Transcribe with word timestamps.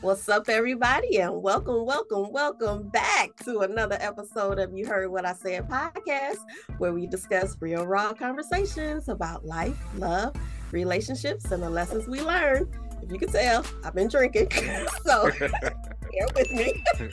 What's 0.00 0.26
up, 0.30 0.48
everybody, 0.48 1.18
and 1.18 1.42
welcome, 1.42 1.84
welcome, 1.84 2.32
welcome 2.32 2.88
back 2.88 3.36
to 3.44 3.58
another 3.58 3.98
episode 4.00 4.58
of 4.58 4.72
You 4.72 4.86
Heard 4.86 5.10
What 5.10 5.26
I 5.26 5.34
Said 5.34 5.68
podcast, 5.68 6.38
where 6.78 6.94
we 6.94 7.06
discuss 7.06 7.58
real, 7.60 7.86
raw 7.86 8.14
conversations 8.14 9.10
about 9.10 9.44
life, 9.44 9.76
love, 9.96 10.34
relationships, 10.70 11.50
and 11.50 11.62
the 11.62 11.68
lessons 11.68 12.08
we 12.08 12.22
learn. 12.22 12.66
If 13.02 13.12
you 13.12 13.18
can 13.18 13.30
tell, 13.30 13.62
I've 13.84 13.94
been 13.94 14.08
drinking, 14.08 14.48
so 15.04 15.30
bear 15.38 16.26
with 16.34 16.50
me. 16.52 16.82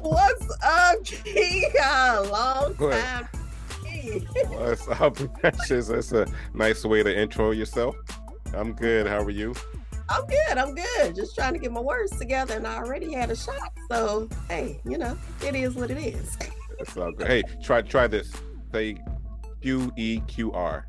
What's 0.00 0.64
up, 0.64 1.04
Kia? 1.04 2.22
Long 2.30 2.74
time. 2.76 3.28
What's 4.06 4.86
up, 4.88 5.16
Precious? 5.40 5.88
That's 5.88 6.12
a 6.12 6.26
nice 6.54 6.84
way 6.84 7.02
to 7.02 7.18
intro 7.18 7.50
yourself. 7.50 7.96
I'm 8.54 8.72
good. 8.72 9.06
How 9.06 9.18
are 9.22 9.30
you? 9.30 9.54
I'm 10.08 10.24
good. 10.26 10.58
I'm 10.58 10.74
good. 10.74 11.16
Just 11.16 11.34
trying 11.34 11.54
to 11.54 11.58
get 11.58 11.72
my 11.72 11.80
words 11.80 12.16
together, 12.16 12.54
and 12.54 12.66
I 12.66 12.76
already 12.76 13.12
had 13.12 13.30
a 13.30 13.36
shot. 13.36 13.72
So, 13.90 14.28
hey, 14.48 14.80
you 14.84 14.98
know, 14.98 15.18
it 15.44 15.54
is 15.56 15.74
what 15.74 15.90
it 15.90 15.98
is. 15.98 16.38
It's 16.78 16.96
all 16.96 17.10
good. 17.12 17.26
Hey, 17.26 17.42
try 17.62 17.82
try 17.82 18.06
this. 18.06 18.32
Say 18.72 18.98
Q 19.60 19.92
E 19.96 20.20
Q 20.28 20.52
R. 20.52 20.86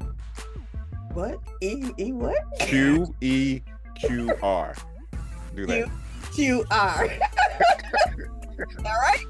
What? 1.14 1.40
E 1.62 1.86
E 1.98 2.12
what? 2.12 2.38
Q 2.60 3.14
E 3.22 3.62
Q 3.96 4.32
R. 4.44 4.76
Do 5.56 5.66
that. 5.66 5.90
Q 6.34 6.64
R. 6.70 7.10
all 8.86 9.00
right. 9.02 9.26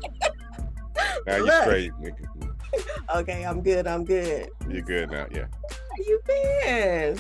Now 1.25 1.35
you're 1.37 1.45
Look. 1.45 1.63
straight. 1.63 1.93
nigga. 1.93 2.36
Okay, 3.15 3.45
I'm 3.45 3.61
good. 3.61 3.87
I'm 3.87 4.03
good. 4.03 4.49
You're 4.69 4.81
good 4.81 5.11
now. 5.11 5.27
Yeah. 5.31 5.45
How 5.69 6.03
you 6.05 6.21
been? 6.27 7.19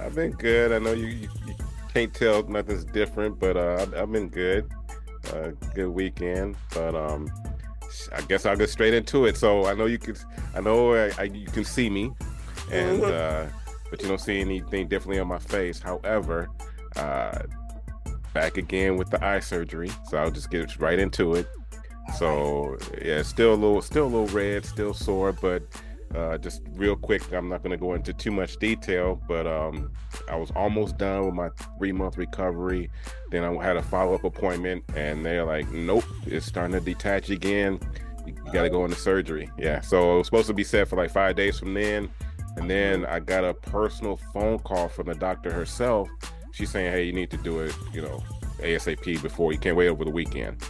I've 0.00 0.14
been 0.14 0.32
good. 0.32 0.72
I 0.72 0.78
know 0.78 0.92
you, 0.92 1.06
you, 1.06 1.28
you 1.46 1.54
can't 1.94 2.12
tell 2.12 2.42
nothing's 2.44 2.84
different, 2.84 3.38
but 3.38 3.56
uh, 3.56 3.78
I've, 3.80 3.94
I've 3.94 4.12
been 4.12 4.28
good. 4.28 4.68
Uh, 5.32 5.50
good 5.74 5.88
weekend, 5.90 6.56
but 6.74 6.94
um, 6.94 7.30
I 8.12 8.22
guess 8.22 8.46
I'll 8.46 8.56
get 8.56 8.70
straight 8.70 8.94
into 8.94 9.26
it. 9.26 9.36
So 9.36 9.66
I 9.66 9.74
know 9.74 9.84
you 9.86 9.98
can, 9.98 10.16
I 10.54 10.60
know 10.60 10.94
I, 10.94 11.10
I, 11.18 11.22
you 11.24 11.46
can 11.46 11.64
see 11.64 11.90
me, 11.90 12.10
and 12.72 13.02
Mhm. 13.02 13.12
uh, 13.12 13.50
but 13.90 14.00
you 14.02 14.08
don't 14.08 14.20
see 14.20 14.40
anything 14.40 14.88
differently 14.88 15.20
on 15.20 15.28
my 15.28 15.38
face. 15.38 15.78
However, 15.78 16.48
uh, 16.96 17.38
back 18.32 18.56
again 18.56 18.96
with 18.96 19.10
the 19.10 19.22
eye 19.24 19.40
surgery, 19.40 19.90
so 20.08 20.16
I'll 20.16 20.30
just 20.30 20.50
get 20.50 20.78
right 20.80 20.98
into 20.98 21.34
it. 21.34 21.46
So 22.18 22.76
yeah, 23.02 23.22
still 23.22 23.54
a 23.54 23.54
little, 23.54 23.82
still 23.82 24.04
a 24.04 24.12
little 24.12 24.26
red, 24.26 24.64
still 24.64 24.94
sore, 24.94 25.32
but 25.32 25.62
uh, 26.14 26.36
just 26.38 26.62
real 26.72 26.96
quick, 26.96 27.32
I'm 27.32 27.48
not 27.48 27.62
going 27.62 27.70
to 27.70 27.76
go 27.76 27.94
into 27.94 28.12
too 28.12 28.32
much 28.32 28.56
detail, 28.56 29.20
but 29.28 29.46
um, 29.46 29.92
I 30.28 30.34
was 30.34 30.50
almost 30.56 30.98
done 30.98 31.26
with 31.26 31.34
my 31.34 31.50
three 31.78 31.92
month 31.92 32.16
recovery. 32.16 32.90
Then 33.30 33.44
I 33.44 33.62
had 33.62 33.76
a 33.76 33.82
follow 33.82 34.14
up 34.14 34.24
appointment, 34.24 34.84
and 34.96 35.24
they're 35.24 35.44
like, 35.44 35.70
"Nope, 35.70 36.04
it's 36.26 36.46
starting 36.46 36.72
to 36.72 36.80
detach 36.80 37.30
again. 37.30 37.78
You, 38.26 38.34
got 38.52 38.62
to 38.62 38.70
go 38.70 38.84
into 38.84 38.96
surgery." 38.96 39.50
Yeah, 39.56 39.80
so 39.82 40.14
it 40.14 40.18
was 40.18 40.26
supposed 40.26 40.48
to 40.48 40.54
be 40.54 40.64
set 40.64 40.88
for 40.88 40.96
like 40.96 41.12
five 41.12 41.36
days 41.36 41.60
from 41.60 41.74
then, 41.74 42.10
and 42.56 42.68
then 42.68 43.06
I 43.06 43.20
got 43.20 43.44
a 43.44 43.54
personal 43.54 44.16
phone 44.32 44.58
call 44.58 44.88
from 44.88 45.06
the 45.06 45.14
doctor 45.14 45.52
herself. 45.52 46.08
She's 46.52 46.70
saying, 46.70 46.92
"Hey, 46.92 47.04
you 47.04 47.12
need 47.12 47.30
to 47.30 47.36
do 47.36 47.60
it, 47.60 47.74
you 47.92 48.02
know, 48.02 48.20
ASAP 48.58 49.22
before 49.22 49.52
you 49.52 49.58
can't 49.58 49.76
wait 49.76 49.88
over 49.88 50.04
the 50.04 50.10
weekend." 50.10 50.60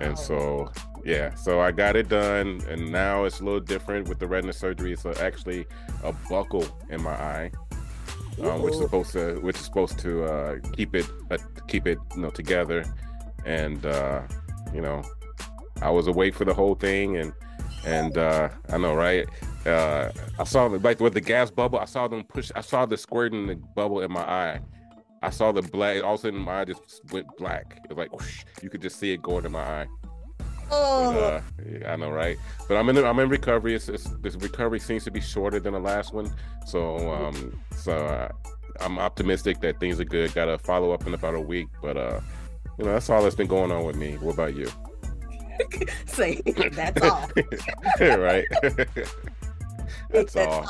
And 0.00 0.18
so 0.18 0.70
yeah, 1.04 1.34
so 1.34 1.60
I 1.60 1.72
got 1.72 1.96
it 1.96 2.08
done, 2.08 2.60
and 2.68 2.90
now 2.90 3.24
it's 3.24 3.40
a 3.40 3.44
little 3.44 3.60
different 3.60 4.08
with 4.08 4.18
the 4.18 4.26
retina 4.26 4.52
surgery. 4.52 4.92
It's 4.92 5.06
actually 5.06 5.66
a 6.02 6.12
buckle 6.28 6.66
in 6.90 7.02
my 7.02 7.12
eye, 7.12 7.50
um, 8.42 8.62
which 8.62 8.74
is 8.74 8.80
supposed 8.80 9.12
to 9.12 9.36
which 9.40 9.56
is 9.56 9.64
supposed 9.64 9.98
to 10.00 10.24
uh, 10.24 10.56
keep 10.72 10.94
it 10.94 11.06
uh, 11.30 11.38
keep 11.66 11.86
it 11.86 11.98
you 12.14 12.22
know 12.22 12.30
together. 12.30 12.84
And 13.44 13.84
uh, 13.86 14.22
you 14.74 14.80
know, 14.80 15.02
I 15.80 15.90
was 15.90 16.06
awake 16.08 16.34
for 16.34 16.44
the 16.44 16.54
whole 16.54 16.74
thing, 16.74 17.16
and 17.16 17.32
and 17.86 18.18
uh, 18.18 18.50
I 18.70 18.78
know 18.78 18.94
right. 18.94 19.26
Uh, 19.66 20.12
I 20.38 20.44
saw 20.44 20.68
the 20.68 20.78
like 20.78 21.00
with 21.00 21.14
the 21.14 21.20
gas 21.20 21.50
bubble. 21.50 21.78
I 21.78 21.84
saw 21.84 22.08
them 22.08 22.24
push. 22.24 22.50
I 22.54 22.60
saw 22.60 22.86
the 22.86 22.96
squirting 22.96 23.46
the 23.46 23.56
bubble 23.56 24.00
in 24.00 24.12
my 24.12 24.22
eye. 24.22 24.60
I 25.22 25.30
saw 25.30 25.52
the 25.52 25.62
black. 25.62 26.02
All 26.02 26.14
of 26.14 26.20
a 26.20 26.22
sudden, 26.22 26.40
my 26.40 26.60
eye 26.60 26.64
just 26.64 27.02
went 27.12 27.26
black. 27.36 27.80
It 27.84 27.90
was 27.90 27.98
like 27.98 28.12
whoosh, 28.12 28.44
you 28.62 28.70
could 28.70 28.82
just 28.82 28.98
see 28.98 29.12
it 29.12 29.22
going 29.22 29.44
in 29.44 29.52
my 29.52 29.82
eye. 29.82 29.86
But, 30.38 30.46
Oh, 30.70 31.18
uh, 31.18 31.40
yeah, 31.66 31.92
I 31.92 31.96
know, 31.96 32.10
right? 32.10 32.36
But 32.68 32.76
I'm 32.76 32.88
in 32.90 32.98
I'm 32.98 33.18
in 33.18 33.28
recovery. 33.28 33.74
It's, 33.74 33.88
it's, 33.88 34.04
this 34.20 34.34
recovery 34.36 34.80
seems 34.80 35.04
to 35.04 35.10
be 35.10 35.20
shorter 35.20 35.58
than 35.58 35.72
the 35.72 35.80
last 35.80 36.12
one, 36.12 36.30
so 36.66 37.10
um, 37.10 37.58
so 37.74 37.92
uh, 37.92 38.28
I'm 38.80 38.98
optimistic 38.98 39.60
that 39.60 39.80
things 39.80 39.98
are 39.98 40.04
good. 40.04 40.34
Got 40.34 40.46
to 40.46 40.58
follow 40.58 40.92
up 40.92 41.06
in 41.06 41.14
about 41.14 41.34
a 41.34 41.40
week, 41.40 41.68
but 41.80 41.96
uh, 41.96 42.20
you 42.78 42.84
know 42.84 42.92
that's 42.92 43.08
all 43.08 43.22
that's 43.22 43.34
been 43.34 43.46
going 43.46 43.72
on 43.72 43.84
with 43.84 43.96
me. 43.96 44.16
What 44.18 44.34
about 44.34 44.54
you? 44.54 44.68
say 46.06 46.42
that's 46.72 47.02
all. 47.02 47.30
right? 48.00 48.44
that's 50.10 50.34
That's 50.34 50.36
all. 50.36 50.66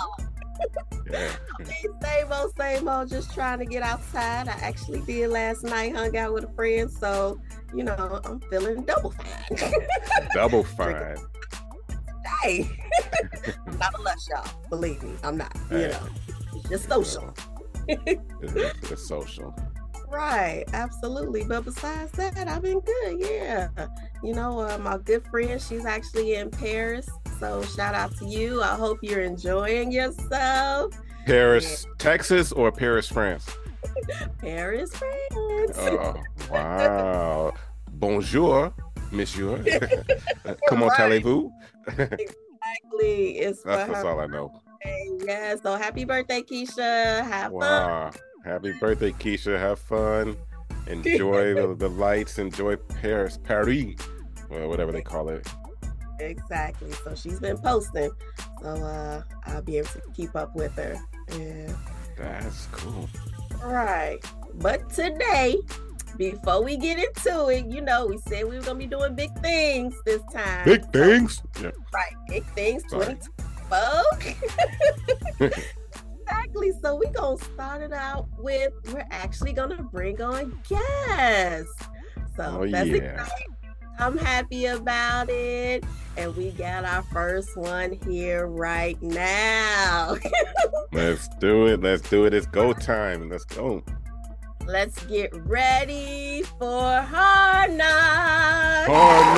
Yeah. 1.10 1.30
Same 1.64 2.32
old, 2.32 2.52
same 2.58 2.88
old. 2.88 3.08
Just 3.08 3.32
trying 3.34 3.58
to 3.60 3.64
get 3.64 3.82
outside. 3.82 4.48
I 4.48 4.52
actually 4.60 5.00
did 5.02 5.30
last 5.30 5.62
night. 5.64 5.94
Hung 5.96 6.16
out 6.16 6.34
with 6.34 6.44
a 6.44 6.52
friend, 6.54 6.90
so 6.90 7.40
you 7.74 7.82
know 7.84 8.20
I'm 8.24 8.40
feeling 8.50 8.84
double 8.84 9.12
fine. 9.12 9.58
Double 10.34 10.64
fine. 10.64 11.16
hey, 12.42 12.68
I'm 13.66 13.78
not 13.78 13.98
a 13.98 14.02
lush, 14.02 14.28
y'all. 14.30 14.46
Believe 14.68 15.02
me, 15.02 15.12
I'm 15.24 15.36
not. 15.38 15.56
You 15.70 15.88
know, 15.88 16.08
it's 16.54 16.68
just 16.68 16.88
social. 16.88 17.34
It's, 17.90 18.54
it's- 18.54 18.90
it's 18.92 19.08
social. 19.08 19.54
Right, 20.10 20.64
absolutely. 20.74 21.44
But 21.44 21.64
besides 21.64 22.12
that, 22.12 22.36
I've 22.48 22.60
been 22.62 22.80
good. 22.80 23.18
Yeah. 23.20 23.68
You 24.22 24.34
know, 24.34 24.58
uh, 24.60 24.76
my 24.78 24.98
good 24.98 25.24
friend, 25.30 25.60
she's 25.60 25.86
actually 25.86 26.34
in 26.34 26.50
Paris. 26.50 27.08
So 27.38 27.62
shout 27.62 27.94
out 27.94 28.16
to 28.18 28.24
you. 28.26 28.62
I 28.62 28.74
hope 28.74 28.98
you're 29.02 29.22
enjoying 29.22 29.92
yourself. 29.92 30.92
Paris, 31.26 31.86
Texas, 31.98 32.52
or 32.52 32.72
Paris, 32.72 33.06
France? 33.08 33.46
Paris, 34.40 34.90
France. 34.94 35.76
Oh, 35.78 36.14
wow. 36.50 37.52
Bonjour, 37.92 38.72
monsieur. 39.12 39.58
Comment 40.68 40.88
Right. 40.90 41.00
allez-vous? 41.00 41.52
Exactly. 41.88 43.38
It's 43.38 43.62
That's, 43.62 43.90
that's 43.92 44.04
all 44.04 44.20
I 44.20 44.26
know. 44.26 44.52
Yeah. 45.26 45.54
So 45.62 45.76
happy 45.76 46.04
birthday, 46.04 46.42
Keisha. 46.42 47.22
Have 47.26 47.52
fun. 47.52 48.12
Happy 48.44 48.72
birthday, 48.72 49.12
Keisha. 49.12 49.58
Have 49.58 49.78
fun. 49.78 50.36
Enjoy 50.86 51.54
the, 51.54 51.74
the 51.74 51.88
lights. 51.88 52.38
Enjoy 52.38 52.76
Paris, 52.76 53.38
Paris, 53.42 53.94
well, 54.48 54.68
whatever 54.68 54.92
they 54.92 55.02
call 55.02 55.28
it. 55.28 55.46
Exactly. 56.20 56.92
So 57.04 57.14
she's 57.14 57.40
been 57.40 57.58
posting. 57.58 58.10
So 58.62 58.68
uh 58.68 59.22
I'll 59.46 59.62
be 59.62 59.78
able 59.78 59.88
to 59.88 60.02
keep 60.14 60.34
up 60.36 60.54
with 60.56 60.74
her. 60.76 60.96
Yeah. 61.36 61.72
That's 62.16 62.66
cool. 62.72 63.08
Right. 63.64 64.18
But 64.54 64.90
today, 64.90 65.56
before 66.16 66.64
we 66.64 66.76
get 66.76 66.98
into 66.98 67.48
it, 67.48 67.66
you 67.66 67.80
know, 67.80 68.06
we 68.06 68.18
said 68.18 68.44
we 68.48 68.56
were 68.56 68.62
gonna 68.62 68.78
be 68.78 68.86
doing 68.86 69.14
big 69.14 69.32
things 69.40 69.94
this 70.04 70.22
time. 70.32 70.64
Big 70.64 70.82
So- 70.84 70.90
things. 70.92 71.42
Yeah. 71.60 71.70
right, 71.94 72.14
big 72.28 72.44
things, 72.54 72.82
Sorry. 72.88 73.16
2024. 73.70 75.50
exactly. 76.22 76.72
So 76.82 76.96
we're 76.96 77.12
gonna 77.12 77.38
start 77.38 77.82
it 77.82 77.92
out 77.92 78.28
with 78.38 78.72
we're 78.92 79.06
actually 79.10 79.52
gonna 79.52 79.82
bring 79.82 80.20
on 80.20 80.60
guests. 80.68 81.72
So 82.36 82.60
Oh, 82.62 82.66
that's 82.70 82.88
yeah. 82.88 82.96
exciting. 82.96 83.54
I'm 83.98 84.16
happy 84.16 84.66
about 84.66 85.28
it. 85.28 85.84
And 86.16 86.36
we 86.36 86.52
got 86.52 86.84
our 86.84 87.02
first 87.02 87.56
one 87.56 87.98
here 88.06 88.46
right 88.46 89.00
now. 89.02 90.16
Let's 90.92 91.28
do 91.38 91.66
it. 91.66 91.80
Let's 91.80 92.08
do 92.08 92.24
it. 92.24 92.34
It's 92.34 92.46
go 92.46 92.72
time. 92.72 93.28
Let's 93.28 93.44
go. 93.44 93.82
Let's 94.66 95.04
get 95.06 95.34
ready 95.46 96.42
for 96.58 97.00
Hard 97.00 97.72
Knocks. 97.72 98.88
Oh 98.90 99.34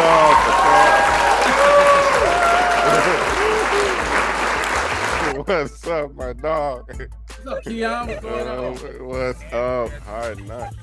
no! 5.36 5.44
What's 5.46 5.86
up, 5.86 6.14
my 6.14 6.32
dog? 6.32 6.88
What's 6.88 7.46
up, 7.46 7.64
Kion? 7.64 8.08
What's 8.08 8.20
going 8.20 8.48
on? 8.48 8.74
what's 9.08 9.42
up? 9.52 9.90
Hard 10.02 10.46
knock. 10.46 10.74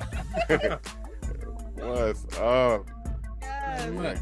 what's 1.75 2.37
up? 2.37 2.96
Not 3.67 3.93
much. 3.93 4.17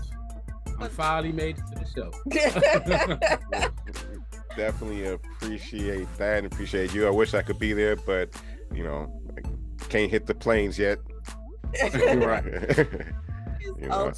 I 0.80 0.88
finally 0.88 1.32
made 1.32 1.58
it 1.58 1.64
to 1.72 1.76
the 1.80 1.86
show. 1.96 2.12
Definitely 4.58 5.06
appreciate 5.08 6.08
that 6.18 6.44
and 6.44 6.52
appreciate 6.52 6.94
you. 6.94 7.08
I 7.08 7.10
wish 7.10 7.34
I 7.34 7.42
could 7.42 7.60
be 7.60 7.72
there, 7.74 7.96
but 7.96 8.30
you 8.74 8.84
know, 8.84 9.10
I 9.38 9.42
can't 9.86 10.12
hit 10.12 10.26
the 10.26 10.36
planes 10.36 10.78
yet. 10.78 11.00
right. 11.94 12.44
you 13.80 13.88
know, 13.88 14.12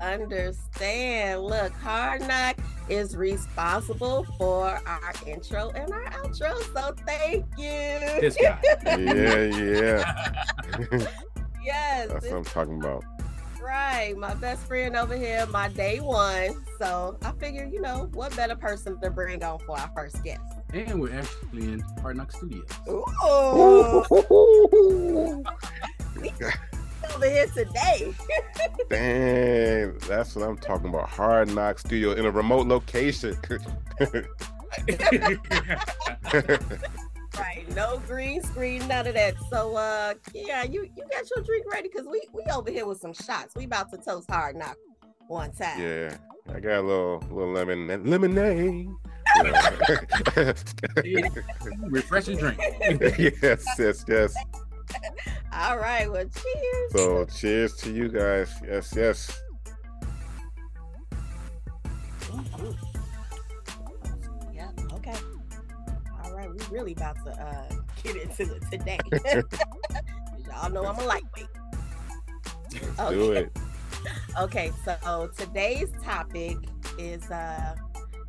understand. 0.00 1.42
Look, 1.42 1.72
Hard 1.72 2.22
Knock 2.22 2.56
is 2.88 3.14
responsible 3.16 4.24
for 4.38 4.80
our 4.86 5.12
intro 5.26 5.70
and 5.70 5.92
our 5.92 6.04
outro. 6.10 6.54
So 6.74 6.94
thank 7.06 7.44
you. 7.56 8.20
This 8.20 8.36
guy. 8.36 8.58
yeah, 8.84 9.44
yeah. 9.44 10.14
yes. 11.62 12.08
That's 12.08 12.24
this- 12.24 12.32
what 12.32 12.38
I'm 12.38 12.44
talking 12.44 12.80
about. 12.80 13.04
Right, 13.64 14.14
my 14.18 14.34
best 14.34 14.66
friend 14.66 14.94
over 14.94 15.16
here, 15.16 15.46
my 15.46 15.70
day 15.70 15.98
one. 15.98 16.62
So 16.78 17.16
I 17.22 17.32
figured, 17.32 17.72
you 17.72 17.80
know, 17.80 18.10
what 18.12 18.36
better 18.36 18.56
person 18.56 19.00
to 19.00 19.10
bring 19.10 19.42
on 19.42 19.58
for 19.60 19.78
our 19.78 19.90
first 19.96 20.22
guest? 20.22 20.42
And 20.74 21.00
we're 21.00 21.18
actually 21.18 21.72
in 21.72 21.80
Hard 22.02 22.18
Knock 22.18 22.32
Studios. 22.32 22.68
Ooh, 22.86 23.06
over 27.14 27.22
here 27.22 27.46
today. 27.46 28.14
Dang, 28.90 29.96
that's 30.00 30.36
what 30.36 30.46
I'm 30.46 30.58
talking 30.58 30.90
about. 30.90 31.08
Hard 31.08 31.48
Knock 31.54 31.78
Studio 31.78 32.12
in 32.12 32.26
a 32.26 32.30
remote 32.30 32.66
location. 32.66 33.34
Right, 37.38 37.64
no 37.74 37.98
green 38.06 38.42
screen, 38.42 38.86
none 38.86 39.06
of 39.06 39.14
that. 39.14 39.34
So, 39.50 39.76
uh, 39.76 40.14
yeah, 40.32 40.62
you 40.62 40.88
you 40.96 41.04
got 41.10 41.28
your 41.34 41.44
drink 41.44 41.64
ready 41.70 41.88
because 41.92 42.06
we 42.06 42.22
we 42.32 42.44
over 42.52 42.70
here 42.70 42.86
with 42.86 43.00
some 43.00 43.12
shots. 43.12 43.54
We 43.56 43.64
about 43.64 43.90
to 43.92 43.98
toast 43.98 44.30
hard 44.30 44.56
knock 44.56 44.76
one 45.26 45.52
time. 45.52 45.80
yeah, 45.80 46.16
I 46.48 46.60
got 46.60 46.78
a 46.78 46.82
little 46.82 47.22
little 47.30 47.52
lemon 47.52 48.04
lemonade. 48.04 48.88
Refreshing 51.88 52.38
drink. 52.38 52.58
yes, 53.42 53.64
yes, 53.78 54.04
yes. 54.06 54.34
All 55.52 55.78
right, 55.78 56.10
well, 56.10 56.24
cheers. 56.24 56.92
So, 56.92 57.24
cheers 57.24 57.74
to 57.78 57.92
you 57.92 58.08
guys. 58.08 58.52
Yes, 58.64 58.94
yes. 58.96 59.40
Yeah, 62.32 62.72
we 66.54 66.76
really 66.76 66.92
about 66.92 67.16
to 67.24 67.30
uh 67.32 67.74
get 68.02 68.16
into 68.16 68.54
it 68.54 68.62
today. 68.70 68.98
Y'all 70.46 70.70
know 70.70 70.86
I'm 70.86 70.98
a 70.98 71.04
lightweight. 71.04 71.46
Let's 72.98 73.10
do 73.10 73.32
it. 73.32 73.56
Okay, 74.40 74.72
so 74.84 75.30
today's 75.36 75.90
topic 76.02 76.56
is 76.98 77.30
uh 77.30 77.74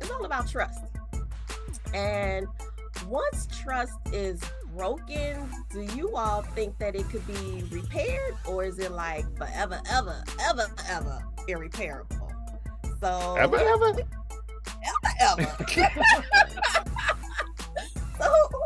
it's 0.00 0.10
all 0.10 0.24
about 0.24 0.48
trust. 0.48 0.80
And 1.94 2.46
once 3.08 3.46
trust 3.62 3.94
is 4.12 4.40
broken, 4.76 5.48
do 5.70 5.82
you 5.96 6.14
all 6.16 6.42
think 6.42 6.78
that 6.78 6.94
it 6.94 7.08
could 7.08 7.26
be 7.26 7.64
repaired 7.70 8.34
or 8.46 8.64
is 8.64 8.78
it 8.78 8.92
like 8.92 9.24
forever, 9.36 9.80
ever, 9.88 10.22
ever, 10.40 10.66
ever 10.88 11.18
irreparable? 11.48 12.32
So 13.00 13.36
Ever, 13.38 13.56
ever? 13.58 13.94
ever. 15.20 15.44
so 15.44 15.46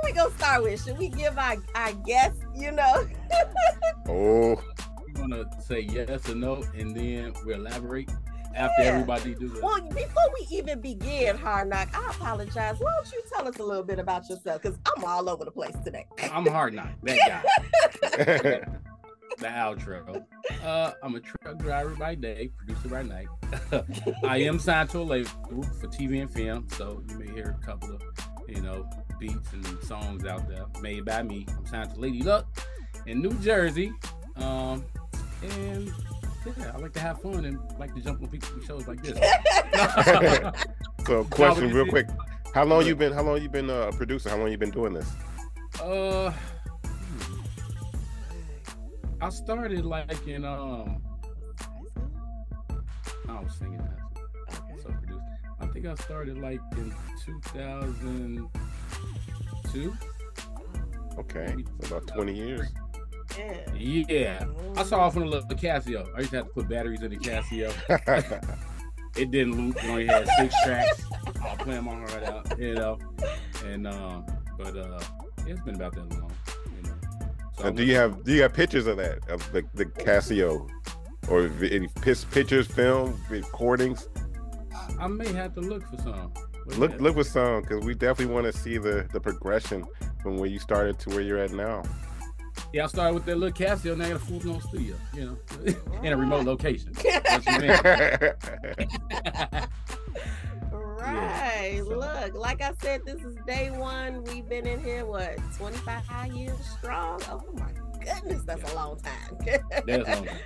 who, 0.02 0.06
who 0.08 0.12
we 0.12 0.12
gonna 0.12 0.35
start 0.37 0.62
with? 0.62 0.85
Should 0.85 0.99
we 0.99 1.08
give 1.08 1.37
our, 1.38 1.56
our 1.75 1.93
guess, 2.06 2.35
you 2.55 2.73
know? 2.73 3.06
Oh, 4.08 4.61
We're 5.06 5.12
gonna 5.14 5.44
say 5.62 5.81
yes 5.81 6.29
or 6.29 6.35
no, 6.35 6.64
and 6.76 6.97
then 6.97 7.32
we 7.47 7.55
elaborate 7.55 8.11
after 8.56 8.82
Yeah. 8.82 8.88
everybody 8.91 9.35
do 9.37 9.49
the. 9.49 9.61
Well, 9.62 9.81
before 9.82 10.25
we 10.41 10.47
even 10.56 10.81
begin, 10.81 11.37
Hard 11.37 11.69
Knock, 11.69 11.88
I 11.94 12.11
apologize. 12.11 12.76
Why 12.81 12.93
don't 12.97 13.12
you 13.12 13.23
tell 13.32 13.47
us 13.47 13.56
a 13.58 13.62
little 13.62 13.85
bit 13.85 14.00
about 14.00 14.29
yourself? 14.29 14.62
Because 14.62 14.79
I'm 14.97 15.05
all 15.05 15.29
over 15.29 15.44
the 15.44 15.52
place 15.52 15.76
today. 15.85 16.06
I'm 16.32 16.47
Hard 16.47 16.75
Knock, 16.75 16.88
that 17.05 17.19
guy. 18.64 18.64
the 19.38 19.47
outro. 19.47 20.25
Uh, 20.64 20.93
I'm 21.05 21.14
a 21.14 21.20
truck 21.20 21.58
driver 21.58 21.94
by 21.94 22.17
day, 22.17 22.50
producer 22.56 22.88
by 22.88 23.02
night. 23.02 23.29
I 24.25 24.38
am 24.38 24.58
signed 24.58 24.91
to 24.91 24.99
a 24.99 25.02
label 25.02 25.31
for 25.81 25.87
TV 25.87 26.20
and 26.20 26.31
film, 26.31 26.67
so 26.76 27.02
you 27.08 27.19
may 27.19 27.31
hear 27.32 27.56
a 27.62 27.64
couple 27.64 27.94
of, 27.94 28.02
you 28.50 28.61
know, 28.61 28.88
beats 29.19 29.52
and 29.52 29.67
songs 29.82 30.25
out 30.25 30.49
there 30.49 30.67
made 30.81 31.05
by 31.05 31.23
me. 31.23 31.47
I'm 31.56 31.67
signed 31.67 31.94
to 31.94 32.00
Lady 32.00 32.23
Luck 32.23 32.47
in 33.06 33.20
New 33.20 33.32
Jersey. 33.41 33.93
Um, 34.37 34.85
and 35.43 35.93
yeah, 36.58 36.73
I 36.75 36.79
like 36.79 36.93
to 36.94 37.00
have 37.00 37.20
fun 37.20 37.44
and 37.44 37.58
like 37.79 37.94
to 37.94 38.00
jump 38.00 38.23
on 38.23 38.29
people's 38.29 38.64
shows 38.64 38.87
like 38.88 39.02
this. 39.02 39.19
so 41.06 41.25
question 41.31 41.73
real 41.73 41.87
quick. 41.87 42.08
How 42.55 42.64
long 42.64 42.87
you 42.87 42.97
been? 42.97 43.12
How 43.12 43.23
long 43.23 43.41
you 43.41 43.49
been 43.49 43.70
uh, 43.70 43.91
a 43.93 43.93
producer? 43.93 44.31
How 44.31 44.37
long 44.37 44.50
you 44.50 44.58
been 44.58 44.70
doing 44.70 44.94
this? 44.94 45.08
Uh, 45.81 46.32
hmm. 46.85 47.41
I 49.20 49.29
started 49.29 49.85
like 49.85 50.26
in 50.26 50.44
um, 50.44 51.02
I 53.29 53.41
was 53.41 53.55
singing 53.56 53.79
that. 53.79 54.09
Okay. 55.60 55.60
So 55.60 55.60
produced. 55.60 55.62
I 55.62 55.66
think 55.72 55.86
I 55.86 55.94
started 56.02 56.38
like 56.38 56.60
in 56.72 56.92
2002. 57.24 59.96
Okay, 61.18 61.54
so 61.82 61.96
about 61.96 62.06
20 62.06 62.34
years. 62.34 62.68
Yeah. 63.38 64.04
Yeah, 64.08 64.44
I 64.76 64.82
saw 64.82 65.00
off 65.00 65.16
on 65.16 65.22
a 65.22 65.26
little 65.26 65.46
Casio. 65.48 66.06
I 66.16 66.20
used 66.20 66.30
to 66.30 66.36
have 66.38 66.46
to 66.46 66.52
put 66.52 66.68
batteries 66.68 67.02
in 67.02 67.10
the 67.10 67.16
Casio. 67.16 67.72
It 69.16 69.30
didn't 69.30 69.56
loop. 69.56 69.76
It 69.82 69.90
only 69.90 70.06
had 70.06 70.28
six 70.38 70.54
tracks. 70.64 71.02
I'll 71.42 71.56
play 71.56 71.80
my 71.80 71.94
heart 71.94 72.22
out, 72.24 72.58
you 72.58 72.74
know. 72.74 72.98
And 73.66 73.86
um, 73.86 74.24
but 74.56 74.76
uh, 74.76 75.00
it's 75.46 75.60
been 75.62 75.74
about 75.74 75.94
that 75.94 76.10
long, 76.18 76.32
you 76.76 76.82
know. 76.82 76.94
So 77.58 77.64
And 77.64 77.76
do 77.76 77.84
you 77.84 77.94
have 77.96 78.24
do 78.24 78.32
you 78.32 78.42
have 78.42 78.52
pictures 78.52 78.86
of 78.86 78.96
that 78.98 79.28
of 79.28 79.50
the, 79.52 79.64
the 79.74 79.86
Casio, 79.86 80.68
or 81.28 81.50
any 81.64 81.88
pictures, 82.00 82.66
film, 82.66 83.20
recordings? 83.28 84.08
I 84.98 85.06
may 85.06 85.32
have 85.32 85.54
to 85.54 85.60
look 85.60 85.86
for 85.88 85.96
some. 85.98 86.32
But 86.66 86.78
Look 86.78 87.00
look 87.00 87.16
with 87.16 87.26
some 87.26 87.62
because 87.62 87.84
we 87.84 87.94
definitely 87.94 88.34
want 88.34 88.46
to 88.46 88.52
see 88.58 88.78
the 88.78 89.06
the 89.12 89.20
progression 89.20 89.86
from 90.22 90.36
where 90.36 90.48
you 90.48 90.58
started 90.58 90.98
to 91.00 91.10
where 91.10 91.20
you're 91.22 91.38
at 91.38 91.52
now. 91.52 91.82
Yeah, 92.72 92.84
I 92.84 92.86
started 92.88 93.14
with 93.14 93.24
that 93.24 93.38
little 93.38 93.56
Casio. 93.56 93.96
Now 93.96 94.04
I 94.04 94.08
got 94.10 94.16
a 94.16 94.20
full 94.20 94.38
blown 94.40 94.60
studio, 94.60 94.94
you 95.14 95.24
know, 95.24 95.38
in 96.02 96.12
a 96.12 96.16
remote 96.16 96.44
location. 96.44 96.92
That's 97.02 97.46
what 97.46 97.62
you 97.62 97.68
meant. 97.68 99.68
Right. 100.72 101.80
so- 101.82 101.98
Look, 101.98 102.34
like 102.34 102.60
I 102.60 102.72
said, 102.82 103.00
this 103.06 103.20
is 103.22 103.36
day 103.46 103.70
one. 103.70 104.22
We've 104.24 104.46
been 104.48 104.66
in 104.66 104.82
here, 104.82 105.06
what, 105.06 105.36
25 105.56 106.32
years 106.32 106.58
strong? 106.78 107.20
Oh 107.30 107.42
my 107.54 107.70
goodness, 108.04 108.42
that's 108.42 108.70
a 108.70 108.74
long 108.74 108.98
time. 109.00 109.38
That's 109.86 110.08
long. 110.08 110.24
Yeah. 110.26 110.36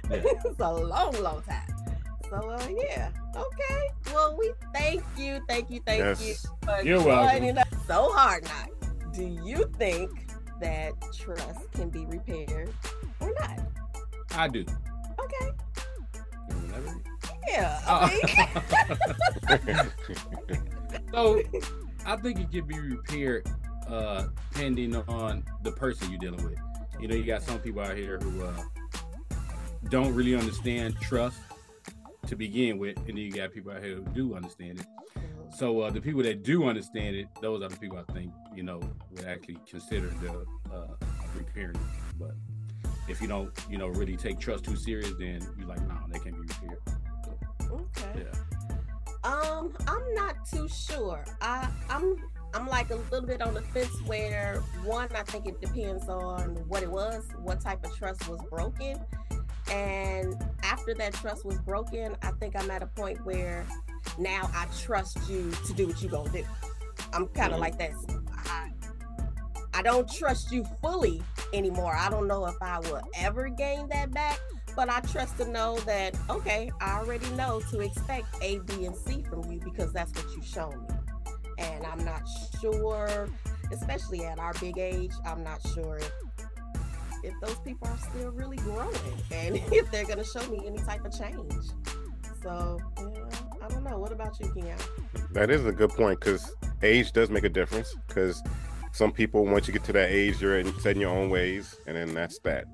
it's 0.45 0.61
a 0.61 0.73
long, 0.73 1.21
long 1.23 1.43
time. 1.43 1.94
So, 2.35 2.51
uh, 2.51 2.69
yeah. 2.77 3.11
Okay. 3.37 3.89
Well, 4.13 4.37
we 4.37 4.53
thank 4.73 5.03
you. 5.17 5.41
Thank 5.49 5.71
you. 5.71 5.81
Thank 5.87 6.21
you. 6.21 6.27
yes. 6.27 6.47
for 6.65 6.83
You're 6.83 7.03
welcome. 7.03 7.59
us 7.59 7.65
so 7.87 8.11
Hard 8.13 8.45
Knock. 8.45 8.71
Do 9.13 9.25
you 9.45 9.71
think 9.79 10.11
that 10.61 10.95
trust 11.17 11.71
can 11.73 11.91
be 11.91 12.07
repaired 12.07 12.73
or 13.21 13.33
not? 13.41 13.61
I 14.33 14.49
do. 14.49 14.65
Okay. 15.21 15.53
Can 16.49 16.63
we 16.63 16.69
elaborate? 16.71 17.03
Yeah. 17.47 17.81
Oh. 17.87 18.11
I 19.47 19.59
mean, 19.67 19.91
so 21.13 21.41
I 22.05 22.17
think 22.17 22.41
it 22.41 22.51
can 22.51 22.67
be 22.67 22.81
repaired 22.81 23.47
uh 23.89 24.25
depending 24.51 24.97
on 24.97 25.45
the 25.63 25.71
person 25.71 26.11
you're 26.11 26.19
dealing 26.19 26.43
with. 26.43 26.59
You 26.99 27.07
know, 27.07 27.15
you 27.15 27.25
got 27.25 27.43
some 27.43 27.61
people 27.61 27.83
out 27.83 27.97
here 27.97 28.19
who 28.19 28.45
uh 28.45 28.63
don't 29.89 30.13
really 30.15 30.35
understand 30.35 30.97
trust 31.01 31.39
to 32.27 32.37
begin 32.37 32.79
with, 32.79 32.97
and 32.99 33.09
then 33.09 33.17
you 33.17 33.33
got 33.33 33.53
people 33.53 33.73
out 33.73 33.83
here 33.83 33.97
who 33.97 34.03
do 34.13 34.35
understand 34.35 34.81
it. 34.81 34.87
So 35.57 35.81
uh, 35.83 35.91
the 35.91 36.01
people 36.01 36.23
that 36.23 36.43
do 36.43 36.65
understand 36.65 37.17
it, 37.17 37.29
those 37.41 37.63
are 37.63 37.69
the 37.69 37.77
people 37.77 37.99
I 37.99 38.13
think 38.13 38.33
you 38.55 38.63
know 38.63 38.81
would 39.13 39.25
actually 39.25 39.59
consider 39.69 40.09
the 40.09 40.45
uh, 40.75 40.95
repairing. 41.37 41.77
it. 41.77 42.19
But 42.19 42.35
if 43.09 43.21
you 43.21 43.29
don't, 43.29 43.53
you 43.71 43.79
know, 43.79 43.89
really 43.89 44.17
take 44.17 44.39
trust 44.39 44.65
too 44.65 44.77
serious, 44.77 45.13
then 45.19 45.47
you're 45.59 45.69
like, 45.69 45.87
no, 45.87 45.97
they 46.11 46.19
can't 46.19 46.35
be 46.35 46.41
repaired. 46.41 46.81
okay. 47.71 48.25
Yeah. 48.25 48.45
Um, 49.25 49.73
I'm 49.87 50.15
not 50.15 50.37
too 50.51 50.69
sure. 50.69 51.25
I 51.41 51.69
I'm 51.89 52.17
I'm 52.55 52.69
like 52.69 52.91
a 52.91 52.97
little 53.11 53.27
bit 53.27 53.43
on 53.43 53.55
the 53.55 53.63
fence 53.63 54.01
where 54.07 54.63
one, 54.85 55.09
I 55.15 55.23
think 55.23 55.47
it 55.47 55.61
depends 55.61 56.09
on 56.09 56.57
what 56.69 56.83
it 56.83 56.91
was, 56.91 57.27
what 57.43 57.61
type 57.61 57.85
of 57.85 57.97
trust 57.97 58.29
was 58.29 58.41
broken. 58.51 59.01
And 59.71 60.37
after 60.63 60.95
that 60.95 61.15
trust 61.15 61.45
was 61.45 61.59
broken, 61.59 62.17
I 62.23 62.31
think 62.33 62.55
I'm 62.57 62.71
at 62.71 62.83
a 62.83 62.87
point 62.87 63.25
where 63.25 63.67
now 64.19 64.51
I 64.55 64.67
trust 64.81 65.19
you 65.29 65.51
to 65.67 65.73
do 65.73 65.87
what 65.87 66.01
you're 66.03 66.11
gonna 66.11 66.31
do. 66.31 66.45
I'm 67.13 67.27
kind 67.29 67.53
of 67.53 67.59
Mhm. 67.59 67.63
like 67.63 67.79
that. 67.79 67.93
I, 68.47 68.73
I 69.73 69.83
don't 69.83 70.11
trust 70.11 70.53
you 70.53 70.65
fully 70.83 71.23
anymore. 71.53 71.95
I 71.97 72.09
don't 72.11 72.27
know 72.29 72.47
if 72.47 72.57
I 72.61 72.79
will 72.81 73.03
ever 73.17 73.49
gain 73.49 73.89
that 73.89 74.13
back, 74.13 74.39
but 74.77 74.89
I 74.89 75.01
trust 75.01 75.39
to 75.39 75.49
know 75.49 75.79
that 75.81 76.15
okay, 76.29 76.71
I 76.81 76.99
already 76.99 77.29
know 77.31 77.61
to 77.71 77.81
expect 77.81 78.27
A, 78.43 78.59
B, 78.61 78.87
and 78.87 78.97
C 78.97 79.23
from 79.23 79.51
you 79.51 79.61
because 79.61 79.93
that's 79.93 80.13
what 80.13 80.35
you've 80.35 80.47
shown 80.47 80.83
me. 80.83 80.95
And 81.59 81.87
I'm 81.87 82.05
not 82.05 82.23
sure, 82.61 83.29
especially 83.73 84.25
at 84.25 84.39
our 84.39 84.53
big 84.55 84.79
age, 84.79 85.13
I'm 85.25 85.43
not 85.45 85.61
sure 85.75 85.99
if 85.99 86.13
if 87.25 87.35
those 87.41 87.59
people 87.61 87.89
are 87.89 87.99
still 87.99 88.31
really 88.31 88.57
growing 88.59 88.95
and 89.31 89.57
if 89.73 89.91
they're 89.91 90.05
gonna 90.05 90.25
show 90.25 90.47
me 90.51 90.63
any 90.67 90.79
type 90.79 91.05
of 91.05 91.19
change. 91.19 91.53
So 92.43 92.79
yeah, 92.99 93.65
I 93.65 93.69
don't 93.69 93.85
know. 93.85 93.99
What 93.99 94.13
about 94.13 94.39
you, 94.39 94.47
Kion? 94.47 94.81
That 95.33 95.51
is 95.51 95.65
a 95.65 95.73
good 95.73 95.91
point 95.91 96.21
because 96.21 96.55
age 96.83 97.13
does 97.13 97.31
make 97.31 97.45
a 97.45 97.49
difference. 97.49 97.95
Because 98.07 98.43
some 98.93 99.11
people, 99.11 99.45
once 99.47 99.67
you 99.67 99.73
get 99.73 99.85
to 99.85 99.93
that 99.95 100.11
age, 100.11 100.41
you're 100.41 100.59
in, 100.59 100.79
set 100.81 100.95
in 100.95 101.01
your 101.01 101.11
own 101.11 101.31
ways, 101.31 101.75
and 101.87 101.97
then 101.97 102.15
that's 102.15 102.39
that. 102.41 102.67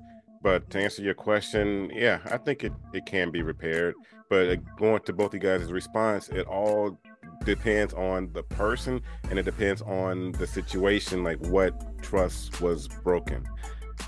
But 0.43 0.69
to 0.71 0.79
answer 0.79 1.01
your 1.01 1.13
question, 1.13 1.91
yeah, 1.93 2.19
I 2.25 2.37
think 2.37 2.63
it, 2.63 2.73
it 2.93 3.05
can 3.05 3.31
be 3.31 3.41
repaired. 3.43 3.95
But 4.29 4.49
uh, 4.49 4.55
going 4.77 5.01
to 5.03 5.13
both 5.13 5.33
you 5.33 5.39
guys' 5.39 5.71
response, 5.71 6.29
it 6.29 6.47
all 6.47 6.99
depends 7.43 7.93
on 7.93 8.31
the 8.33 8.43
person 8.43 9.01
and 9.29 9.39
it 9.39 9.43
depends 9.43 9.81
on 9.81 10.31
the 10.33 10.47
situation, 10.47 11.23
like 11.23 11.39
what 11.47 12.01
trust 12.01 12.61
was 12.61 12.87
broken. 12.87 13.45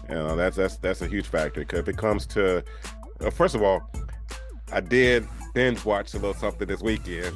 You 0.09 0.15
know, 0.15 0.35
that's 0.35 0.57
that's 0.57 0.77
that's 0.77 1.01
a 1.01 1.07
huge 1.07 1.27
factor. 1.27 1.61
Because 1.61 1.79
if 1.79 1.87
it 1.87 1.97
comes 1.97 2.25
to, 2.27 2.63
uh, 3.21 3.29
first 3.29 3.55
of 3.55 3.61
all, 3.61 3.89
I 4.71 4.79
did 4.79 5.27
binge 5.53 5.85
watch 5.85 6.13
a 6.13 6.17
little 6.17 6.33
something 6.33 6.67
this 6.67 6.81
weekend. 6.81 7.35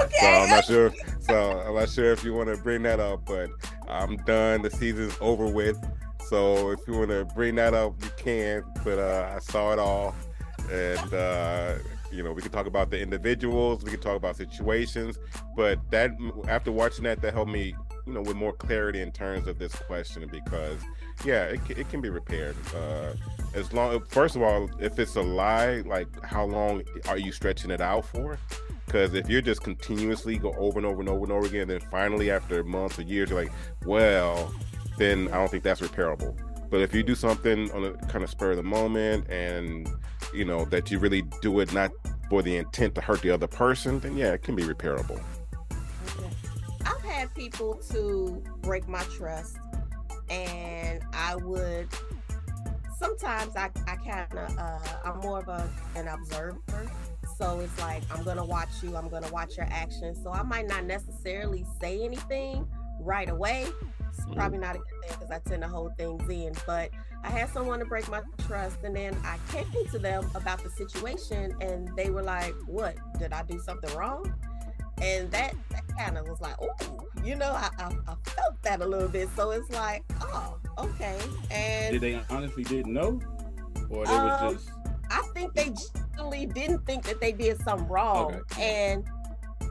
Okay. 0.00 0.16
So 0.20 0.26
I'm 0.26 0.50
not 0.50 0.64
sure. 0.64 0.92
So 1.20 1.60
I'm 1.66 1.74
not 1.74 1.88
sure 1.88 2.12
if 2.12 2.24
you 2.24 2.34
want 2.34 2.54
to 2.54 2.60
bring 2.62 2.82
that 2.82 3.00
up, 3.00 3.24
but 3.26 3.50
I'm 3.88 4.16
done. 4.18 4.62
The 4.62 4.70
season's 4.70 5.16
over 5.20 5.46
with. 5.46 5.78
So 6.28 6.70
if 6.70 6.80
you 6.86 6.94
want 6.94 7.10
to 7.10 7.24
bring 7.34 7.54
that 7.56 7.74
up, 7.74 7.94
you 8.02 8.10
can. 8.16 8.64
But 8.82 8.98
uh, 8.98 9.32
I 9.36 9.38
saw 9.40 9.72
it 9.72 9.78
all, 9.78 10.14
and 10.70 11.14
uh, 11.14 11.74
you 12.10 12.22
know 12.22 12.32
we 12.32 12.42
can 12.42 12.50
talk 12.50 12.66
about 12.66 12.90
the 12.90 13.00
individuals, 13.00 13.84
we 13.84 13.90
can 13.90 14.00
talk 14.00 14.16
about 14.16 14.36
situations. 14.36 15.18
But 15.56 15.78
that 15.90 16.12
after 16.48 16.72
watching 16.72 17.04
that, 17.04 17.20
that 17.22 17.34
helped 17.34 17.50
me, 17.50 17.74
you 18.06 18.12
know, 18.12 18.22
with 18.22 18.36
more 18.36 18.52
clarity 18.52 19.00
in 19.00 19.10
terms 19.12 19.46
of 19.48 19.58
this 19.58 19.74
question 19.74 20.28
because 20.30 20.80
yeah, 21.24 21.44
it, 21.44 21.60
it 21.70 21.88
can 21.88 22.00
be 22.00 22.10
repaired. 22.10 22.56
Uh, 22.74 23.14
as 23.54 23.72
long, 23.72 24.02
first 24.08 24.36
of 24.36 24.42
all, 24.42 24.68
if 24.80 24.98
it's 24.98 25.16
a 25.16 25.22
lie, 25.22 25.82
like 25.86 26.08
how 26.22 26.44
long 26.44 26.82
are 27.08 27.18
you 27.18 27.32
stretching 27.32 27.70
it 27.70 27.80
out 27.80 28.04
for? 28.04 28.38
Because 28.86 29.14
if 29.14 29.28
you're 29.28 29.40
just 29.40 29.62
continuously 29.62 30.36
go 30.36 30.52
over 30.54 30.78
and 30.78 30.86
over 30.86 31.00
and 31.00 31.08
over 31.08 31.24
and 31.24 31.32
over 31.32 31.46
again, 31.46 31.68
then 31.68 31.80
finally 31.90 32.30
after 32.30 32.62
months 32.62 32.98
or 32.98 33.02
years, 33.02 33.30
you're 33.30 33.42
like, 33.42 33.52
well, 33.84 34.52
then 34.98 35.28
I 35.28 35.36
don't 35.36 35.50
think 35.50 35.64
that's 35.64 35.80
repairable. 35.80 36.36
But 36.70 36.80
if 36.80 36.94
you 36.94 37.02
do 37.02 37.14
something 37.14 37.70
on 37.72 37.84
a 37.84 37.92
kind 38.08 38.24
of 38.24 38.30
spur 38.30 38.50
of 38.50 38.56
the 38.56 38.62
moment 38.62 39.28
and 39.30 39.88
you 40.32 40.44
know 40.44 40.64
that 40.66 40.90
you 40.90 40.98
really 40.98 41.22
do 41.40 41.60
it 41.60 41.72
not 41.72 41.92
for 42.28 42.42
the 42.42 42.56
intent 42.56 42.94
to 42.96 43.00
hurt 43.00 43.22
the 43.22 43.30
other 43.30 43.46
person, 43.46 44.00
then 44.00 44.16
yeah, 44.16 44.32
it 44.32 44.42
can 44.42 44.56
be 44.56 44.64
repairable. 44.64 45.22
Okay. 47.36 47.46
I've 47.46 47.52
had 47.52 47.52
people 47.52 47.74
to 47.90 48.42
break 48.62 48.88
my 48.88 49.02
trust, 49.16 49.56
and 50.30 51.02
I 51.12 51.36
would 51.36 51.88
sometimes 52.98 53.56
I, 53.56 53.70
I 53.86 53.96
kind 53.96 54.26
of 54.32 54.58
uh, 54.58 54.78
I'm 55.04 55.20
more 55.20 55.38
of 55.40 55.48
a 55.48 55.68
an 55.96 56.08
observer. 56.08 56.58
So 57.38 57.60
it's 57.60 57.78
like 57.80 58.02
I'm 58.12 58.22
gonna 58.24 58.44
watch 58.44 58.82
you. 58.82 58.96
I'm 58.96 59.08
gonna 59.08 59.30
watch 59.32 59.56
your 59.56 59.66
actions. 59.70 60.18
So 60.22 60.30
I 60.30 60.42
might 60.42 60.66
not 60.68 60.84
necessarily 60.84 61.66
say 61.80 62.04
anything 62.04 62.66
right 63.00 63.28
away. 63.28 63.66
It's 64.10 64.24
Mhm. 64.26 64.36
probably 64.36 64.58
not 64.58 64.76
a 64.76 64.78
good 64.78 65.02
thing 65.02 65.18
because 65.18 65.30
I 65.30 65.38
tend 65.40 65.62
to 65.62 65.68
hold 65.68 65.96
things 65.96 66.28
in. 66.30 66.54
But 66.66 66.90
I 67.24 67.30
had 67.30 67.48
someone 67.50 67.80
to 67.80 67.84
break 67.84 68.08
my 68.08 68.22
trust, 68.46 68.78
and 68.84 68.94
then 68.94 69.16
I 69.24 69.38
came 69.50 69.66
to 69.90 69.98
them 69.98 70.30
about 70.34 70.62
the 70.62 70.70
situation, 70.70 71.56
and 71.60 71.90
they 71.96 72.10
were 72.10 72.22
like, 72.22 72.54
"What? 72.66 72.96
Did 73.18 73.32
I 73.32 73.42
do 73.42 73.58
something 73.60 73.92
wrong?" 73.96 74.32
And 75.04 75.30
that, 75.32 75.54
that 75.70 75.82
kind 75.98 76.16
of 76.18 76.26
was 76.28 76.40
like, 76.40 76.54
"Oh, 76.60 76.98
you 77.22 77.36
know, 77.36 77.52
I, 77.52 77.68
I, 77.78 77.86
I 78.08 78.14
felt 78.24 78.62
that 78.62 78.80
a 78.80 78.86
little 78.86 79.08
bit." 79.08 79.28
So 79.36 79.50
it's 79.50 79.70
like, 79.70 80.02
"Oh, 80.22 80.56
okay." 80.78 81.18
And 81.50 81.92
Did 81.92 82.00
they 82.00 82.20
honestly 82.30 82.64
didn't 82.64 82.92
know, 82.92 83.20
or 83.90 84.06
they 84.06 84.12
Um, 84.12 84.24
was 84.24 84.54
just 84.64 84.70
I 85.10 85.22
think 85.34 85.52
they 85.54 85.72
generally 86.14 86.46
didn't 86.46 86.86
think 86.86 87.04
that 87.04 87.20
they 87.20 87.32
did 87.32 87.60
something 87.62 87.86
wrong, 87.88 88.34
Okay. 88.52 88.94
and 88.94 89.04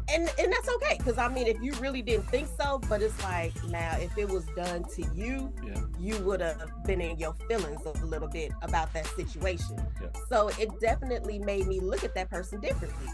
and 0.09 0.29
and 0.39 0.51
that's 0.51 0.69
okay 0.75 0.97
because 0.97 1.17
I 1.17 1.27
mean, 1.27 1.47
if 1.47 1.61
you 1.61 1.73
really 1.73 2.01
didn't 2.01 2.27
think 2.29 2.47
so, 2.59 2.79
but 2.89 3.01
it's 3.01 3.21
like 3.23 3.53
now 3.65 3.95
if 3.99 4.17
it 4.17 4.27
was 4.27 4.45
done 4.55 4.83
to 4.95 5.03
you, 5.13 5.51
Yeah. 5.65 5.79
you 5.99 6.17
would 6.23 6.41
have 6.41 6.61
been 6.85 7.01
in 7.01 7.17
your 7.17 7.33
feelings 7.47 7.81
a 7.85 8.05
little 8.05 8.27
bit 8.27 8.51
about 8.61 8.91
that 8.93 9.07
situation. 9.07 9.77
Yeah. 10.01 10.07
So 10.29 10.49
it 10.59 10.69
definitely 10.79 11.39
made 11.39 11.67
me 11.67 11.79
look 11.79 12.03
at 12.03 12.13
that 12.15 12.29
person 12.29 12.59
differently. 12.59 13.09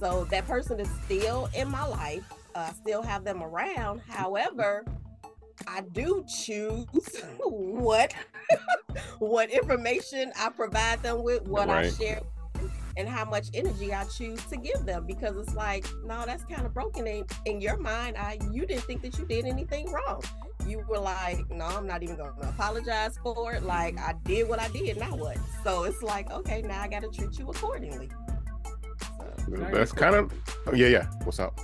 So 0.00 0.24
that 0.26 0.46
person 0.46 0.80
is 0.80 0.88
still 1.04 1.48
in 1.54 1.70
my 1.70 1.86
life. 1.86 2.24
Uh, 2.54 2.70
I 2.70 2.72
still 2.72 3.02
have 3.02 3.24
them 3.24 3.42
around. 3.42 4.00
However, 4.08 4.84
I 5.66 5.82
do 5.92 6.24
choose 6.28 6.86
what 7.38 8.12
what 9.18 9.50
information 9.50 10.32
I 10.38 10.50
provide 10.50 11.02
them 11.02 11.22
with, 11.22 11.42
what 11.42 11.70
I 11.70 11.90
share, 11.90 12.20
and 12.96 13.08
how 13.08 13.24
much 13.24 13.48
energy 13.54 13.92
I 13.92 14.04
choose 14.04 14.42
to 14.46 14.56
give 14.56 14.84
them. 14.86 15.06
Because 15.06 15.36
it's 15.36 15.54
like, 15.54 15.86
no, 16.04 16.24
that's 16.26 16.44
kind 16.44 16.64
of 16.66 16.72
broken. 16.72 17.06
In, 17.06 17.24
in 17.46 17.60
your 17.60 17.76
mind, 17.76 18.16
I 18.16 18.38
you 18.50 18.66
didn't 18.66 18.84
think 18.84 19.02
that 19.02 19.18
you 19.18 19.24
did 19.24 19.44
anything 19.44 19.90
wrong. 19.90 20.22
You 20.66 20.84
were 20.88 20.98
like, 20.98 21.50
no, 21.50 21.66
I'm 21.66 21.86
not 21.86 22.02
even 22.02 22.16
gonna 22.16 22.32
apologize 22.42 23.18
for 23.22 23.52
it. 23.52 23.62
Like 23.62 23.98
I 23.98 24.14
did 24.24 24.48
what 24.48 24.60
I 24.60 24.68
did, 24.68 24.96
now 24.98 25.14
what? 25.14 25.36
So 25.62 25.84
it's 25.84 26.02
like, 26.02 26.30
okay, 26.30 26.62
now 26.62 26.80
I 26.80 26.88
gotta 26.88 27.08
treat 27.08 27.38
you 27.38 27.50
accordingly. 27.50 28.10
So, 29.46 29.56
That's 29.72 29.92
kind 29.92 30.14
of 30.14 30.32
oh, 30.66 30.74
yeah, 30.74 30.86
yeah. 30.86 31.06
What's 31.24 31.38
up? 31.38 31.58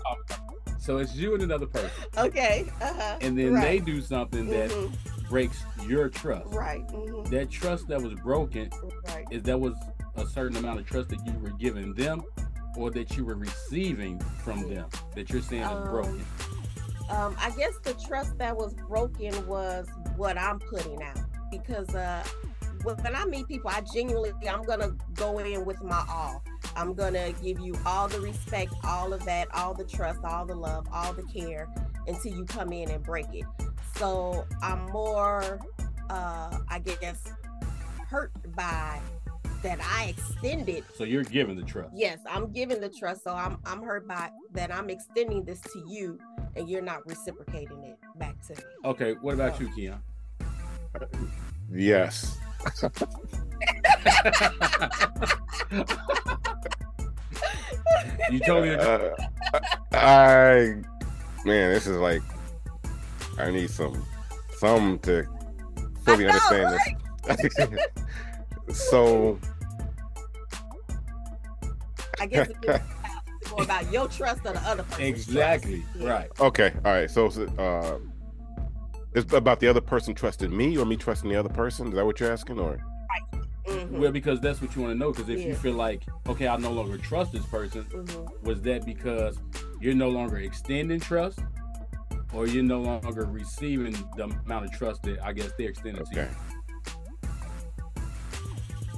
so 0.78 0.98
it's 0.98 1.14
you 1.14 1.34
and 1.34 1.42
another 1.42 1.66
person, 1.66 1.90
okay, 2.16 2.66
uh-huh. 2.80 3.18
and 3.20 3.38
then 3.38 3.54
right. 3.54 3.62
they 3.62 3.78
do 3.78 4.00
something 4.00 4.48
that 4.48 4.70
Mhm. 4.70 4.92
Breaks 5.30 5.62
your 5.86 6.08
trust. 6.10 6.52
right, 6.52 6.86
mhm, 6.88 7.26
That 7.30 7.50
trust 7.50 7.86
that 7.88 8.02
was 8.02 8.12
broken 8.14 8.68
right. 9.08 9.24
is 9.30 9.42
that 9.44 9.58
was 9.58 9.74
a 10.16 10.26
certain 10.26 10.56
amount 10.58 10.80
of 10.80 10.86
trust 10.86 11.08
that 11.10 11.24
you 11.24 11.32
were 11.38 11.50
giving 11.50 11.94
them, 11.94 12.22
or 12.76 12.90
that 12.90 13.16
you 13.16 13.24
were 13.24 13.36
receiving 13.36 14.18
from 14.44 14.68
them 14.68 14.86
that 15.14 15.30
you're 15.30 15.40
saying 15.40 15.62
is 15.62 15.68
Um, 15.70 15.84
broken. 15.88 16.26
um, 17.08 17.34
I 17.38 17.50
guess 17.56 17.74
the 17.84 17.94
trust 17.94 18.36
that 18.38 18.54
was 18.56 18.74
broken 18.88 19.46
was 19.46 19.86
what 20.16 20.36
I'm 20.36 20.58
putting 20.58 21.02
out 21.02 21.18
because 21.50 21.88
uh, 21.94 22.24
when 22.82 22.96
when 22.98 23.14
I 23.14 23.24
meet 23.24 23.46
people, 23.46 23.70
I 23.70 23.80
genuinely 23.82 24.32
I'm 24.48 24.62
gonna 24.62 24.92
go 25.14 25.38
in 25.38 25.64
with 25.64 25.80
my 25.82 26.04
all. 26.08 26.42
I'm 26.76 26.94
gonna 26.94 27.32
give 27.42 27.58
you 27.60 27.74
all 27.86 28.08
the 28.08 28.20
respect, 28.20 28.72
all 28.84 29.12
of 29.12 29.24
that, 29.24 29.48
all 29.54 29.74
the 29.74 29.84
trust, 29.84 30.20
all 30.24 30.44
the 30.46 30.54
love, 30.54 30.86
all 30.92 31.12
the 31.12 31.22
care 31.24 31.68
until 32.06 32.32
you 32.32 32.44
come 32.44 32.72
in 32.72 32.90
and 32.90 33.02
break 33.04 33.26
it. 33.32 33.44
So 34.00 34.46
I'm 34.62 34.86
more, 34.86 35.60
uh, 36.08 36.58
I 36.70 36.78
guess, 36.78 37.22
hurt 38.08 38.32
by 38.56 38.98
that 39.62 39.78
I 39.82 40.14
extended 40.16 40.84
So 40.96 41.04
you're 41.04 41.22
giving 41.22 41.54
the 41.54 41.62
trust. 41.62 41.90
yes 41.94 42.18
i'm 42.26 42.50
giving 42.50 42.80
the 42.80 42.88
trust 42.88 43.22
so 43.24 43.34
i'm 43.34 43.58
i'm 43.66 43.82
hurt 43.82 44.08
by 44.08 44.30
that 44.52 44.74
i'm 44.74 44.88
extending 44.88 45.44
this 45.44 45.60
to 45.60 45.84
you 45.86 46.18
and 46.56 46.66
you're 46.66 46.80
not 46.80 47.06
reciprocating 47.06 47.84
it 47.84 47.98
back 48.18 48.40
to 48.46 48.54
me 48.54 48.62
Okay, 48.86 49.12
what 49.20 49.34
about 49.34 49.60
you, 49.60 49.68
Kion? 49.68 49.98
Yes. 51.70 52.38
you 58.30 58.40
told 58.40 58.64
me. 58.64 58.70
Uh, 58.74 59.10
I 59.92 60.74
man, 61.44 61.72
this 61.72 61.86
is 61.86 61.96
like 61.98 62.22
I 63.38 63.50
need 63.50 63.70
some 63.70 64.04
some 64.58 64.98
to 65.00 65.24
fully 66.04 66.24
know, 66.24 66.30
understand 66.30 66.80
this. 67.26 67.78
so 68.90 69.38
i 72.20 72.26
guess 72.26 72.48
it's 72.62 73.50
more 73.50 73.62
about 73.62 73.90
your 73.92 74.08
trust 74.08 74.40
or 74.44 74.52
the 74.52 74.60
other 74.60 74.82
person's 74.84 75.08
exactly 75.08 75.82
trust. 75.92 76.06
Right. 76.06 76.30
okay, 76.40 76.72
all 76.84 76.92
right. 76.92 77.10
So 77.10 77.28
so, 77.30 77.46
uh, 77.58 77.98
it's 79.14 79.32
about 79.32 79.58
the 79.60 79.66
other 79.66 79.80
person 79.80 80.14
trusting 80.14 80.54
me 80.56 80.76
or 80.78 80.86
me 80.86 80.96
trusting 80.96 81.28
the 81.28 81.36
other 81.36 81.48
person. 81.48 81.88
Is 81.88 81.94
that 81.94 82.06
what 82.06 82.20
you're 82.20 82.30
asking? 82.32 82.60
Or 82.60 82.78
Mhm, 83.66 83.90
Well, 83.90 84.12
because 84.12 84.40
that's 84.40 84.60
what 84.60 84.74
you 84.74 84.82
want 84.82 84.94
to 84.94 84.98
know. 84.98 85.12
Because 85.12 85.28
if 85.28 85.44
you 85.44 85.54
feel 85.54 85.74
like, 85.74 86.02
okay, 86.26 86.48
I 86.48 86.56
no 86.56 86.72
longer 86.72 86.98
trust 86.98 87.32
this 87.32 87.44
person, 87.46 87.84
mhm. 87.84 88.42
was 88.42 88.60
that 88.62 88.84
because 88.84 89.38
you're 89.80 89.94
no 89.94 90.08
longer 90.08 90.38
extending 90.38 91.00
trust, 91.00 91.40
or 92.32 92.46
you're 92.46 92.62
no 92.62 92.80
longer 92.80 93.24
receiving 93.24 93.92
the 94.16 94.24
amount 94.44 94.64
of 94.66 94.72
trust 94.72 95.02
that 95.04 95.22
I 95.24 95.32
guess 95.32 95.50
they're 95.58 95.70
extending 95.70 96.04
to 96.04 96.14
you? 96.14 96.26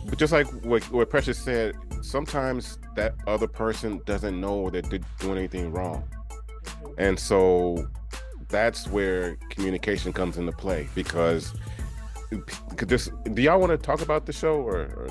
But 0.09 0.19
just 0.19 0.33
like 0.33 0.47
what, 0.65 0.83
what 0.91 1.09
Precious 1.11 1.39
said, 1.39 1.75
sometimes 2.03 2.79
that 2.97 3.15
other 3.27 3.47
person 3.47 4.01
doesn't 4.05 4.39
know 4.41 4.69
that 4.71 4.91
they're 4.91 5.01
doing 5.21 5.39
anything 5.39 5.73
wrong. 5.73 6.05
And 6.99 7.19
so 7.19 7.89
that's 8.49 8.87
where 8.89 9.37
communication 9.49 10.12
comes 10.12 10.37
into 10.37 10.53
play 10.53 10.87
because 10.95 11.55
could 12.77 12.89
this 12.89 13.11
do 13.33 13.41
y'all 13.43 13.59
want 13.59 13.71
to 13.71 13.79
talk 13.79 14.03
about 14.03 14.27
the 14.27 14.33
show 14.33 14.55
or, 14.57 14.81
or 14.95 15.09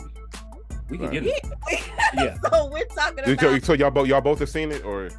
We 0.89 0.97
can 0.97 1.07
Right. 1.07 1.13
get 1.13 1.25
it. 1.25 1.45
yeah 1.71 1.79
Yeah. 2.13 2.37
so 2.51 2.69
we're 2.71 2.85
talking 2.85 3.19
about 3.33 3.63
so 3.63 3.73
y'all 3.73 3.89
both 3.89 4.07
y'all 4.07 4.21
both 4.21 4.39
have 4.39 4.49
seen 4.49 4.71
it 4.71 4.83
or 4.85 5.09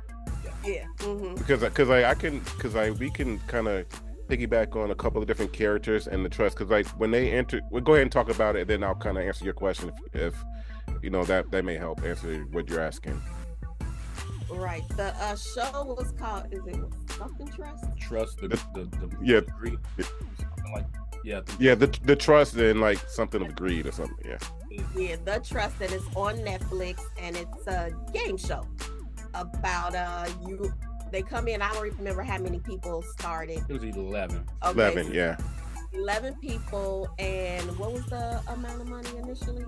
yeah 0.65 0.85
mhm. 0.99 1.37
because 1.39 1.61
because 1.61 1.91
I, 1.91 2.11
I 2.11 2.15
can 2.15 2.41
because 2.41 2.77
I 2.77 2.91
we 2.91 3.11
can 3.11 3.39
kind 3.41 3.69
of 3.69 3.87
piggyback 4.29 4.77
on 4.77 4.91
a 4.91 4.95
couple 4.95 5.21
of 5.21 5.27
different 5.29 5.53
characters 5.53 6.07
and 6.07 6.25
the 6.25 6.29
trust 6.29 6.57
because 6.57 6.71
like 6.71 6.87
when 6.99 7.11
they 7.11 7.33
enter 7.33 7.61
we'll 7.71 7.83
go 7.83 7.95
ahead 7.95 8.03
and 8.03 8.13
talk 8.13 8.29
about 8.29 8.57
it 8.57 8.69
then 8.69 8.83
I'll 8.83 8.95
kind 8.95 9.19
of 9.19 9.25
answer 9.25 9.45
your 9.45 9.55
question 9.55 9.93
if, 10.13 10.23
if 10.23 10.45
you 11.03 11.11
know 11.11 11.25
that 11.25 11.51
that 11.51 11.65
may 11.65 11.77
help 11.77 12.03
answer 12.05 12.47
what 12.53 12.69
you're 12.69 12.81
asking 12.81 13.21
Right. 14.51 14.87
The 14.97 15.15
uh, 15.17 15.35
show 15.37 15.95
was 15.99 16.13
called. 16.19 16.53
Is 16.53 16.61
it 16.67 16.77
something 17.17 17.49
trust? 17.49 17.85
Trust 17.99 18.39
the 18.39 18.49
the, 18.49 18.85
the 19.01 19.17
Yeah. 19.23 19.41
greed, 19.59 19.79
something 19.97 20.73
like 20.75 20.85
yeah. 21.25 21.39
I 21.39 21.43
think 21.43 21.61
Yeah, 21.61 21.75
the 21.75 21.87
the 22.05 22.17
trust 22.17 22.57
and 22.57 22.81
like 22.81 22.99
something 23.09 23.41
of 23.41 23.55
greed 23.57 23.87
or 23.87 23.93
something. 23.93 24.19
Yeah. 24.25 24.39
Yeah, 24.97 25.17
The 25.25 25.39
Trust, 25.41 25.81
and 25.83 25.93
it's 25.93 26.05
on 26.17 26.37
Netflix, 26.39 27.01
and 27.21 27.37
it's 27.37 27.67
a 27.67 27.91
game 28.13 28.39
show 28.39 28.67
about 29.35 29.95
uh 29.95 30.27
you. 30.47 30.73
They 31.11 31.21
come 31.23 31.47
in. 31.49 31.61
I 31.61 31.71
don't 31.75 31.83
remember 31.99 32.23
how 32.23 32.39
many 32.39 32.59
people 32.61 33.03
started. 33.19 33.63
it 33.69 33.73
was 33.73 33.85
eleven. 33.85 34.45
Okay, 34.65 34.71
Eleven. 34.73 35.07
so 35.09 35.13
Yeah. 35.13 35.37
11 35.95 36.37
people, 36.37 37.07
and 37.19 37.77
what 37.79 37.93
was 37.93 38.07
the 38.07 38.41
amount 38.49 38.81
of 38.81 38.89
money 38.89 39.11
initially? 39.19 39.67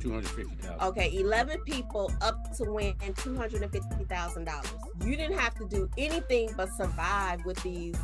Two 0.00 0.12
hundred 0.12 0.28
fifty 0.28 0.54
thousand. 0.56 0.80
Okay, 0.80 1.16
11 1.18 1.60
people 1.62 2.12
up 2.20 2.54
to 2.56 2.64
win 2.70 2.94
$250,000. 3.00 5.04
You 5.04 5.16
didn't 5.16 5.38
have 5.38 5.54
to 5.56 5.66
do 5.66 5.88
anything 5.98 6.50
but 6.56 6.68
survive 6.76 7.44
with 7.44 7.60
these 7.62 7.94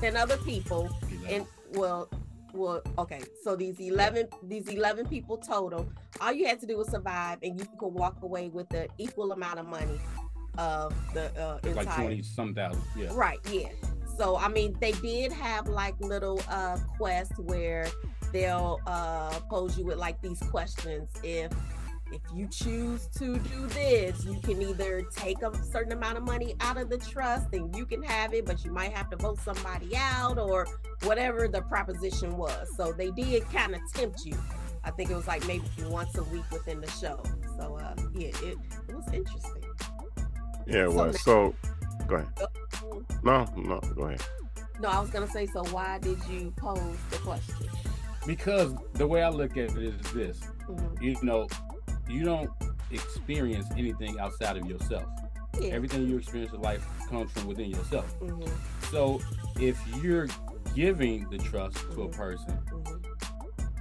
10 0.00 0.16
other 0.16 0.36
people. 0.38 0.90
And 1.28 1.46
well, 1.72 2.08
well, 2.52 2.82
okay. 2.98 3.22
So 3.42 3.56
these 3.56 3.78
11 3.80 4.28
these 4.42 4.68
11 4.68 5.06
people 5.08 5.38
total, 5.38 5.88
all 6.20 6.32
you 6.32 6.46
had 6.46 6.60
to 6.60 6.66
do 6.66 6.76
was 6.76 6.90
survive 6.90 7.38
and 7.42 7.58
you 7.58 7.66
could 7.78 7.88
walk 7.88 8.22
away 8.22 8.48
with 8.48 8.68
the 8.68 8.88
equal 8.98 9.32
amount 9.32 9.58
of 9.60 9.66
money 9.66 9.98
of 10.58 10.94
the 11.14 11.26
uh 11.40 11.58
It's 11.62 11.76
like 11.76 11.94
twenty 11.94 12.22
some 12.22 12.54
thousand. 12.54 12.82
Yeah. 12.96 13.08
Right, 13.12 13.38
yeah. 13.50 13.68
So 14.18 14.36
I 14.36 14.48
mean 14.48 14.76
they 14.80 14.92
did 14.92 15.32
have 15.32 15.68
like 15.68 15.98
little 16.00 16.40
uh 16.48 16.78
quests 16.98 17.38
where 17.38 17.86
they'll 18.32 18.80
uh 18.86 19.40
pose 19.50 19.78
you 19.78 19.84
with 19.84 19.98
like 19.98 20.20
these 20.20 20.40
questions 20.40 21.08
if 21.22 21.52
if 22.12 22.20
you 22.34 22.46
choose 22.46 23.06
to 23.18 23.38
do 23.38 23.66
this, 23.68 24.22
you 24.26 24.38
can 24.40 24.60
either 24.60 25.02
take 25.16 25.40
a 25.40 25.54
certain 25.64 25.92
amount 25.92 26.18
of 26.18 26.24
money 26.24 26.54
out 26.60 26.76
of 26.76 26.90
the 26.90 26.98
trust 26.98 27.54
and 27.54 27.74
you 27.74 27.86
can 27.86 28.02
have 28.02 28.34
it, 28.34 28.44
but 28.44 28.64
you 28.66 28.70
might 28.70 28.92
have 28.92 29.08
to 29.10 29.16
vote 29.16 29.40
somebody 29.40 29.96
out 29.96 30.38
or 30.38 30.66
whatever 31.04 31.48
the 31.48 31.62
proposition 31.62 32.36
was. 32.36 32.68
So 32.76 32.92
they 32.92 33.10
did 33.12 33.50
kind 33.50 33.74
of 33.74 33.80
tempt 33.94 34.26
you. 34.26 34.36
I 34.84 34.90
think 34.90 35.10
it 35.10 35.14
was 35.14 35.26
like 35.26 35.46
maybe 35.46 35.64
once 35.84 36.18
a 36.18 36.24
week 36.24 36.44
within 36.52 36.82
the 36.82 36.90
show. 36.90 37.22
So 37.58 37.78
uh 37.80 37.94
yeah, 38.14 38.28
it, 38.28 38.58
it 38.88 38.94
was 38.94 39.10
interesting. 39.12 39.62
Yeah. 40.66 40.84
It 40.86 40.90
So 40.90 40.96
was. 40.96 41.22
So, 41.22 41.54
go 42.06 42.16
ahead. 42.16 42.28
No, 43.22 43.46
no, 43.56 43.80
go 43.94 44.02
ahead. 44.04 44.22
No, 44.80 44.88
I 44.88 45.00
was 45.00 45.10
gonna 45.10 45.28
say, 45.30 45.46
so 45.46 45.62
why 45.66 45.98
did 45.98 46.18
you 46.28 46.52
pose 46.56 46.80
the 47.10 47.18
question? 47.18 47.54
Because 48.26 48.74
the 48.94 49.06
way 49.06 49.22
I 49.22 49.28
look 49.28 49.52
at 49.52 49.76
it 49.76 49.78
is 49.78 50.00
this: 50.12 50.40
Mhm. 50.68 51.00
you 51.02 51.16
know, 51.22 51.46
you 52.08 52.24
don't 52.24 52.50
experience 52.90 53.68
anything 53.76 54.18
outside 54.18 54.56
of 54.56 54.66
yourself. 54.66 55.04
Yeah. 55.60 55.68
Everything 55.74 56.08
you 56.08 56.16
experience 56.18 56.52
in 56.52 56.60
life 56.62 56.86
comes 57.08 57.30
from 57.32 57.46
within 57.46 57.70
yourself. 57.70 58.18
Mhm, 58.20 58.48
So 58.90 59.20
if 59.60 59.78
you're 60.02 60.26
giving 60.74 61.28
the 61.30 61.38
trust 61.38 61.76
to 61.92 62.02
a 62.02 62.08
Mhm. 62.08 62.12
person, 62.12 62.58
mhm, 62.70 63.04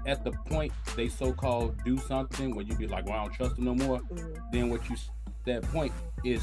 at 0.06 0.24
the 0.24 0.32
point 0.50 0.74
they 0.96 1.08
so-called 1.10 1.76
do 1.84 1.98
something 1.98 2.56
when 2.56 2.68
you 2.68 2.76
be 2.76 2.88
like, 2.88 3.06
"Well, 3.06 3.16
I 3.16 3.24
don't 3.24 3.34
trust 3.34 3.56
them 3.56 3.66
no 3.66 3.76
more," 3.76 4.00
mhm. 4.00 4.52
then 4.52 4.70
what 4.70 4.88
you 4.90 4.96
s- 4.96 5.10
that 5.46 5.64
point 5.64 5.92
is 6.24 6.42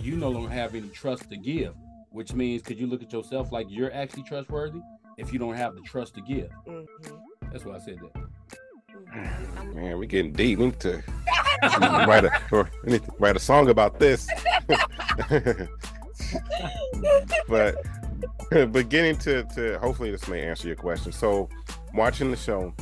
you 0.00 0.16
no 0.16 0.28
longer 0.28 0.50
have 0.50 0.74
any 0.74 0.88
trust 0.88 1.28
to 1.30 1.36
give, 1.36 1.74
which 2.10 2.32
means 2.34 2.62
could 2.62 2.78
you 2.78 2.86
look 2.86 3.02
at 3.02 3.12
yourself 3.12 3.52
like 3.52 3.66
you're 3.68 3.92
actually 3.92 4.22
trustworthy 4.24 4.80
if 5.18 5.32
you 5.32 5.38
don't 5.38 5.54
have 5.54 5.74
the 5.74 5.80
trust 5.82 6.14
to 6.14 6.20
give? 6.22 6.50
Mhm, 6.66 6.86
That's 7.52 7.64
why 7.64 7.76
I 7.76 7.78
said 7.78 7.98
that. 8.00 8.14
mhm. 8.92 9.74
Man, 9.74 9.98
we're 9.98 10.04
getting 10.06 10.32
deep. 10.32 10.58
We 10.58 10.66
need 10.66 10.80
to 10.80 11.02
write 12.06 12.24
a 12.24 12.30
or 12.52 12.70
we 12.84 12.92
need 12.92 13.04
to 13.04 13.12
write 13.18 13.36
a 13.36 13.40
song 13.40 13.68
about 13.70 13.98
this. 13.98 14.28
but 17.48 17.76
but 18.50 18.88
getting 18.88 19.16
to 19.18 19.44
to 19.54 19.78
hopefully 19.78 20.10
this 20.10 20.28
may 20.28 20.42
answer 20.42 20.66
your 20.66 20.76
question. 20.76 21.12
So 21.12 21.48
watching 21.94 22.30
the 22.30 22.36
show, 22.36 22.74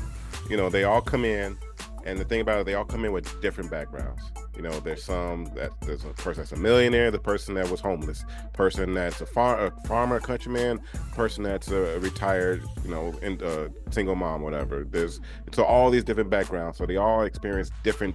you 0.50 0.56
know, 0.56 0.68
they 0.68 0.84
all 0.84 1.00
come 1.00 1.24
in 1.24 1.56
and 2.04 2.18
the 2.18 2.24
thing 2.24 2.40
about 2.40 2.60
it, 2.60 2.66
they 2.66 2.74
all 2.74 2.84
come 2.84 3.04
in 3.04 3.12
with 3.12 3.40
different 3.40 3.70
backgrounds. 3.70 4.22
You 4.56 4.62
know, 4.62 4.80
there's 4.80 5.02
some 5.02 5.46
that 5.54 5.70
there's 5.80 6.04
a 6.04 6.08
person 6.08 6.42
that's 6.42 6.52
a 6.52 6.56
millionaire, 6.56 7.10
the 7.10 7.18
person 7.18 7.54
that 7.54 7.70
was 7.70 7.80
homeless, 7.80 8.22
person 8.52 8.92
that's 8.92 9.20
a, 9.22 9.26
far, 9.26 9.66
a 9.66 9.70
farmer, 9.86 10.20
countryman, 10.20 10.78
person 11.14 11.42
that's 11.42 11.68
a 11.68 11.98
retired, 12.00 12.62
you 12.84 12.90
know, 12.90 13.14
in, 13.22 13.42
uh, 13.42 13.68
single 13.90 14.14
mom, 14.14 14.42
whatever. 14.42 14.84
There's 14.84 15.20
so 15.52 15.64
all 15.64 15.90
these 15.90 16.04
different 16.04 16.28
backgrounds, 16.28 16.76
so 16.76 16.84
they 16.84 16.98
all 16.98 17.22
experience 17.22 17.70
different 17.82 18.14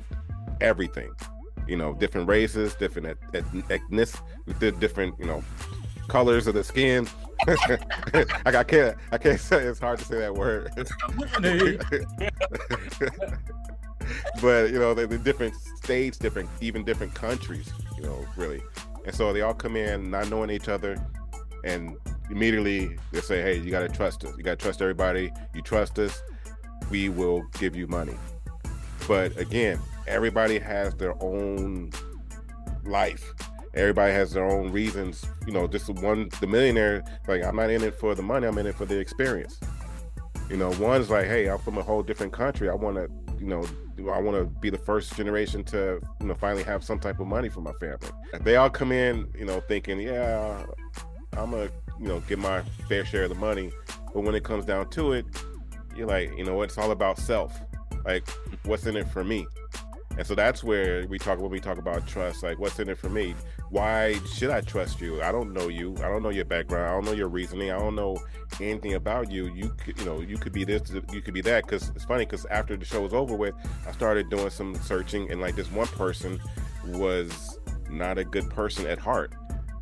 everything. 0.62 1.10
You 1.68 1.76
know, 1.76 1.96
different 1.96 2.30
races, 2.30 2.76
different 2.76 3.08
et- 3.08 3.18
et- 3.34 3.72
ethnic, 3.72 4.10
the 4.60 4.72
different 4.72 5.16
you 5.20 5.26
know 5.26 5.44
colors 6.08 6.46
of 6.48 6.54
the 6.54 6.64
skin. 6.64 7.08
I 7.48 8.64
can't 8.64 8.96
I 9.12 9.18
can't 9.18 9.40
say 9.40 9.64
it's 9.64 9.80
hard 9.80 10.00
to 10.00 10.06
say 10.06 10.20
that 10.20 10.36
word. 10.36 10.72
but 14.42 14.72
you 14.72 14.80
know, 14.80 14.94
the, 14.94 15.08
the 15.08 15.18
different 15.18 15.56
states, 15.56 16.18
different 16.18 16.50
even 16.62 16.84
different 16.84 17.14
countries, 17.14 17.72
you 17.98 18.04
know, 18.04 18.26
really. 18.36 18.62
And 19.06 19.16
so 19.16 19.32
they 19.32 19.42
all 19.42 19.54
come 19.54 19.76
in 19.76 20.12
not 20.12 20.30
knowing 20.30 20.50
each 20.50 20.68
other 20.68 20.98
and 21.64 21.98
immediately 22.30 22.98
they 23.12 23.22
say, 23.22 23.42
Hey, 23.42 23.58
you 23.58 23.72
gotta 23.72 23.90
trust 23.90 24.24
us. 24.24 24.36
You 24.38 24.44
gotta 24.44 24.58
trust 24.58 24.82
everybody. 24.82 25.32
You 25.54 25.62
trust 25.62 26.00
us, 26.00 26.22
we 26.90 27.10
will 27.10 27.44
give 27.60 27.76
you 27.76 27.88
money. 27.88 28.16
But 29.08 29.38
again, 29.38 29.80
everybody 30.08 30.60
has 30.60 30.94
their 30.96 31.22
own 31.22 31.92
life. 32.86 33.34
Everybody 33.74 34.12
has 34.14 34.34
their 34.34 34.46
own 34.46 34.72
reasons. 34.72 35.26
You 35.46 35.54
know, 35.54 35.68
just 35.68 35.90
one 35.90 36.30
the 36.40 36.48
millionaire, 36.48 37.04
like 37.28 37.44
I'm 37.44 37.56
not 37.56 37.70
in 37.70 37.84
it 37.84 37.96
for 37.96 38.16
the 38.16 38.24
money, 38.24 38.48
I'm 38.48 38.58
in 38.58 38.66
it 38.66 38.76
for 38.76 38.86
the 38.86 38.98
experience. 38.98 39.60
You 40.50 40.58
know, 40.58 40.72
one's 40.80 41.10
like, 41.10 41.28
hey, 41.28 41.50
I'm 41.50 41.60
from 41.60 41.78
a 41.78 41.84
whole 41.84 42.02
different 42.02 42.32
country. 42.32 42.70
I 42.70 42.74
want 42.74 42.96
to, 42.96 43.10
you 43.40 43.48
know, 43.48 43.66
I 44.12 44.20
want 44.20 44.38
to 44.38 44.46
be 44.60 44.70
the 44.70 44.78
first 44.78 45.16
generation 45.16 45.64
to, 45.66 46.00
you 46.20 46.28
know, 46.28 46.36
finally 46.36 46.64
have 46.64 46.84
some 46.84 47.00
type 47.00 47.20
of 47.20 47.28
money 47.28 47.50
for 47.50 47.62
my 47.62 47.74
family. 47.74 48.10
They 48.42 48.56
all 48.56 48.70
come 48.70 48.92
in, 48.92 49.28
you 49.38 49.46
know, 49.46 49.60
thinking, 49.62 50.00
yeah, 50.00 50.66
I'm 51.34 51.52
gonna, 51.52 51.70
you 52.00 52.08
know, 52.08 52.20
get 52.22 52.40
my 52.40 52.62
fair 52.88 53.06
share 53.06 53.24
of 53.24 53.30
the 53.30 53.36
money. 53.36 53.72
But 54.14 54.22
when 54.22 54.36
it 54.36 54.44
comes 54.44 54.66
down 54.66 54.90
to 54.92 55.14
it, 55.14 55.26
you're 55.96 56.08
like, 56.08 56.36
you 56.38 56.44
know, 56.44 56.62
it's 56.62 56.78
all 56.78 56.92
about 56.92 57.18
self. 57.18 57.60
Like, 58.06 58.28
what's 58.64 58.86
in 58.86 58.96
it 58.96 59.08
for 59.10 59.24
me? 59.24 59.48
And 60.18 60.26
so 60.26 60.34
that's 60.34 60.64
where 60.64 61.06
we 61.08 61.20
talk 61.20 61.40
when 61.40 61.52
we 61.52 61.60
talk 61.60 61.78
about 61.78 62.08
trust. 62.08 62.42
Like, 62.42 62.58
what's 62.58 62.80
in 62.80 62.90
it 62.90 62.98
for 62.98 63.10
me? 63.10 63.36
Why 63.70 64.20
should 64.34 64.50
I 64.50 64.62
trust 64.62 65.00
you? 65.00 65.22
I 65.22 65.32
don't 65.32 65.54
know 65.54 65.68
you. 65.68 65.96
I 65.98 66.10
don't 66.10 66.24
know 66.24 66.30
your 66.30 66.46
background. 66.46 66.90
I 66.90 66.94
don't 66.94 67.06
know 67.06 67.12
your 67.12 67.28
reasoning. 67.28 67.72
I 67.72 67.78
don't 67.78 67.96
know 67.96 68.18
anything 68.60 68.96
about 68.96 69.32
you. 69.32 69.54
You 69.54 69.70
could, 69.78 70.00
you 70.00 70.06
know, 70.06 70.22
you 70.22 70.38
could 70.38 70.54
be 70.54 70.64
this. 70.64 70.92
You 71.12 71.22
could 71.22 71.36
be 71.36 71.42
that. 71.42 71.66
Because 71.66 71.90
it's 71.90 72.06
funny. 72.06 72.26
Because 72.26 72.46
after 72.48 72.76
the 72.76 72.86
show 72.86 73.02
was 73.02 73.14
over 73.14 73.36
with, 73.36 73.54
I 73.88 73.92
started 73.92 74.30
doing 74.30 74.50
some 74.50 74.74
searching, 74.76 75.32
and 75.32 75.40
like 75.40 75.56
this 75.56 75.72
one 75.72 75.88
person 75.88 76.40
was 76.86 77.60
not 77.90 78.18
a 78.18 78.24
good 78.24 78.50
person 78.50 78.88
at 78.88 78.98
heart, 78.98 79.34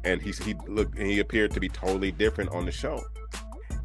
and 0.03 0.21
he 0.21 0.31
he 0.31 0.55
looked 0.67 0.97
and 0.97 1.07
he 1.07 1.19
appeared 1.19 1.51
to 1.51 1.59
be 1.59 1.69
totally 1.69 2.11
different 2.11 2.51
on 2.51 2.65
the 2.65 2.71
show. 2.71 3.03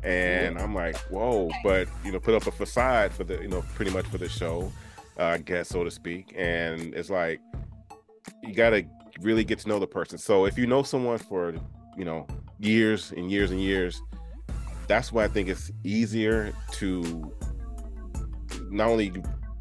And 0.03 0.59
I'm 0.59 0.75
like, 0.75 0.97
whoa! 1.11 1.51
But 1.63 1.89
you 2.05 2.13
know, 2.13 2.19
put 2.21 2.35
up 2.35 2.47
a 2.47 2.51
facade 2.51 3.13
for 3.13 3.25
the 3.25 3.41
you 3.41 3.49
know 3.49 3.63
pretty 3.75 3.91
much 3.93 4.07
for 4.07 4.19
the 4.19 4.29
show, 4.29 4.73
uh, 5.19 5.25
I 5.25 5.39
guess 5.39 5.69
so 5.69 5.85
to 5.85 5.91
speak. 5.91 6.33
And 6.37 6.95
it's 6.95 7.11
like 7.11 7.41
you 8.43 8.55
gotta 8.55 8.85
really 9.21 9.45
get 9.45 9.59
to 9.61 9.69
know 9.69 9.79
the 9.79 9.87
person. 9.87 10.19
So 10.19 10.47
if 10.47 10.59
you 10.59 10.67
know 10.67 10.83
someone 10.83 11.19
for 11.19 11.55
you 11.97 12.05
know 12.05 12.27
years 12.59 13.13
and 13.13 13.31
years 13.31 13.51
and 13.51 13.61
years, 13.61 14.01
that's 14.89 15.13
why 15.13 15.25
I 15.25 15.29
think 15.29 15.49
it's 15.49 15.71
easier 15.85 16.53
to 16.73 17.33
not 18.71 18.89
only 18.89 19.13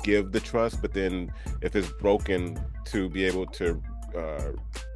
give 0.03 0.31
the 0.31 0.39
trust, 0.39 0.81
but 0.81 0.93
then 0.93 1.31
if 1.61 1.75
it's 1.75 1.91
broken, 1.93 2.59
to 2.85 3.09
be 3.09 3.23
able 3.25 3.45
to 3.45 3.81
uh, 4.17 4.51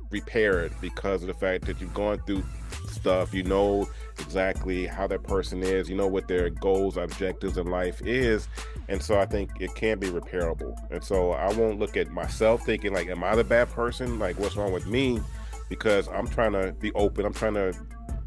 repair 0.10 0.62
it 0.62 0.72
because 0.82 1.22
of 1.22 1.28
the 1.28 1.34
fact 1.34 1.66
that 1.66 1.80
you've 1.80 1.94
gone 1.94 2.20
through 2.26 2.44
stuff. 2.88 3.34
You 3.34 3.44
know 3.44 3.88
exactly 4.20 4.86
how 4.86 5.08
that 5.08 5.24
person 5.24 5.62
is. 5.62 5.90
You 5.90 5.96
know 5.96 6.08
what 6.08 6.28
their 6.28 6.50
goals, 6.50 6.98
objectives 6.98 7.58
in 7.58 7.68
life 7.68 8.02
is, 8.02 8.48
and 8.88 9.02
so 9.02 9.18
I 9.18 9.26
think 9.26 9.52
it 9.60 9.74
can 9.76 10.00
be 10.00 10.08
repairable. 10.08 10.76
And 10.92 11.04
so 11.04 11.32
I 11.32 11.52
won't 11.54 11.80
look 11.80 11.98
at 11.98 12.10
myself 12.12 12.66
thinking 12.66 12.94
like, 12.94 13.08
"Am 13.08 13.24
I 13.24 13.36
the 13.36 13.44
bad 13.44 13.70
person? 13.70 14.20
Like, 14.20 14.40
what's 14.40 14.56
wrong 14.56 14.74
with 14.74 14.88
me?" 14.88 15.22
Because 15.70 16.08
I'm 16.10 16.28
trying 16.28 16.54
to 16.54 16.74
be 16.74 16.92
open. 16.94 17.26
I'm 17.26 17.34
trying 17.34 17.56
to 17.56 17.74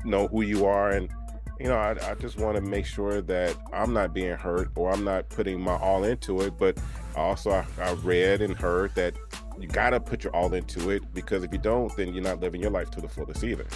know 0.05 0.29
who 0.29 0.43
you 0.43 0.67
are 0.67 0.91
and 0.91 1.11
you 1.59 1.69
know, 1.69 1.77
I, 1.77 1.93
I 2.11 2.15
just 2.15 2.39
want 2.39 2.57
to 2.57 2.61
make 2.61 2.85
sure 2.85 3.23
that 3.23 3.57
I'm 3.73 3.93
not 3.93 4.13
being 4.13 4.37
hurt 4.37 4.71
or 4.75 4.93
I'm 4.93 5.05
not 5.05 5.29
putting 5.31 5.61
my 5.61 5.77
all 5.77 6.05
into 6.05 6.41
it. 6.43 6.59
But 6.59 6.79
also, 7.15 7.51
I, 7.51 7.67
I 7.81 7.93
read 7.95 8.43
and 8.43 8.55
heard 8.55 8.95
that 8.95 9.15
you 9.59 9.67
got 9.69 9.91
to 9.91 10.01
put 10.01 10.25
your 10.25 10.37
all 10.37 10.53
into 10.53 10.91
it 10.91 11.03
because 11.15 11.45
if 11.45 11.53
you 11.53 11.59
don't, 11.59 11.95
then 11.97 12.13
you're 12.13 12.23
not 12.23 12.41
living 12.41 12.61
your 12.61 12.71
life 12.71 12.91
to 12.93 13.01
the 13.01 13.09
fullest 13.09 13.43
either. 13.43 13.67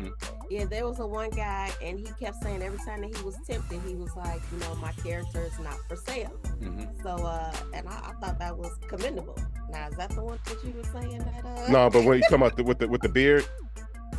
Hmm 0.00 0.08
Yeah, 0.50 0.64
there 0.64 0.86
was 0.86 0.98
a 1.00 1.06
one 1.06 1.30
guy, 1.30 1.70
and 1.82 1.98
he 1.98 2.06
kept 2.18 2.42
saying 2.42 2.62
every 2.62 2.78
time 2.78 3.02
that 3.02 3.16
he 3.16 3.22
was 3.22 3.36
tempted, 3.46 3.80
he 3.86 3.94
was 3.94 4.14
like, 4.16 4.40
you 4.52 4.58
know, 4.58 4.74
my 4.76 4.92
character 4.92 5.42
is 5.42 5.58
not 5.58 5.76
for 5.88 5.96
sale. 5.96 6.30
hmm 6.60 6.84
So, 7.02 7.10
uh, 7.10 7.52
and 7.74 7.88
I, 7.88 7.92
I 7.92 8.12
thought 8.20 8.38
that 8.38 8.56
was 8.56 8.72
commendable 8.88 9.38
Now 9.70 9.88
is 9.88 9.96
that 9.96 10.10
the 10.10 10.22
one 10.22 10.38
that 10.44 10.64
you 10.64 10.72
were 10.72 11.00
saying 11.00 11.18
that? 11.18 11.44
Uh... 11.44 11.70
No, 11.70 11.90
but 11.90 12.04
when 12.04 12.18
you 12.18 12.24
come 12.28 12.42
out 12.42 12.56
the, 12.56 12.64
with 12.64 12.78
the 12.78 12.88
with 12.88 13.02
the 13.02 13.08
beard, 13.08 13.46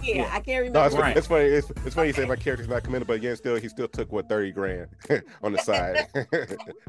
yeah, 0.03 0.15
Yeah. 0.15 0.29
I 0.31 0.39
can't 0.39 0.59
remember. 0.59 0.79
no, 0.79 0.85
it's, 0.85 0.95
Right. 0.95 1.17
it's 1.17 1.27
funny. 1.27 1.45
It's, 1.45 1.69
it's 1.85 1.95
funny 1.95 2.07
you 2.07 2.13
say 2.13 2.25
my 2.25 2.35
character's 2.35 2.67
not 2.67 2.83
committed, 2.83 3.07
but 3.07 3.13
again, 3.17 3.35
still 3.35 3.55
he 3.55 3.67
still 3.69 3.87
took 3.87 4.11
what 4.11 4.27
thirty 4.29 4.51
grand 4.51 4.87
on 5.43 5.51
the 5.53 5.59
side. 5.59 6.07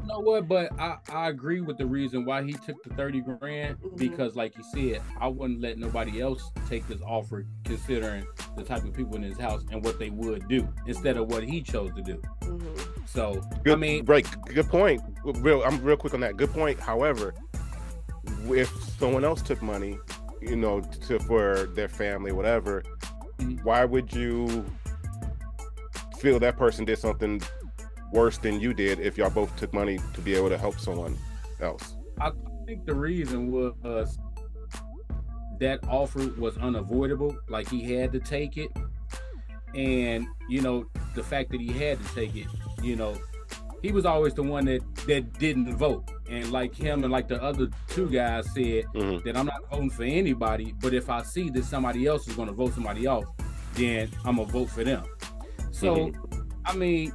You 0.02 0.08
know 0.08 0.20
what? 0.20 0.48
But 0.48 0.72
I, 0.80 0.96
I 1.10 1.28
agree 1.28 1.60
with 1.60 1.78
the 1.78 1.86
reason 1.86 2.24
why 2.24 2.42
he 2.42 2.52
took 2.52 2.82
the 2.82 2.92
30 2.94 3.20
grand 3.20 3.76
Mhm. 3.78 3.96
because, 3.96 4.34
like 4.34 4.52
you 4.56 4.64
said, 4.92 5.00
I 5.20 5.28
wouldn't 5.28 5.60
let 5.60 5.78
nobody 5.78 6.20
else 6.20 6.50
take 6.68 6.86
this 6.88 7.00
offer 7.06 7.44
considering 7.64 8.26
the 8.56 8.64
type 8.64 8.82
of 8.84 8.92
people 8.92 9.14
in 9.16 9.22
his 9.22 9.38
house 9.38 9.62
and 9.70 9.84
what 9.84 9.98
they 9.98 10.10
would 10.10 10.48
do 10.48 10.68
instead 10.86 11.16
of 11.16 11.28
what 11.30 11.44
he 11.44 11.62
chose 11.62 11.92
to 11.94 12.02
do. 12.02 12.20
Mhm. 12.42 12.88
So, 13.06 13.40
Good, 13.64 13.74
I 13.74 13.76
mean, 13.76 14.04
right. 14.06 14.26
Good 14.46 14.68
point. 14.68 15.00
Real. 15.24 15.62
I'm 15.64 15.80
real 15.82 15.96
quick 15.96 16.14
on 16.14 16.20
that. 16.20 16.36
Good 16.36 16.50
point. 16.52 16.78
However, 16.80 17.34
if 18.48 18.68
someone 18.98 19.24
else 19.24 19.40
took 19.42 19.62
money, 19.62 19.98
you 20.42 20.56
know, 20.56 20.80
to 20.80 21.18
for 21.20 21.66
their 21.74 21.88
family, 21.88 22.32
whatever, 22.32 22.82
Mhm. 23.38 23.62
why 23.64 23.84
would 23.84 24.12
you 24.12 24.64
feel 26.18 26.38
that 26.40 26.56
person 26.56 26.84
did 26.84 26.98
something 26.98 27.40
worse 28.12 28.38
than 28.38 28.60
you 28.60 28.74
did 28.74 29.00
if 29.00 29.16
y'all 29.16 29.30
both 29.30 29.54
took 29.56 29.72
money 29.72 29.98
to 30.14 30.20
be 30.20 30.34
able 30.34 30.48
to 30.48 30.58
help 30.58 30.78
someone 30.78 31.16
else? 31.60 31.96
I 32.20 32.30
think 32.66 32.84
the 32.86 32.94
reason 32.94 33.50
was 33.50 34.18
that 35.60 35.78
offer 35.88 36.28
was 36.38 36.56
unavoidable. 36.58 37.36
Like 37.48 37.68
he 37.68 37.94
had 37.94 38.12
to 38.12 38.20
take 38.20 38.56
it. 38.56 38.70
And, 39.74 40.26
you 40.48 40.60
know, 40.60 40.86
the 41.14 41.22
fact 41.22 41.50
that 41.52 41.60
he 41.60 41.68
had 41.68 42.02
to 42.04 42.14
take 42.14 42.36
it, 42.36 42.46
you 42.82 42.96
know, 42.96 43.14
he 43.80 43.90
was 43.92 44.04
always 44.04 44.34
the 44.34 44.42
one 44.42 44.64
that 44.66 44.80
that 45.06 45.38
didn't 45.38 45.74
vote. 45.76 46.10
And 46.32 46.50
like 46.50 46.74
him 46.74 47.04
and 47.04 47.12
like 47.12 47.28
the 47.28 47.40
other 47.42 47.68
two 47.88 48.08
guys 48.08 48.46
said 48.54 48.84
Mhm. 48.94 49.22
that 49.24 49.36
I'm 49.36 49.44
not 49.44 49.68
voting 49.70 49.90
for 49.90 50.04
anybody, 50.04 50.74
but 50.80 50.94
if 50.94 51.10
I 51.10 51.22
see 51.22 51.50
that 51.50 51.64
somebody 51.66 52.06
else 52.06 52.26
is 52.26 52.34
gonna 52.34 52.52
vote 52.52 52.72
somebody 52.72 53.04
else, 53.04 53.26
then 53.74 54.08
I'm 54.24 54.36
gonna 54.36 54.50
vote 54.50 54.70
for 54.70 54.82
them. 54.82 55.04
So 55.72 56.10
I 56.64 56.74
mean, 56.74 57.12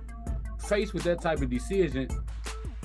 faced 0.59 0.93
with 0.93 1.03
that 1.03 1.19
type 1.19 1.41
of 1.41 1.49
decision, 1.49 2.07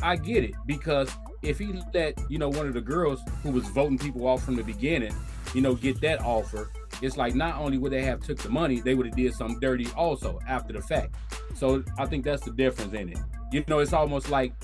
I 0.01 0.17
get 0.17 0.43
it 0.43 0.55
because 0.65 1.11
if 1.43 1.59
he 1.59 1.75
let 1.93 2.19
you 2.31 2.39
know 2.39 2.49
one 2.49 2.67
of 2.67 2.73
the 2.73 2.81
girls 2.81 3.21
who 3.43 3.51
was 3.51 3.65
voting 3.69 3.99
people 3.99 4.27
off 4.27 4.43
from 4.43 4.57
the 4.57 4.63
beginning, 4.63 5.13
you 5.55 5.61
know, 5.61 5.75
get 5.75 6.01
that 6.01 6.23
offer, 6.23 6.71
it's 7.03 7.19
like 7.19 7.35
not 7.35 7.57
only 7.61 7.77
would 7.77 7.93
they 7.93 8.05
have 8.05 8.21
took 8.21 8.39
the 8.39 8.49
money, 8.49 8.81
they 8.81 8.95
would 8.95 9.05
have 9.07 9.17
did 9.17 9.35
something 9.35 9.61
dirty 9.61 9.87
also 9.97 10.39
after 10.49 10.73
the 10.73 10.81
fact. 10.81 11.15
So 11.57 11.83
I 11.99 12.07
think 12.07 12.25
that's 12.25 12.43
the 12.45 12.53
difference 12.53 12.95
in 12.95 13.11
it. 13.11 13.19
You 13.53 13.65
know, 13.69 13.81
it's 13.81 13.93
almost 13.93 14.31
like, 14.31 14.55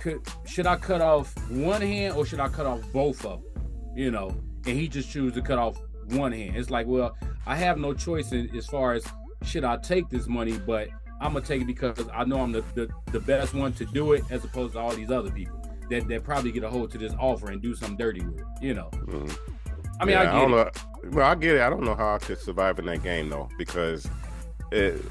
could 0.00 0.20
should 0.46 0.66
I 0.66 0.76
cut 0.76 1.00
off 1.00 1.34
one 1.50 1.80
hand 1.82 2.14
or 2.16 2.24
should 2.26 2.40
I 2.40 2.48
cut 2.48 2.66
off 2.66 2.80
both 2.92 3.24
of 3.24 3.42
them? 3.42 3.94
You 3.96 4.10
know, 4.10 4.28
and 4.66 4.76
he 4.76 4.88
just 4.88 5.10
choose 5.10 5.32
to 5.34 5.42
cut 5.42 5.58
off 5.58 5.76
one 6.10 6.32
hand. 6.32 6.56
It's 6.56 6.70
like, 6.70 6.86
well, 6.86 7.16
I 7.46 7.56
have 7.56 7.78
no 7.78 7.92
choice 7.94 8.32
in, 8.32 8.54
as 8.56 8.66
far 8.66 8.94
as 8.94 9.04
should 9.42 9.64
I 9.64 9.76
take 9.78 10.08
this 10.08 10.26
money, 10.26 10.58
but 10.58 10.88
I'm 11.20 11.32
gonna 11.32 11.44
take 11.44 11.62
it 11.62 11.66
because 11.66 11.98
I 12.14 12.24
know 12.24 12.40
I'm 12.40 12.52
the, 12.52 12.62
the, 12.74 12.88
the 13.12 13.20
best 13.20 13.54
one 13.54 13.72
to 13.74 13.84
do 13.86 14.12
it, 14.12 14.24
as 14.30 14.44
opposed 14.44 14.74
to 14.74 14.78
all 14.80 14.94
these 14.94 15.10
other 15.10 15.30
people 15.30 15.60
that, 15.90 16.06
that 16.08 16.22
probably 16.24 16.52
get 16.52 16.62
a 16.64 16.70
hold 16.70 16.90
to 16.92 16.98
this 16.98 17.12
offer 17.18 17.50
and 17.50 17.60
do 17.60 17.74
something 17.74 17.96
dirty 17.96 18.20
with 18.24 18.38
it. 18.40 18.46
You 18.60 18.74
know, 18.74 18.88
Mhm. 18.92 19.38
I 20.00 20.04
mean, 20.04 20.12
Yeah, 20.14 20.20
I 20.20 20.24
get 20.26 20.32
don't 20.32 20.52
it. 20.52 20.56
know. 21.04 21.10
Well, 21.10 21.26
I 21.26 21.34
get 21.34 21.56
it. 21.56 21.60
I 21.60 21.70
don't 21.70 21.82
know 21.82 21.94
how 21.96 22.14
I 22.14 22.18
could 22.18 22.38
survive 22.38 22.78
in 22.78 22.86
that 22.86 23.02
game 23.02 23.28
though, 23.30 23.48
because 23.58 24.06
it, 24.70 25.02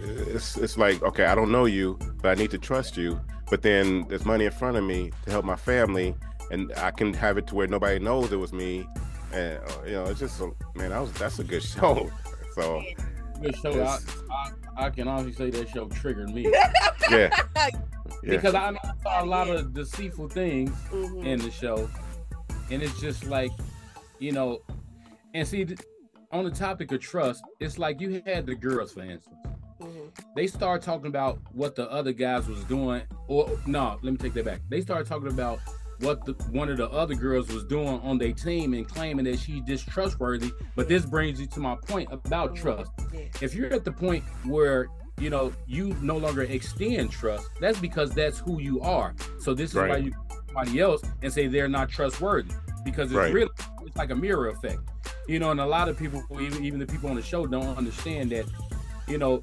it's 0.00 0.56
it's 0.58 0.76
like 0.76 1.02
okay, 1.02 1.24
I 1.24 1.34
don't 1.34 1.50
know 1.50 1.64
you, 1.64 1.98
but 2.22 2.30
I 2.36 2.40
need 2.40 2.50
to 2.50 2.58
trust 2.58 2.96
you. 2.96 3.18
But 3.50 3.62
then 3.62 4.06
there's 4.08 4.24
money 4.24 4.44
in 4.44 4.50
front 4.50 4.76
of 4.76 4.84
me 4.84 5.10
to 5.24 5.30
help 5.30 5.44
my 5.44 5.56
family, 5.56 6.14
and 6.50 6.72
I 6.76 6.90
can 6.90 7.14
have 7.14 7.38
it 7.38 7.46
to 7.48 7.54
where 7.54 7.66
nobody 7.66 7.98
knows 7.98 8.32
it 8.32 8.36
was 8.36 8.52
me. 8.52 8.86
And 9.32 9.58
uh, 9.58 9.82
you 9.86 9.92
know, 9.92 10.04
it's 10.04 10.20
just 10.20 10.40
a, 10.40 10.50
man, 10.74 10.90
that 10.90 11.00
was 11.00 11.12
that's 11.12 11.38
a 11.38 11.44
good 11.44 11.62
show. 11.74 12.10
So 12.54 12.82
Good 13.40 13.56
show. 13.56 13.82
I, 13.82 13.98
I, 14.76 14.86
I 14.86 14.90
can 14.90 15.06
honestly 15.06 15.32
say 15.32 15.50
that 15.58 15.68
show 15.68 15.86
triggered 15.88 16.30
me 16.34 16.42
yeah, 16.52 16.72
yeah, 17.10 17.30
because 18.22 18.54
I, 18.54 18.70
mean, 18.70 18.80
I 18.82 18.92
saw 19.02 19.24
a 19.24 19.26
lot 19.26 19.48
of 19.48 19.72
deceitful 19.72 20.28
things 20.28 20.70
Mhm. 20.90 21.24
in 21.24 21.38
the 21.38 21.50
show, 21.50 21.88
and 22.70 22.82
it's 22.82 23.00
just 23.00 23.26
like, 23.26 23.50
you 24.18 24.32
know, 24.32 24.58
and 25.34 25.46
see, 25.46 25.66
on 26.32 26.44
the 26.44 26.50
topic 26.50 26.90
of 26.92 27.00
trust, 27.00 27.44
it's 27.60 27.78
like 27.78 28.00
you 28.00 28.20
had 28.26 28.44
the 28.46 28.54
girls, 28.56 28.92
for 28.92 29.02
instance. 29.02 29.36
They 30.38 30.46
start 30.46 30.82
talking 30.82 31.08
about 31.08 31.40
what 31.52 31.74
the 31.74 31.90
other 31.90 32.12
guys 32.12 32.46
was 32.46 32.62
doing 32.62 33.02
or 33.26 33.50
no 33.66 33.98
let 34.02 34.12
me 34.12 34.16
take 34.16 34.34
that 34.34 34.44
back. 34.44 34.60
They 34.68 34.80
started 34.80 35.08
talking 35.08 35.26
about 35.26 35.58
what 35.98 36.24
the 36.24 36.34
one 36.52 36.68
of 36.68 36.76
the 36.76 36.88
other 36.90 37.16
girls 37.16 37.48
was 37.48 37.64
doing 37.64 37.98
on 38.04 38.18
their 38.18 38.32
team 38.32 38.72
and 38.72 38.88
claiming 38.88 39.24
that 39.24 39.40
she's 39.40 39.62
distrustworthy 39.62 40.52
but 40.76 40.88
this 40.88 41.04
brings 41.04 41.40
you 41.40 41.48
to 41.48 41.58
my 41.58 41.74
point 41.88 42.08
about 42.12 42.54
trust. 42.54 42.92
If 43.42 43.52
you're 43.52 43.72
at 43.72 43.84
the 43.84 43.90
point 43.90 44.22
where 44.44 44.86
you 45.18 45.28
know 45.28 45.52
you 45.66 45.96
no 46.02 46.16
longer 46.16 46.42
extend 46.42 47.10
trust 47.10 47.48
that's 47.60 47.80
because 47.80 48.12
that's 48.12 48.38
who 48.38 48.60
you 48.60 48.80
are. 48.80 49.16
So 49.40 49.54
this 49.54 49.70
is 49.70 49.76
why 49.76 49.96
you 49.96 50.12
somebody 50.46 50.78
else 50.78 51.02
and 51.20 51.32
say 51.32 51.48
they're 51.48 51.66
not 51.66 51.88
trustworthy 51.88 52.54
because 52.84 53.10
it's 53.10 53.18
Right. 53.18 53.34
really 53.34 53.50
it's 53.84 53.96
like 53.96 54.10
a 54.10 54.14
mirror 54.14 54.50
effect. 54.50 54.78
You 55.26 55.40
know 55.40 55.50
and 55.50 55.58
a 55.58 55.66
lot 55.66 55.88
of 55.88 55.98
people 55.98 56.22
even, 56.40 56.64
even 56.64 56.78
the 56.78 56.86
people 56.86 57.10
on 57.10 57.16
the 57.16 57.22
show 57.22 57.44
don't 57.44 57.76
understand 57.76 58.30
that 58.30 58.44
you 59.08 59.18
know 59.18 59.40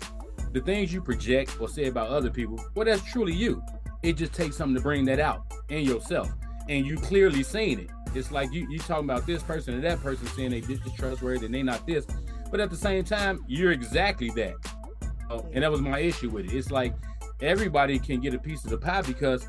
the 0.56 0.62
things 0.62 0.94
you 0.94 1.02
project 1.02 1.60
or 1.60 1.68
say 1.68 1.88
about 1.88 2.08
other 2.08 2.30
people 2.30 2.58
well 2.76 2.86
that's 2.86 3.04
truly 3.04 3.34
you. 3.34 3.62
It 4.04 4.14
just 4.14 4.34
takes 4.34 4.56
something 4.56 4.76
to 4.76 4.82
bring 4.82 5.04
that 5.06 5.20
out 5.20 5.44
in 5.70 5.84
yourself. 5.84 6.32
And 6.70 6.86
you 6.86 6.96
clearly 6.96 7.44
seen 7.44 7.80
it. 7.80 7.90
It's 8.14 8.32
like 8.32 8.54
you 8.54 8.66
you 8.70 8.80
talking 8.80 9.04
about 9.04 9.26
this 9.26 9.44
person 9.44 9.74
and 9.74 9.84
that 9.84 10.00
person 10.00 10.28
saying 10.28 10.52
they 10.52 10.62
this 10.62 10.80
trustworthy 10.96 11.48
and 11.48 11.54
they 11.54 11.62
not 11.62 11.86
this. 11.86 12.08
But 12.52 12.62
at 12.62 12.70
the 12.70 12.78
same 12.78 13.04
time 13.04 13.44
you're 13.48 13.74
exactly 13.74 14.30
that. 14.32 14.56
Oh, 15.30 15.46
and 15.52 15.64
that 15.64 15.70
was 15.72 15.82
my 15.82 16.00
issue 16.00 16.30
with 16.30 16.46
it. 16.46 16.54
It's 16.56 16.72
like 16.72 16.96
everybody 17.42 18.00
can 18.00 18.22
get 18.22 18.34
a 18.34 18.40
piece 18.40 18.64
of 18.64 18.70
the 18.70 18.78
pie 18.78 19.02
because 19.02 19.46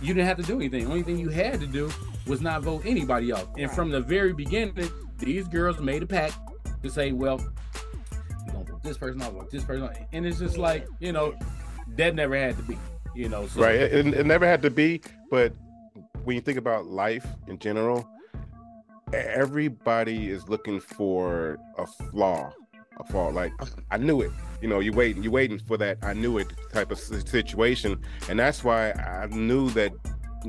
you 0.00 0.14
didn't 0.14 0.28
have 0.28 0.38
to 0.38 0.44
do 0.44 0.56
anything. 0.56 0.86
Only 0.86 1.02
thing 1.02 1.18
you 1.18 1.28
had 1.28 1.60
to 1.60 1.66
do 1.66 1.90
was 2.26 2.40
not 2.40 2.62
vote 2.62 2.86
anybody 2.86 3.32
off. 3.32 3.48
And 3.58 3.66
Right. 3.66 3.70
from 3.76 3.90
the 3.90 4.00
very 4.00 4.32
beginning 4.32 4.88
these 5.18 5.46
girls 5.46 5.78
made 5.78 6.02
a 6.02 6.06
pact 6.06 6.38
to 6.82 6.88
say 6.88 7.12
well 7.12 7.38
you 7.38 7.42
gonna 7.42 7.44
vote 7.44 7.67
this 8.88 8.98
person 8.98 9.22
off 9.22 9.32
vote 9.32 9.50
this 9.50 9.64
person 9.64 9.84
off. 9.84 9.96
and 10.12 10.26
it's 10.26 10.38
just 10.38 10.58
like 10.58 10.86
you 11.00 11.12
know 11.12 11.34
that 11.96 12.14
never 12.14 12.36
had 12.36 12.56
to 12.56 12.62
be 12.62 12.76
you 13.14 13.28
know 13.28 13.46
so 13.46 13.60
right. 13.60 13.74
It, 13.74 14.06
it 14.06 14.26
never 14.26 14.46
had 14.46 14.62
to 14.62 14.70
be, 14.70 15.00
but 15.30 15.52
when 16.24 16.36
you 16.36 16.40
think 16.40 16.58
about 16.58 16.86
life 16.86 17.26
in 17.46 17.58
general, 17.58 18.08
everybody 19.12 20.30
is 20.30 20.48
looking 20.48 20.78
for 20.78 21.58
a 21.76 21.86
flaw, 21.86 22.52
a 22.98 23.04
flaw. 23.04 23.28
Like 23.28 23.52
I 23.90 23.96
knew 23.96 24.20
it. 24.20 24.30
You 24.60 24.68
know, 24.68 24.80
you're 24.80 24.94
waiting, 24.94 25.22
you're 25.22 25.32
waiting 25.32 25.58
for 25.58 25.76
that. 25.78 25.98
I 26.02 26.12
knew 26.12 26.38
it 26.38 26.52
type 26.72 26.90
of 26.90 26.98
situation, 26.98 28.00
and 28.28 28.38
that's 28.38 28.62
why 28.62 28.92
I 28.92 29.26
knew 29.26 29.70
that. 29.70 29.92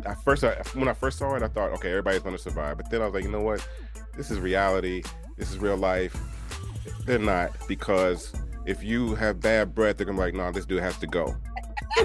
I 0.06 0.14
first, 0.14 0.44
I, 0.44 0.62
when 0.74 0.88
I 0.88 0.94
first 0.94 1.18
saw 1.18 1.34
it, 1.36 1.42
I 1.42 1.48
thought, 1.48 1.72
okay, 1.72 1.90
everybody's 1.90 2.22
to 2.22 2.38
survive. 2.38 2.78
But 2.78 2.92
then 2.92 3.02
I 3.02 3.06
was 3.06 3.14
like, 3.16 3.24
you 3.24 3.32
know 3.32 3.42
what? 3.42 3.68
This 4.16 4.30
is 4.30 4.40
reality. 4.40 5.02
This 5.38 5.50
is 5.50 5.58
real 5.58 5.78
life. 5.78 6.16
They're 7.06 7.20
not 7.20 7.52
because 7.68 8.34
if 8.66 8.84
you 8.84 9.16
have 9.16 9.40
bad 9.40 9.74
breath, 9.74 9.98
they're 9.98 10.06
gonna 10.06 10.18
be 10.18 10.22
like, 10.24 10.34
no, 10.34 10.52
this 10.52 10.66
dude 10.66 10.82
has 10.82 10.98
to 10.98 11.08
go. 11.08 11.36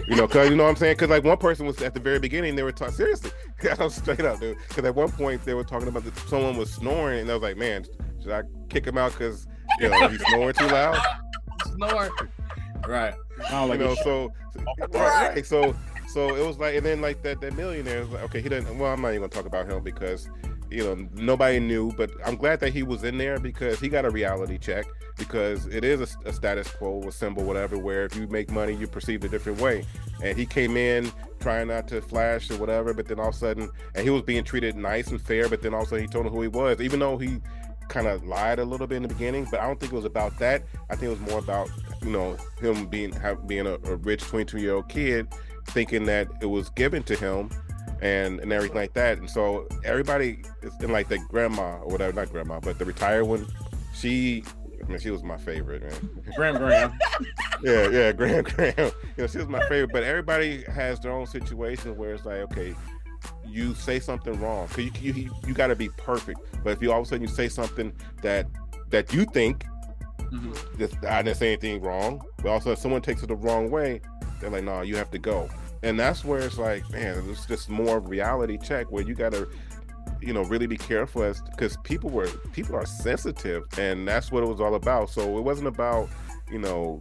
You 0.08 0.16
know, 0.16 0.26
cause 0.26 0.48
you 0.48 0.56
know 0.56 0.64
what 0.64 0.70
I'm 0.70 0.76
saying? 0.76 0.96
Cause 0.96 1.10
like 1.10 1.24
one 1.24 1.36
person 1.36 1.66
was 1.66 1.82
at 1.82 1.94
the 1.94 2.00
very 2.00 2.18
beginning, 2.18 2.56
they 2.56 2.62
were 2.62 2.72
talking 2.72 2.94
seriously. 2.94 3.30
I'm 3.78 3.90
straight 3.90 4.20
up, 4.20 4.40
dude. 4.40 4.56
Cause 4.70 4.84
at 4.84 4.94
one 4.94 5.10
point 5.10 5.44
they 5.44 5.54
were 5.54 5.64
talking 5.64 5.88
about 5.88 6.04
that 6.04 6.16
someone 6.28 6.56
was 6.56 6.72
snoring, 6.72 7.20
and 7.20 7.30
I 7.30 7.34
was 7.34 7.42
like, 7.42 7.56
man, 7.56 7.84
should 8.22 8.32
I 8.32 8.42
kick 8.68 8.86
him 8.86 8.96
out? 8.96 9.12
Cause 9.12 9.46
you 9.80 9.88
know 9.88 10.08
he's 10.08 10.24
snoring 10.26 10.54
too 10.54 10.66
loud. 10.66 10.96
snort 11.74 12.10
right 12.86 13.14
I 13.46 13.50
don't 13.50 13.62
You 13.64 13.68
like 13.70 13.80
know, 13.80 13.92
it. 13.92 13.98
so 14.04 14.32
right, 14.78 15.34
right. 15.34 15.46
So 15.46 15.74
so 16.08 16.34
it 16.36 16.46
was 16.46 16.58
like, 16.58 16.76
and 16.76 16.86
then 16.86 17.00
like 17.00 17.22
that 17.22 17.40
that 17.40 17.54
millionaire 17.54 18.00
was 18.00 18.10
like, 18.10 18.22
okay, 18.24 18.40
he 18.40 18.48
doesn't. 18.48 18.78
Well, 18.78 18.92
I'm 18.92 19.00
not 19.02 19.08
even 19.10 19.22
gonna 19.22 19.30
talk 19.30 19.46
about 19.46 19.66
him 19.70 19.82
because 19.82 20.28
you 20.70 20.84
know 20.84 21.08
nobody 21.14 21.60
knew. 21.60 21.92
But 21.92 22.10
I'm 22.24 22.36
glad 22.36 22.60
that 22.60 22.72
he 22.72 22.82
was 22.82 23.04
in 23.04 23.18
there 23.18 23.38
because 23.38 23.80
he 23.80 23.88
got 23.88 24.04
a 24.04 24.10
reality 24.10 24.58
check 24.58 24.86
because 25.16 25.66
it 25.66 25.84
is 25.84 26.00
a, 26.00 26.28
a 26.28 26.32
status 26.32 26.70
quo, 26.70 27.02
a 27.06 27.12
symbol, 27.12 27.44
whatever. 27.44 27.78
Where 27.78 28.04
if 28.04 28.16
you 28.16 28.26
make 28.28 28.50
money, 28.50 28.74
you 28.74 28.86
perceive 28.86 29.24
a 29.24 29.28
different 29.28 29.60
way. 29.60 29.84
And 30.22 30.36
he 30.36 30.46
came 30.46 30.76
in 30.76 31.10
trying 31.40 31.68
not 31.68 31.88
to 31.88 32.00
flash 32.00 32.50
or 32.50 32.56
whatever, 32.56 32.94
but 32.94 33.06
then 33.06 33.18
all 33.20 33.28
of 33.28 33.34
a 33.34 33.38
sudden, 33.38 33.70
and 33.94 34.04
he 34.04 34.10
was 34.10 34.22
being 34.22 34.44
treated 34.44 34.76
nice 34.76 35.08
and 35.08 35.20
fair. 35.20 35.48
But 35.48 35.62
then 35.62 35.74
also 35.74 35.96
he 35.96 36.06
told 36.06 36.26
him 36.26 36.32
who 36.32 36.42
he 36.42 36.48
was, 36.48 36.80
even 36.80 37.00
though 37.00 37.18
he 37.18 37.40
kind 37.88 38.06
of 38.06 38.24
lied 38.24 38.58
a 38.58 38.64
little 38.64 38.86
bit 38.86 38.96
in 38.96 39.02
the 39.02 39.08
beginning. 39.08 39.46
But 39.50 39.60
I 39.60 39.66
don't 39.66 39.78
think 39.78 39.92
it 39.92 39.96
was 39.96 40.04
about 40.04 40.38
that. 40.38 40.64
I 40.90 40.96
think 40.96 41.12
it 41.12 41.20
was 41.20 41.30
more 41.30 41.38
about 41.38 41.70
you 42.02 42.10
know 42.10 42.36
him 42.60 42.86
being 42.86 43.12
have, 43.12 43.46
being 43.46 43.66
a, 43.66 43.74
a 43.84 43.96
rich 43.96 44.22
22 44.22 44.58
year 44.58 44.74
old 44.74 44.88
kid, 44.88 45.28
thinking 45.66 46.04
that 46.04 46.28
it 46.40 46.46
was 46.46 46.70
given 46.70 47.02
to 47.04 47.16
him. 47.16 47.50
And, 48.02 48.40
and 48.40 48.52
everything 48.52 48.76
like 48.76 48.92
that, 48.94 49.18
and 49.18 49.30
so 49.30 49.66
everybody 49.84 50.42
is 50.62 50.72
in 50.80 50.90
like 50.92 51.08
the 51.08 51.18
grandma 51.18 51.78
or 51.78 51.88
whatever, 51.88 52.12
not 52.12 52.30
grandma, 52.30 52.60
but 52.60 52.78
the 52.78 52.84
retired 52.84 53.24
one. 53.24 53.46
She, 53.94 54.44
I 54.82 54.86
mean, 54.88 54.98
she 54.98 55.10
was 55.10 55.22
my 55.22 55.36
favorite, 55.38 55.82
man. 55.82 56.22
Graham 56.36 56.56
Graham 56.58 56.98
yeah, 57.62 57.88
yeah, 57.88 58.12
Graham 58.12 58.44
Graham. 58.56 58.74
You 58.78 58.92
know, 59.18 59.26
she 59.26 59.38
was 59.38 59.46
my 59.48 59.60
favorite, 59.68 59.92
but 59.92 60.02
everybody 60.02 60.64
has 60.64 61.00
their 61.00 61.12
own 61.12 61.26
situation 61.26 61.96
where 61.96 62.12
it's 62.14 62.26
like, 62.26 62.38
okay, 62.40 62.74
you 63.46 63.74
say 63.74 64.00
something 64.00 64.38
wrong, 64.40 64.68
cause 64.68 64.78
you 64.78 64.90
you, 65.00 65.30
you 65.46 65.54
got 65.54 65.68
to 65.68 65.76
be 65.76 65.88
perfect. 65.96 66.40
But 66.62 66.70
if 66.70 66.82
you 66.82 66.92
all 66.92 67.00
of 67.00 67.06
a 67.06 67.08
sudden 67.08 67.22
you 67.22 67.28
say 67.28 67.48
something 67.48 67.92
that 68.22 68.46
that 68.90 69.12
you 69.14 69.24
think 69.24 69.64
Mhm. 70.32 70.76
this, 70.76 70.92
I 71.08 71.22
didn't 71.22 71.36
say 71.38 71.52
anything 71.52 71.80
wrong, 71.80 72.20
but 72.38 72.48
also 72.48 72.72
if 72.72 72.78
someone 72.80 73.00
takes 73.02 73.22
it 73.22 73.28
the 73.28 73.36
wrong 73.36 73.70
way, 73.70 74.00
they're 74.40 74.50
like, 74.50 74.64
no, 74.64 74.80
you 74.82 74.96
have 74.96 75.10
to 75.12 75.18
go. 75.18 75.48
And 75.84 76.00
that's 76.00 76.24
where 76.24 76.40
it's 76.40 76.56
like, 76.56 76.88
man, 76.90 77.22
it's 77.28 77.44
just 77.44 77.68
more 77.68 78.00
reality 78.00 78.56
check 78.56 78.90
where 78.90 79.04
you 79.04 79.14
gotta, 79.14 79.46
you 80.20 80.32
know, 80.32 80.42
really 80.44 80.66
be 80.66 80.78
careful 80.78 81.22
as 81.22 81.42
because 81.42 81.76
people 81.84 82.08
were 82.08 82.28
people 82.52 82.74
are 82.74 82.86
sensitive, 82.86 83.64
and 83.78 84.08
that's 84.08 84.32
what 84.32 84.42
it 84.42 84.46
was 84.46 84.60
all 84.62 84.76
about. 84.76 85.10
So 85.10 85.36
it 85.36 85.42
wasn't 85.42 85.68
about, 85.68 86.08
you 86.50 86.58
know, 86.58 87.00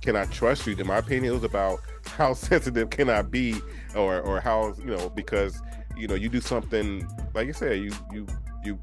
can 0.00 0.16
I 0.16 0.24
trust 0.26 0.66
you? 0.66 0.74
In 0.74 0.86
my 0.86 0.96
opinion, 0.96 1.32
it 1.32 1.34
was 1.34 1.44
about 1.44 1.80
how 2.06 2.32
sensitive 2.32 2.88
can 2.88 3.10
I 3.10 3.20
be, 3.20 3.54
or 3.94 4.20
or 4.20 4.40
how 4.40 4.74
you 4.78 4.96
know 4.96 5.10
because 5.10 5.60
you 5.94 6.08
know 6.08 6.14
you 6.14 6.30
do 6.30 6.40
something 6.40 7.06
like 7.34 7.46
you 7.46 7.52
said, 7.52 7.80
you 7.80 7.92
you 8.10 8.26
you 8.64 8.78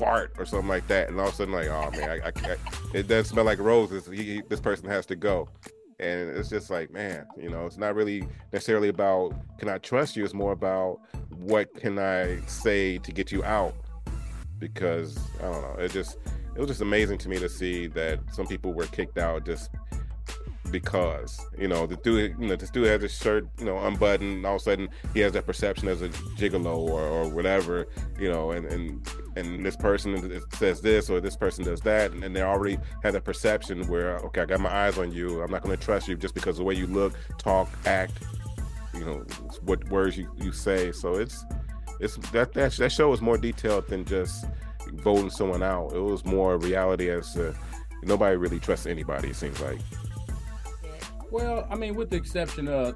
fart 0.00 0.32
or 0.36 0.44
something 0.44 0.68
like 0.68 0.88
that, 0.88 1.08
and 1.08 1.20
all 1.20 1.28
of 1.28 1.32
a 1.34 1.36
sudden 1.36 1.54
like, 1.54 1.68
oh 1.68 1.92
man, 1.92 2.10
I, 2.10 2.26
I 2.26 2.30
can't. 2.32 2.58
It 2.92 3.06
does 3.06 3.28
smell 3.28 3.44
like 3.44 3.60
roses. 3.60 4.06
He, 4.06 4.16
he- 4.24 4.42
this 4.48 4.58
person 4.60 4.88
has 4.88 5.06
to 5.06 5.14
go, 5.16 5.48
and 6.00 6.30
it's 6.30 6.48
just 6.48 6.70
like, 6.70 6.90
man, 6.90 7.26
you 7.36 7.50
know, 7.50 7.66
it's 7.66 7.78
not 7.78 7.94
really 7.94 8.26
necessarily 8.52 8.88
about 8.88 9.34
can 9.58 9.68
I 9.68 9.78
trust 9.78 10.16
you. 10.16 10.24
It's 10.24 10.34
more 10.34 10.52
about 10.52 11.00
what 11.38 11.74
can 11.74 11.98
I 11.98 12.40
say 12.46 12.98
to 12.98 13.12
get 13.12 13.32
you 13.32 13.44
out, 13.44 13.74
because 14.58 15.18
I 15.40 15.42
don't 15.50 15.62
know. 15.62 15.76
It 15.78 15.92
just 15.92 16.18
it 16.54 16.60
was 16.60 16.68
just 16.68 16.80
amazing 16.80 17.18
to 17.18 17.28
me 17.28 17.38
to 17.38 17.48
see 17.48 17.88
that 17.88 18.20
some 18.32 18.46
people 18.46 18.72
were 18.72 18.86
kicked 18.86 19.18
out 19.18 19.44
just 19.44 19.70
because 20.70 21.44
you 21.58 21.68
know 21.68 21.86
the 21.86 21.96
dude 21.96 22.34
you 22.38 22.48
know 22.48 22.56
this 22.56 22.70
dude 22.70 22.86
has 22.86 23.02
his 23.02 23.14
shirt 23.14 23.46
you 23.58 23.64
know 23.64 23.78
unbuttoned 23.78 24.44
all 24.46 24.56
of 24.56 24.60
a 24.60 24.64
sudden 24.64 24.88
he 25.12 25.20
has 25.20 25.32
that 25.32 25.46
perception 25.46 25.88
as 25.88 26.00
a 26.02 26.08
gigolo 26.38 26.76
or, 26.76 27.02
or 27.02 27.28
whatever 27.28 27.86
you 28.18 28.30
know 28.30 28.50
and 28.50 28.66
and 28.66 29.06
and 29.36 29.64
this 29.64 29.76
person 29.76 30.40
says 30.54 30.80
this 30.80 31.10
or 31.10 31.20
this 31.20 31.36
person 31.36 31.64
does 31.64 31.80
that 31.80 32.12
and, 32.12 32.24
and 32.24 32.34
they 32.34 32.42
already 32.42 32.78
have 33.02 33.12
that 33.12 33.24
perception 33.24 33.86
where 33.88 34.18
okay 34.18 34.40
i 34.40 34.44
got 34.46 34.58
my 34.58 34.74
eyes 34.74 34.98
on 34.98 35.12
you 35.12 35.42
i'm 35.42 35.50
not 35.50 35.62
going 35.62 35.76
to 35.76 35.84
trust 35.84 36.08
you 36.08 36.16
just 36.16 36.34
because 36.34 36.56
the 36.56 36.64
way 36.64 36.74
you 36.74 36.86
look 36.86 37.14
talk 37.38 37.68
act 37.84 38.22
you 38.96 39.04
know 39.04 39.24
what 39.62 39.84
words 39.90 40.16
you, 40.16 40.30
you 40.36 40.52
say. 40.52 40.92
So 40.92 41.14
it's 41.14 41.44
it's 42.00 42.16
that, 42.30 42.52
that 42.54 42.72
that 42.72 42.92
show 42.92 43.12
is 43.12 43.20
more 43.20 43.38
detailed 43.38 43.88
than 43.88 44.04
just 44.04 44.46
voting 44.92 45.30
someone 45.30 45.62
out. 45.62 45.92
It 45.92 46.00
was 46.00 46.24
more 46.24 46.58
reality 46.58 47.10
as 47.10 47.32
to 47.34 47.54
nobody 48.02 48.36
really 48.36 48.60
trusts 48.60 48.84
anybody 48.84 49.30
it 49.30 49.36
seems 49.36 49.58
like 49.62 49.80
Well, 51.34 51.66
I 51.68 51.74
mean, 51.74 51.96
with 51.96 52.10
the 52.10 52.16
exception 52.16 52.68
of 52.68 52.94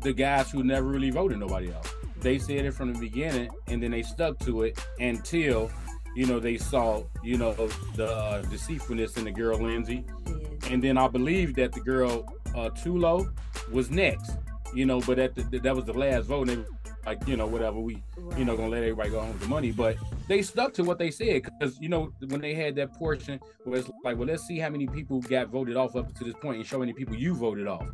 the 0.00 0.12
guys 0.12 0.50
who 0.50 0.64
never 0.64 0.88
really 0.88 1.10
voted 1.10 1.38
nobody 1.38 1.72
else. 1.72 1.94
They 2.20 2.40
said 2.40 2.64
it 2.64 2.72
from 2.72 2.92
the 2.92 2.98
beginning, 2.98 3.50
and 3.68 3.80
then 3.80 3.92
they 3.92 4.02
stuck 4.02 4.36
to 4.40 4.62
it 4.62 4.84
until, 4.98 5.70
you 6.16 6.26
know, 6.26 6.40
they 6.40 6.56
saw, 6.56 7.04
you 7.22 7.38
know, 7.38 7.54
the 7.94 8.08
uh, 8.10 8.42
deceitfulness 8.42 9.16
in 9.16 9.22
the 9.26 9.30
girl 9.30 9.60
Lindsay, 9.60 10.04
Yeah. 10.26 10.72
and 10.72 10.82
then 10.82 10.98
I 10.98 11.06
believe 11.06 11.54
that 11.54 11.70
the 11.70 11.78
girl 11.78 12.26
uh, 12.48 12.70
Tulo 12.70 13.32
was 13.70 13.92
next, 13.92 14.32
you 14.74 14.84
know, 14.84 15.00
but 15.02 15.20
at 15.20 15.36
the, 15.36 15.60
that 15.60 15.76
was 15.76 15.84
the 15.84 15.92
last 15.92 16.26
vote. 16.26 16.48
And 16.48 16.64
they 16.64 16.68
like, 17.08 17.26
you 17.26 17.36
know, 17.36 17.46
whatever 17.46 17.78
we, 17.80 18.02
you 18.36 18.44
know, 18.44 18.54
gonna 18.56 18.68
let 18.68 18.82
everybody 18.82 19.08
go 19.10 19.20
home 19.20 19.30
with 19.32 19.40
the 19.40 19.48
money. 19.48 19.72
But 19.72 19.96
they 20.28 20.42
stuck 20.42 20.74
to 20.74 20.84
what 20.84 20.98
they 20.98 21.10
said 21.10 21.42
because 21.42 21.78
you 21.80 21.88
know 21.88 22.12
when 22.28 22.40
they 22.40 22.54
had 22.54 22.74
that 22.76 22.92
portion 22.94 23.40
where 23.64 23.78
it's 23.80 23.90
like, 24.04 24.16
well, 24.18 24.26
let's 24.28 24.46
see 24.46 24.58
how 24.58 24.68
many 24.68 24.86
people 24.86 25.20
got 25.22 25.48
voted 25.48 25.76
off 25.76 25.96
up 25.96 26.14
to 26.18 26.24
this 26.24 26.34
point 26.34 26.56
and 26.58 26.66
show 26.66 26.76
how 26.76 26.80
many 26.80 26.92
people 26.92 27.16
you 27.16 27.34
voted 27.34 27.66
off. 27.66 27.86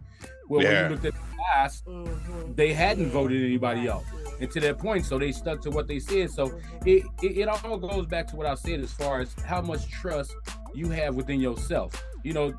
Well, 0.48 0.62
when 0.62 0.85
you 0.85 0.88
looked 0.90 1.05
at 1.07 1.14
the 1.14 1.37
class, 1.37 1.83
Mhm. 1.87 2.57
they 2.57 2.72
hadn't 2.72 3.07
Yeah. 3.07 3.12
voted 3.12 3.42
anybody 3.44 3.81
Right. 3.81 3.88
else. 3.90 4.05
And 4.40 4.50
to 4.50 4.61
that 4.61 4.79
point, 4.79 5.07
so 5.07 5.16
they 5.18 5.31
stuck 5.33 5.62
to 5.62 5.70
what 5.70 5.87
they 5.87 6.00
said. 6.00 6.31
So 6.31 6.48
Mhm. 6.48 6.87
it, 6.87 7.05
it, 7.22 7.38
it 7.38 7.48
all 7.48 7.79
goes 7.79 8.07
back 8.07 8.27
to 8.29 8.37
what 8.37 8.46
I 8.46 8.55
said 8.57 8.81
as 8.81 8.92
far 8.92 9.20
as 9.20 9.33
how 9.44 9.62
much 9.62 9.88
trust 9.90 10.35
you 10.74 10.88
have 10.90 11.14
within 11.14 11.40
yourself. 11.40 11.90
You 12.24 12.33
know, 12.33 12.53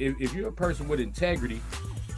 if, 0.00 0.14
if 0.20 0.32
you're 0.34 0.48
a 0.48 0.52
person 0.52 0.88
with 0.88 0.98
integrity, 0.98 1.60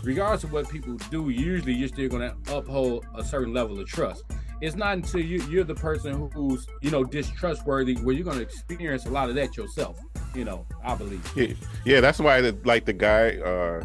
regardless 0.02 0.44
of 0.44 0.52
what 0.52 0.68
people 0.68 0.94
do, 1.10 1.30
usually 1.30 1.72
you're 1.72 1.88
still 1.88 2.08
going 2.08 2.30
to 2.30 2.56
uphold 2.56 3.06
a 3.14 3.24
certain 3.24 3.52
level 3.52 3.78
of 3.78 3.86
trust. 3.86 4.24
It's 4.60 4.76
not 4.76 4.94
until 4.94 5.20
you, 5.20 5.42
you're 5.48 5.64
the 5.64 5.74
person 5.74 6.30
who's, 6.32 6.66
you 6.82 6.90
know, 6.90 7.02
distrustworthy 7.02 7.96
where 7.96 8.14
you're 8.14 8.24
going 8.24 8.36
to 8.38 8.42
experience 8.42 9.06
a 9.06 9.10
lot 9.10 9.28
of 9.28 9.34
that 9.34 9.56
yourself. 9.56 9.98
You 10.34 10.44
know, 10.44 10.66
I 10.84 10.94
believe. 10.94 11.30
Yeah, 11.36 11.54
yeah, 11.84 12.00
that's 12.00 12.18
why 12.18 12.40
the, 12.40 12.56
like 12.64 12.86
the 12.86 12.92
guy 12.92 13.36
uh 13.38 13.84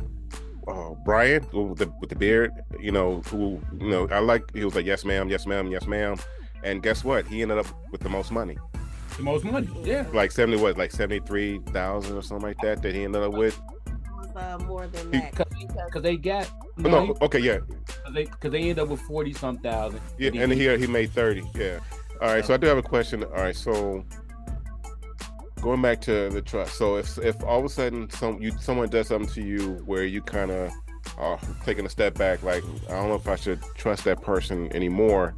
uh 0.68 0.94
Brian 1.04 1.46
with 1.52 1.80
the 1.80 1.92
with 2.00 2.10
the 2.10 2.16
beard, 2.16 2.52
you 2.80 2.92
know, 2.92 3.22
who 3.28 3.60
you 3.80 3.90
know, 3.90 4.08
I 4.10 4.20
like 4.20 4.54
he 4.54 4.64
was 4.64 4.76
like 4.76 4.86
yes 4.86 5.04
ma'am, 5.04 5.30
yes 5.30 5.46
ma'am, 5.46 5.68
yes 5.68 5.88
ma'am. 5.88 6.18
And 6.64 6.82
guess 6.82 7.04
what? 7.04 7.28
He 7.28 7.42
ended 7.42 7.58
up 7.58 7.68
with 7.92 8.02
the 8.02 8.10
most 8.10 8.32
money. 8.32 8.58
The 9.18 9.24
most 9.24 9.46
money. 9.46 9.68
Yeah. 9.84 10.06
Like 10.14 10.32
70 10.32 10.62
what, 10.62 10.78
like 10.78 10.92
73,000 10.92 12.16
or 12.16 12.22
something 12.22 12.48
like 12.48 12.60
that 12.62 12.82
that 12.82 12.94
he 12.94 13.04
ended 13.04 13.24
up 13.24 13.34
with. 13.34 13.60
It 14.24 14.36
was, 14.36 14.36
uh, 14.36 14.58
more 14.66 14.88
than 14.88 15.12
that 15.12 15.32
because 15.32 15.46
Because 15.86 16.02
they 16.02 16.18
got, 16.18 16.50
you 16.78 16.86
Oh, 16.86 16.90
know, 16.90 17.06
no, 17.08 17.18
okay, 17.22 17.40
yeah. 17.40 17.60
Cause 17.60 18.14
they, 18.14 18.26
cause 18.26 18.52
they 18.52 18.70
end 18.70 18.80
up 18.80 18.90
with 18.90 19.02
40 19.02 19.34
some 19.34 19.58
thousand. 19.58 20.02
Yeah, 20.18 20.32
and 20.34 20.52
here 20.52 20.78
he 20.78 20.88
made 20.88 21.12
30. 21.12 21.44
Yeah. 21.56 21.80
All 22.22 22.30
right, 22.34 22.44
so 22.46 22.54
I 22.54 22.58
do 22.58 22.68
have 22.68 22.78
a 22.78 22.84
question. 22.84 23.24
All 23.24 23.32
right, 23.32 23.56
so 23.56 24.04
going 25.62 25.82
back 25.82 26.02
to 26.02 26.30
the 26.30 26.42
trust. 26.42 26.76
So 26.76 26.98
if 26.98 27.18
if 27.20 27.44
all 27.44 27.60
of 27.60 27.66
a 27.66 27.70
sudden 27.70 28.10
some 28.10 28.42
you 28.42 28.52
someone 28.60 28.90
does 28.90 29.08
something 29.08 29.30
to 29.34 29.42
you 29.42 29.76
where 29.86 30.04
you 30.06 30.22
kind 30.22 30.52
of 30.52 30.72
are 31.18 31.40
taking 31.64 31.86
a 31.86 31.90
step 31.90 32.16
back, 32.16 32.42
like 32.44 32.64
I 32.90 32.94
don't 32.94 33.10
know 33.10 33.16
if 33.16 33.28
I 33.28 33.36
should 33.36 33.62
trust 33.76 34.04
that 34.06 34.22
person 34.22 34.72
anymore. 34.76 35.36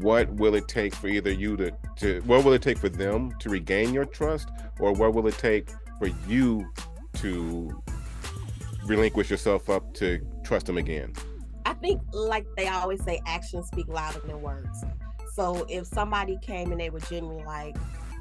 What 0.00 0.30
will 0.34 0.54
it 0.54 0.68
take 0.68 0.94
for 0.94 1.08
either 1.08 1.30
you 1.30 1.56
to 1.56 1.72
to 1.96 2.20
what 2.26 2.44
will 2.44 2.52
it 2.52 2.62
take 2.62 2.78
for 2.78 2.88
them 2.88 3.32
to 3.40 3.48
regain 3.48 3.94
your 3.94 4.04
trust, 4.04 4.48
or 4.80 4.92
what 4.92 5.14
will 5.14 5.26
it 5.26 5.38
take 5.38 5.70
for 5.98 6.08
you 6.28 6.68
to 7.14 7.82
relinquish 8.88 9.30
yourself 9.30 9.70
up 9.70 9.94
to 9.94 10.20
trust 10.42 10.66
them 10.66 10.78
again? 10.78 11.12
I 11.64 11.74
think, 11.74 12.00
like 12.12 12.46
they 12.56 12.68
always 12.68 13.02
say, 13.04 13.20
actions 13.26 13.68
speak 13.68 13.88
louder 13.88 14.20
than 14.26 14.40
words. 14.40 14.84
So 15.34 15.66
if 15.68 15.86
somebody 15.86 16.38
came 16.42 16.72
and 16.72 16.80
they 16.80 16.90
were 16.90 17.00
genuinely 17.00 17.44
like, 17.44 17.76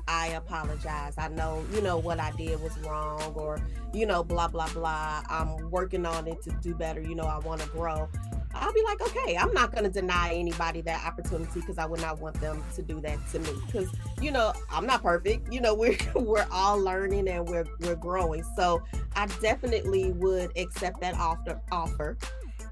I 0.08 0.28
apologize. 0.28 1.16
I 1.18 1.28
know, 1.30 1.66
you 1.74 1.82
know, 1.82 1.98
what 1.98 2.20
I 2.20 2.32
did 2.32 2.62
was 2.62 2.78
wrong, 2.80 3.34
or, 3.36 3.60
you 3.94 4.06
know, 4.06 4.24
blah, 4.24 4.48
blah, 4.48 4.70
blah. 4.70 5.24
I'm 5.30 5.70
working 5.70 6.06
on 6.06 6.28
it 6.28 6.42
to 6.44 6.52
do 6.62 6.74
better. 6.74 7.02
You 7.02 7.16
know, 7.16 7.26
I 7.26 7.40
want 7.40 7.62
to 7.62 7.68
grow. 7.70 8.10
I'll 8.54 8.74
be 8.74 8.84
like, 8.84 9.02
okay, 9.02 9.38
I'm 9.38 9.54
not 9.54 9.72
going 9.72 9.84
to 9.84 9.90
deny 9.90 10.34
anybody 10.34 10.82
that 10.82 11.06
opportunity 11.06 11.60
because 11.60 11.78
I 11.78 11.86
would 11.86 12.02
not 12.02 12.20
want 12.20 12.40
them 12.42 12.64
to 12.76 12.82
do 12.82 13.00
that 13.02 13.20
to 13.32 13.40
me. 13.40 13.50
Because, 13.66 13.90
you 14.22 14.32
know, 14.32 14.54
I'm 14.72 14.86
not 14.86 15.04
perfect. 15.04 15.52
You 15.54 15.62
know, 15.62 15.74
we're 15.76 15.98
we're 16.16 16.48
all 16.52 16.80
learning 16.80 17.28
and 17.28 17.48
we're 17.48 17.68
we're 17.82 17.96
growing. 17.96 18.44
So 18.56 18.84
I 19.16 19.28
definitely 19.42 20.12
would 20.14 20.58
accept 20.58 21.02
that 21.02 21.16
offer 21.16 21.62
offer 21.72 22.18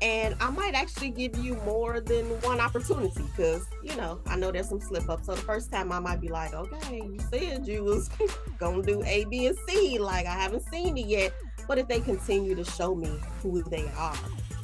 and 0.01 0.35
I 0.39 0.49
might 0.49 0.73
actually 0.73 1.09
give 1.09 1.37
you 1.37 1.55
more 1.65 1.99
than 1.99 2.25
one 2.41 2.59
opportunity 2.59 3.23
because 3.35 3.65
you 3.83 3.95
know 3.95 4.19
I 4.27 4.35
know 4.35 4.51
there's 4.51 4.69
some 4.69 4.79
slip 4.79 5.09
ups. 5.09 5.27
So 5.27 5.35
the 5.35 5.41
first 5.41 5.71
time 5.71 5.91
I 5.91 5.99
might 5.99 6.21
be 6.21 6.27
like, 6.27 6.53
okay, 6.53 6.97
you 6.97 7.17
said 7.29 7.67
you 7.67 7.83
was 7.83 8.09
gonna 8.59 8.83
do 8.83 9.03
A, 9.03 9.25
B, 9.25 9.47
and 9.47 9.57
C. 9.67 9.97
Like 9.99 10.25
I 10.25 10.33
haven't 10.33 10.63
seen 10.71 10.97
it 10.97 11.07
yet. 11.07 11.33
But 11.67 11.79
if 11.79 11.87
they 11.87 11.99
continue 11.99 12.55
to 12.55 12.63
show 12.63 12.93
me 12.93 13.11
who 13.41 13.63
they 13.63 13.89
are, 13.97 14.17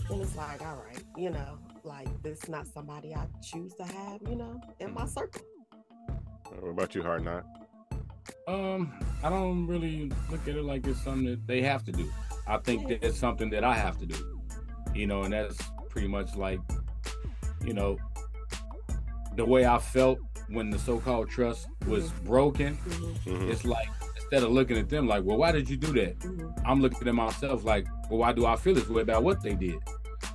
then 0.10 0.22
it's 0.22 0.36
like, 0.36 0.62
all 0.62 0.84
right, 0.86 1.04
you 1.18 1.32
know, 1.32 1.58
like 1.84 2.08
this 2.22 2.44
is 2.44 2.50
not 2.50 2.68
somebody 2.68 3.16
I 3.16 3.26
choose 3.42 3.74
to 3.76 3.84
have, 3.84 4.22
you 4.30 4.36
know, 4.36 4.62
in 4.80 4.94
my 4.94 5.06
circle. 5.06 5.42
What 6.60 6.70
about 6.70 6.96
you, 6.96 7.02
Hard 7.02 7.24
Knock? 7.24 7.46
Um, 8.48 8.94
I 9.24 9.30
don't 9.30 9.68
really 9.68 10.12
look 10.30 10.48
at 10.48 10.56
it 10.56 10.64
like 10.64 10.86
it's 10.86 11.02
something 11.02 11.26
that 11.26 11.48
they 11.48 11.62
have 11.62 11.84
to 11.86 11.92
do. 11.92 12.12
I 12.48 12.58
think 12.58 12.88
that 12.90 13.04
it's 13.04 13.18
something 13.18 13.50
that 13.52 13.64
I 13.64 13.74
have 13.74 13.98
to 14.00 14.06
do. 14.06 14.41
You 14.94 15.08
know, 15.08 15.24
and 15.24 15.34
that's 15.34 15.58
pretty 15.90 16.08
much 16.08 16.36
like, 16.36 16.60
you 17.64 17.74
know, 17.74 17.98
the 19.36 19.46
way 19.46 19.66
I 19.66 19.78
felt 19.80 20.20
when 20.50 20.70
the 20.70 20.78
so-called 20.80 21.30
trust 21.30 21.68
was 21.88 22.12
broken. 22.26 22.78
Mhm, 22.78 23.16
Mhm. 23.26 23.50
It's 23.50 23.64
like 23.66 23.88
instead 24.18 24.44
of 24.44 24.52
looking 24.52 24.78
at 24.78 24.90
them 24.90 25.08
like, 25.08 25.24
well, 25.24 25.38
why 25.38 25.52
did 25.54 25.70
you 25.70 25.78
do 25.78 25.94
that? 25.94 26.20
mhm. 26.20 26.54
I'm 26.66 26.82
looking 26.82 27.08
at 27.08 27.16
myself 27.16 27.64
like, 27.64 27.88
well, 28.10 28.20
why 28.20 28.34
do 28.34 28.46
I 28.46 28.56
feel 28.58 28.74
this 28.76 28.88
way 28.90 29.02
about 29.02 29.24
what 29.24 29.42
they 29.42 29.56
did? 29.56 29.80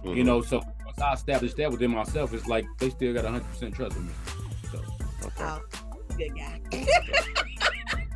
You 0.03 0.11
Mhm. 0.23 0.25
know, 0.25 0.42
so 0.42 0.62
once 0.85 0.99
I 1.01 1.12
established 1.12 1.57
that 1.59 1.71
within 1.71 1.90
myself, 1.90 2.33
it's 2.33 2.47
like 2.47 2.64
they 2.79 2.88
still 2.90 3.12
got 3.14 3.25
100% 3.25 3.75
trust 3.75 3.97
in 3.97 4.07
me. 4.07 4.12
So 4.73 4.79
Okay. 5.27 5.45
Oh, 5.45 5.61
good 6.16 6.33
guy. 6.37 6.61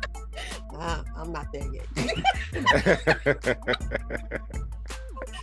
nah, 0.73 1.03
I'm 1.15 1.31
not 1.31 1.47
there 1.53 1.67
yet. 1.71 1.87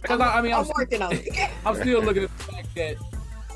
Because 0.03 0.21
I, 0.21 0.39
I 0.39 0.43
mean, 0.43 0.53
I'm 0.53 0.61
I'm, 0.61 0.65
still, 0.65 0.75
working 0.77 1.03
on 1.03 1.13
it. 1.13 1.51
I'm 1.67 1.75
still 1.75 2.03
looking 2.03 2.25
at 2.25 2.39
the 2.39 2.45
fact 2.45 2.75
that, 2.77 2.97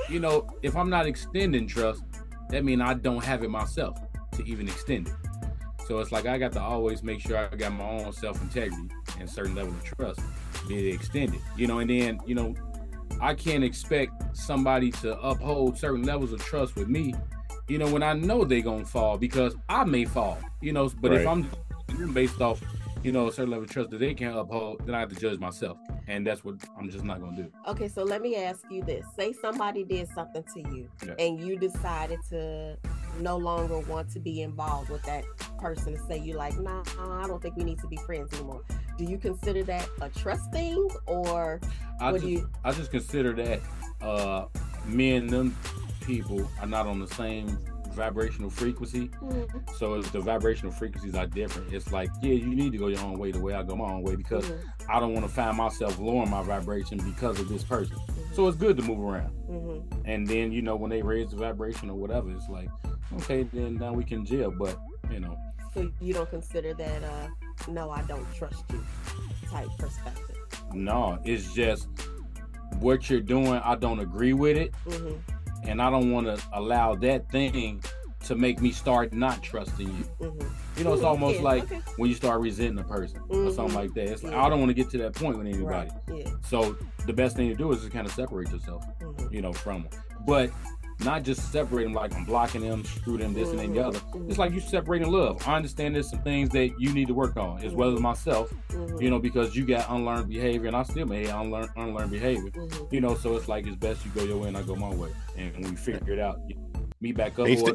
you 0.09 0.21
know, 0.21 0.49
if 0.63 0.77
I'm 0.77 0.91
not 0.91 1.07
extending 1.07 1.67
trust, 1.67 2.03
that 2.51 2.65
means 2.65 2.83
I 2.83 2.95
don't 2.95 3.25
have 3.25 3.43
it 3.43 3.51
myself 3.51 3.99
to 4.33 4.45
even 4.45 4.69
extend 4.69 5.09
it. 5.09 5.15
So 5.87 5.99
it's 5.99 6.13
like 6.13 6.27
I 6.27 6.39
got 6.39 6.53
to 6.53 6.61
always 6.61 7.03
make 7.03 7.21
sure 7.21 7.37
I 7.37 7.55
got 7.55 7.73
my 7.73 7.85
own 7.85 8.13
self 8.13 8.41
integrity 8.41 8.89
and 9.19 9.29
certain 9.29 9.55
level 9.55 9.73
of 9.73 9.85
trust, 9.85 10.21
be 10.69 10.89
it 10.89 10.95
extended. 10.95 11.41
You 11.57 11.67
know, 11.67 11.81
and 11.81 11.91
then, 11.91 12.21
you 12.27 12.35
know, 12.35 12.55
I 13.21 13.35
can't 13.35 13.65
expect 13.65 14.37
somebody 14.37 14.91
to 14.93 15.19
uphold 15.21 15.79
certain 15.79 16.03
levels 16.03 16.33
of 16.33 16.43
trust 16.43 16.77
with 16.77 16.89
me, 16.89 17.15
you 17.69 17.79
know, 17.79 17.91
when 17.93 18.03
I 18.03 18.15
know 18.15 18.45
they're 18.45 18.61
gonna 18.61 18.85
fall 18.85 19.17
because 19.17 19.57
I 19.69 19.85
may 19.85 20.05
fall, 20.05 20.39
you 20.61 20.73
know. 20.73 20.91
But 21.01 21.13
if 21.13 21.27
I'm 21.27 21.49
based 22.13 22.41
off, 22.41 22.61
you 23.03 23.12
know, 23.12 23.27
a 23.29 23.33
certain 23.33 23.51
level 23.51 23.65
of 23.65 23.71
trust 23.71 23.91
that 23.91 23.99
they 23.99 24.15
can't 24.15 24.37
uphold, 24.37 24.87
then 24.87 24.95
I 24.95 25.01
have 25.01 25.09
to 25.11 25.17
judge 25.17 25.38
myself, 25.38 25.79
and 26.07 26.27
that's 26.27 26.45
what 26.45 26.57
I'm 26.79 26.88
just 26.91 27.05
not 27.05 27.21
gonna 27.21 27.37
do. 27.37 27.51
Okay, 27.67 27.88
so 27.88 28.05
let 28.05 28.23
me 28.23 28.37
ask 28.37 28.65
you 28.71 28.83
this. 28.83 29.05
Say 29.19 29.33
somebody 29.33 29.85
did 29.85 30.09
something 30.15 30.45
to 30.55 30.61
you 30.75 30.88
Yeah. 31.07 31.15
and 31.19 31.41
you 31.41 31.59
decided 31.59 32.21
to 32.31 32.77
no 33.21 33.37
longer 33.37 33.79
want 33.81 34.11
to 34.11 34.21
be 34.21 34.43
involved 34.43 34.88
with 34.91 35.03
that 35.03 35.25
person 35.59 35.95
and 35.95 36.03
say 36.09 36.19
you 36.19 36.35
like, 36.35 36.59
nah, 36.59 36.83
I 36.99 37.27
don't 37.27 37.43
think 37.43 37.57
we 37.57 37.65
need 37.65 37.79
to 37.81 37.87
be 37.88 37.97
friends 38.07 38.33
anymore. 38.35 38.62
Do 38.99 39.05
you 39.05 39.19
consider 39.19 39.62
that 39.65 39.88
a 40.01 40.09
trust 40.09 40.51
thing 40.53 40.88
or 41.07 41.61
I 42.01 42.12
just, 42.12 42.25
you 42.25 42.49
I 42.65 42.73
just 42.73 42.91
consider 42.91 43.33
that 43.35 43.61
uh, 44.01 44.47
me 44.87 45.17
and 45.17 45.29
them 45.29 45.57
people 46.01 46.49
are 46.61 46.67
not 46.67 46.87
on 46.87 47.01
the 47.01 47.07
same 47.09 47.59
vibrational 47.93 48.51
frequency. 48.51 49.09
Mhm, 49.23 49.75
So 49.77 49.95
if 49.95 50.11
the 50.13 50.21
vibrational 50.21 50.73
frequencies 50.73 51.15
are 51.15 51.27
different, 51.27 51.73
it's 51.73 51.93
like, 51.93 52.11
yeah, 52.23 52.33
you 52.35 52.55
need 52.55 52.73
to 52.73 52.79
go 52.79 52.89
your 52.89 53.01
own 53.01 53.19
way 53.19 53.31
the 53.33 53.41
way 53.41 53.55
I 53.55 53.63
go 53.63 53.77
my 53.77 53.85
own 53.91 54.03
way 54.03 54.17
because 54.17 54.45
mhm, 54.51 54.59
I 54.89 54.99
don't 55.01 55.15
want 55.15 55.27
to 55.27 55.33
find 55.33 55.57
myself 55.57 55.99
lowering 55.99 56.31
my 56.31 56.43
vibration 56.43 56.99
because 56.99 57.39
of 57.41 57.49
this 57.49 57.63
person. 57.65 57.97
mhm, 57.97 58.35
So 58.35 58.47
it's 58.49 58.57
good 58.57 58.77
to 58.79 58.83
move 58.83 59.01
around. 59.01 59.33
mhm. 59.49 59.83
And 60.05 60.27
then, 60.27 60.51
you 60.53 60.63
know, 60.63 60.77
when 60.77 60.91
they 60.91 61.03
raise 61.03 61.31
the 61.31 61.37
vibration 61.37 61.89
or 61.91 61.97
whatever, 61.97 62.31
it's 62.33 62.49
like, 62.49 62.69
okay, 63.19 63.45
then 63.53 63.77
now 63.77 63.93
we 63.93 64.05
can 64.05 64.25
jail. 64.25 64.51
But, 64.51 64.77
you 65.11 65.21
know, 65.21 65.37
so 65.75 65.91
you 66.01 66.13
don't 66.13 66.29
consider 66.29 66.75
that 66.75 67.03
uh 67.05 67.71
no, 67.71 67.91
I 67.91 68.03
don't 68.03 68.27
trust 68.35 68.65
you 68.73 68.85
type 69.49 69.69
perspective. 69.79 70.37
no, 70.75 71.19
it's 71.25 71.53
just 71.55 71.89
what 72.81 73.09
you're 73.11 73.21
doing, 73.21 73.61
I 73.65 73.75
don't 73.77 74.01
agree 74.01 74.33
with 74.33 74.57
it. 74.57 74.75
hmm 74.89 75.15
And 75.64 75.81
I 75.81 75.90
don't 75.90 76.11
want 76.11 76.27
to 76.27 76.42
allow 76.53 76.94
that 76.96 77.31
thing 77.31 77.83
to 78.25 78.37
make 78.37 78.61
me 78.61 78.70
start 78.70 79.12
not 79.12 79.42
trusting 79.42 79.88
you. 79.88 80.29
hmm 80.29 80.40
You 80.77 80.85
know, 80.85 80.94
it's 80.94 81.03
almost 81.03 81.37
yeah, 81.38 81.42
like 81.42 81.64
okay. 81.64 81.81
when 81.96 82.09
you 82.09 82.14
start 82.16 82.40
resenting 82.40 82.79
a 82.79 82.85
person 82.85 83.20
or 83.29 83.37
Mhm. 83.37 83.55
something 83.55 83.75
like 83.75 83.92
that. 83.94 84.09
It's 84.09 84.22
like, 84.22 84.33
Yeah. 84.33 84.44
I 84.44 84.48
don't 84.48 84.61
want 84.61 84.70
to 84.70 84.75
get 84.75 84.90
to 84.90 84.98
that 84.98 85.14
point 85.14 85.37
with 85.38 85.46
anybody. 85.46 85.64
Right. 85.66 85.90
Yeah. 86.14 86.31
So 86.44 86.77
the 87.07 87.12
best 87.12 87.37
thing 87.37 87.48
to 87.48 87.55
do 87.55 87.70
is 87.72 87.81
just 87.81 87.92
kind 87.92 88.07
of 88.07 88.12
separate 88.12 88.51
yourself, 88.51 88.85
mhm, 89.01 89.33
you 89.33 89.42
know, 89.42 89.53
from 89.53 89.83
them. 89.83 89.90
But 90.27 90.51
not 91.05 91.23
just 91.23 91.51
separate 91.53 91.85
them 91.85 91.93
like 91.93 92.15
I'm 92.15 92.25
blocking 92.25 92.61
them, 92.62 92.85
screw 92.85 93.17
them, 93.19 93.33
this 93.35 93.51
and 93.51 93.59
then 93.59 93.73
the 93.73 93.85
other. 93.85 94.01
It's 94.29 94.38
like 94.38 94.53
you 94.53 94.61
separating 94.61 95.11
love. 95.11 95.47
I 95.47 95.57
understand 95.57 95.95
there's 95.95 96.11
some 96.11 96.23
things 96.23 96.51
that 96.51 96.71
you 96.79 96.93
need 96.93 97.09
to 97.09 97.15
work 97.15 97.37
on, 97.37 97.62
as 97.65 97.73
well 97.73 97.93
as 97.95 98.01
myself, 98.01 98.53
you 98.99 99.11
know, 99.11 99.19
because 99.19 99.55
you 99.57 99.65
got 99.65 99.88
unlearned 99.91 100.29
behavior 100.29 100.67
and 100.69 100.77
I 100.77 100.83
still 100.83 101.07
may 101.07 101.27
have 101.27 101.41
unlearned, 101.43 101.71
unlearned 101.77 102.11
behavior. 102.11 102.51
You 102.91 103.01
know, 103.01 103.15
so 103.15 103.37
it's 103.37 103.49
like 103.49 103.67
it's 103.67 103.77
best 103.77 104.05
you 104.05 104.11
go 104.12 104.23
your 104.23 104.38
way 104.38 104.49
and 104.49 104.57
I 104.57 104.62
go 104.62 104.75
my 104.77 104.91
way. 104.95 105.11
And 105.37 105.53
when 105.55 105.71
we 105.71 105.77
figure 105.77 106.12
it 106.12 106.19
out, 106.19 106.41
meet 107.01 107.17
back 107.17 107.33
up. 107.38 107.47
And 107.47 107.51
you 107.51 107.57
still- 107.59 107.75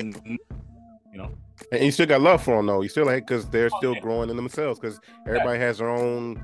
know, 1.14 1.32
And 1.72 1.84
you 1.84 1.92
still 1.92 2.06
got 2.06 2.22
love 2.22 2.44
for 2.44 2.58
them 2.58 2.68
though. 2.68 2.82
You 2.82 2.90
still 2.90 3.06
like 3.06 3.26
because 3.26 3.48
they're 3.50 3.70
Oh, 3.74 3.78
still 3.80 3.94
yeah. 3.96 4.02
growing 4.02 4.30
in 4.30 4.36
themselves. 4.36 4.80
Because 4.80 5.00
everybody 5.26 5.58
has 5.60 5.80
their 5.80 5.90
own 5.90 6.40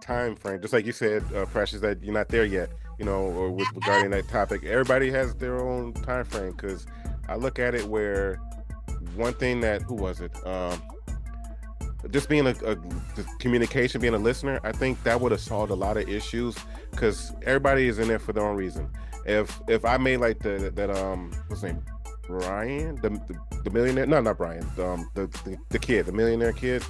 time 0.00 0.34
frame. 0.34 0.60
Just 0.60 0.72
like 0.72 0.84
you 0.86 0.92
said, 0.92 1.22
uh, 1.36 1.44
Precious, 1.46 1.80
that 1.80 2.02
you're 2.02 2.14
not 2.14 2.28
there 2.28 2.44
yet. 2.44 2.70
You 2.98 3.04
know, 3.04 3.20
or 3.20 3.50
with 3.50 3.68
regarding 3.74 4.10
that 4.10 4.28
topic, 4.28 4.64
everybody 4.64 5.10
has 5.10 5.34
their 5.34 5.60
own 5.60 5.92
time 5.92 6.24
frame. 6.24 6.50
Because 6.52 6.86
I 7.28 7.36
look 7.36 7.58
at 7.58 7.74
it 7.74 7.86
where 7.86 8.36
one 9.14 9.34
thing 9.34 9.60
that 9.60 9.82
who 9.82 9.94
was 9.94 10.20
it? 10.20 10.32
Um, 10.46 10.82
just 12.10 12.28
being 12.28 12.46
a, 12.46 12.54
a 12.64 12.76
communication, 13.38 14.00
being 14.00 14.14
a 14.14 14.18
listener, 14.18 14.60
I 14.64 14.72
think 14.72 15.02
that 15.04 15.20
would 15.20 15.32
have 15.32 15.40
solved 15.40 15.70
a 15.70 15.76
lot 15.76 15.96
of 15.96 16.08
issues. 16.08 16.56
Because 16.90 17.32
everybody 17.42 17.86
is 17.86 17.98
in 17.98 18.08
there 18.08 18.18
for 18.18 18.32
their 18.32 18.44
own 18.44 18.56
reason. 18.56 18.88
If 19.26 19.60
if 19.68 19.84
I 19.84 19.98
made 19.98 20.18
like 20.18 20.38
the 20.40 20.72
that 20.74 20.90
um 20.90 21.32
what's 21.48 21.62
his 21.62 21.72
name 21.72 21.84
Brian 22.26 22.96
the 22.96 23.10
the, 23.10 23.60
the 23.64 23.70
millionaire 23.70 24.06
no 24.06 24.20
not 24.20 24.38
Brian 24.38 24.66
the, 24.74 24.86
um 24.86 25.10
the, 25.14 25.26
the 25.44 25.58
the 25.68 25.78
kid 25.78 26.06
the 26.06 26.12
millionaire 26.12 26.52
kid 26.52 26.82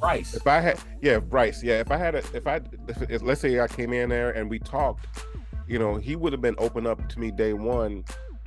Bryce. 0.00 0.34
if 0.34 0.46
I 0.46 0.60
had 0.60 0.80
yeah 1.02 1.18
Bryce 1.18 1.62
yeah 1.62 1.78
if 1.80 1.90
I 1.92 1.96
had 1.96 2.16
a 2.16 2.18
if 2.34 2.46
I 2.46 2.60
if, 2.88 3.10
if, 3.10 3.22
let's 3.22 3.40
say 3.40 3.60
I 3.60 3.68
came 3.68 3.92
in 3.92 4.08
there 4.08 4.30
and 4.30 4.50
we 4.50 4.58
talked 4.58 5.06
you 5.68 5.78
know 5.78 5.96
he 5.96 6.16
would 6.16 6.32
have 6.32 6.42
been 6.42 6.56
open 6.58 6.86
up 6.86 7.08
to 7.08 7.20
me 7.20 7.30
day 7.30 7.52
one 7.52 8.04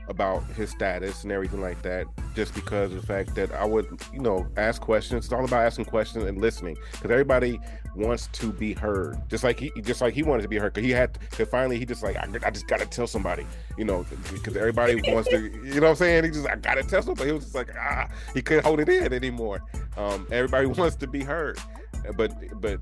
about 0.08 0.44
his 0.56 0.70
status 0.70 1.24
and 1.24 1.32
everything 1.32 1.62
like 1.62 1.82
that 1.84 2.06
just 2.36 2.54
because 2.54 2.92
of 2.92 3.00
the 3.02 3.08
fact 3.08 3.36
that 3.36 3.52
I 3.54 3.66
would 3.66 3.88
you 4.14 4.20
know 4.20 4.48
ask 4.58 4.82
questions. 4.82 5.26
It's 5.26 5.34
all 5.34 5.46
about 5.46 5.64
asking 5.64 5.86
questions 5.86 6.26
and 6.26 6.40
listening 6.40 6.78
because 6.92 7.12
everybody 7.12 7.60
wants 7.96 8.28
to 8.34 8.52
be 8.52 8.74
heard. 8.74 9.18
Just 9.30 9.44
like 9.44 9.60
he 9.60 9.72
just 9.82 10.02
like 10.02 10.14
he 10.14 10.24
wanted 10.24 10.44
to 10.44 10.48
be 10.48 10.58
heard 10.58 10.74
because 10.74 10.86
he 10.86 10.92
had 10.92 11.18
to 11.32 11.46
finally 11.46 11.78
he 11.78 11.86
just 11.86 12.04
like 12.04 12.18
I, 12.18 12.28
I 12.46 12.52
just 12.52 12.68
gotta 12.68 12.86
tell 12.86 13.08
somebody 13.08 13.46
you 13.78 13.86
know 13.86 14.06
because 14.32 14.56
everybody 14.58 14.96
wants 15.12 15.30
to 15.30 15.40
you 15.40 15.76
know 15.76 15.82
what 15.82 15.90
I'm 15.90 15.96
saying? 15.96 16.24
He 16.26 16.32
just 16.32 16.48
I 16.48 16.56
gotta 16.56 16.84
tell 16.84 17.02
somebody 17.02 17.30
he 17.30 17.34
was 17.34 17.44
just 17.44 17.56
like 17.56 17.70
ah 17.80 18.08
he 18.34 18.42
couldn't 18.42 18.66
hold 18.66 18.80
it 18.80 18.90
in 18.90 19.14
anymore. 19.14 19.62
Um 19.98 20.28
everybody 20.32 20.66
wants 20.80 20.96
to 20.98 21.08
be 21.08 21.24
heard. 21.24 21.58
But 22.16 22.34
but 22.60 22.80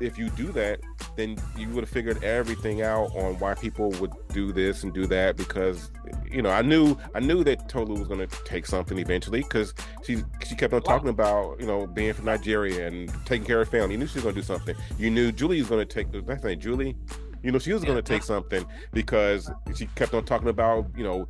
if 0.00 0.18
you 0.18 0.28
do 0.30 0.52
that 0.52 0.80
then 1.16 1.36
you 1.56 1.68
would 1.70 1.84
have 1.84 1.90
figured 1.90 2.22
everything 2.24 2.82
out 2.82 3.14
on 3.16 3.38
why 3.38 3.54
people 3.54 3.90
would 3.92 4.12
do 4.32 4.52
this 4.52 4.82
and 4.82 4.94
do 4.94 5.06
that 5.06 5.36
because 5.36 5.90
you 6.30 6.42
know 6.42 6.50
I 6.50 6.62
knew 6.62 6.96
I 7.14 7.20
knew 7.20 7.44
that 7.44 7.68
Tolu 7.68 7.98
was 7.98 8.08
going 8.08 8.26
to 8.26 8.44
take 8.44 8.66
something 8.66 8.98
eventually 8.98 9.42
because 9.42 9.74
she 10.04 10.22
she 10.44 10.54
kept 10.54 10.72
on 10.72 10.82
talking 10.82 11.08
about 11.08 11.60
you 11.60 11.66
know 11.66 11.86
being 11.86 12.12
from 12.14 12.24
Nigeria 12.26 12.86
and 12.86 13.12
taking 13.26 13.46
care 13.46 13.60
of 13.60 13.68
family. 13.68 13.92
You 13.92 13.98
knew 13.98 14.06
she 14.06 14.16
was 14.16 14.24
going 14.24 14.34
to 14.34 14.40
do 14.40 14.46
something. 14.46 14.74
You 14.98 15.10
knew 15.10 15.32
Julie 15.32 15.60
was 15.60 15.68
going 15.68 15.86
to 15.86 15.94
take 15.94 16.10
that's 16.26 16.44
name 16.44 16.58
Julie. 16.58 16.96
You 17.42 17.50
know 17.50 17.58
she 17.58 17.72
was 17.72 17.84
going 17.84 17.96
to 17.96 18.02
take 18.02 18.22
something 18.22 18.64
because 18.92 19.50
she 19.74 19.86
kept 19.94 20.14
on 20.14 20.24
talking 20.24 20.48
about 20.48 20.86
you 20.96 21.04
know 21.04 21.28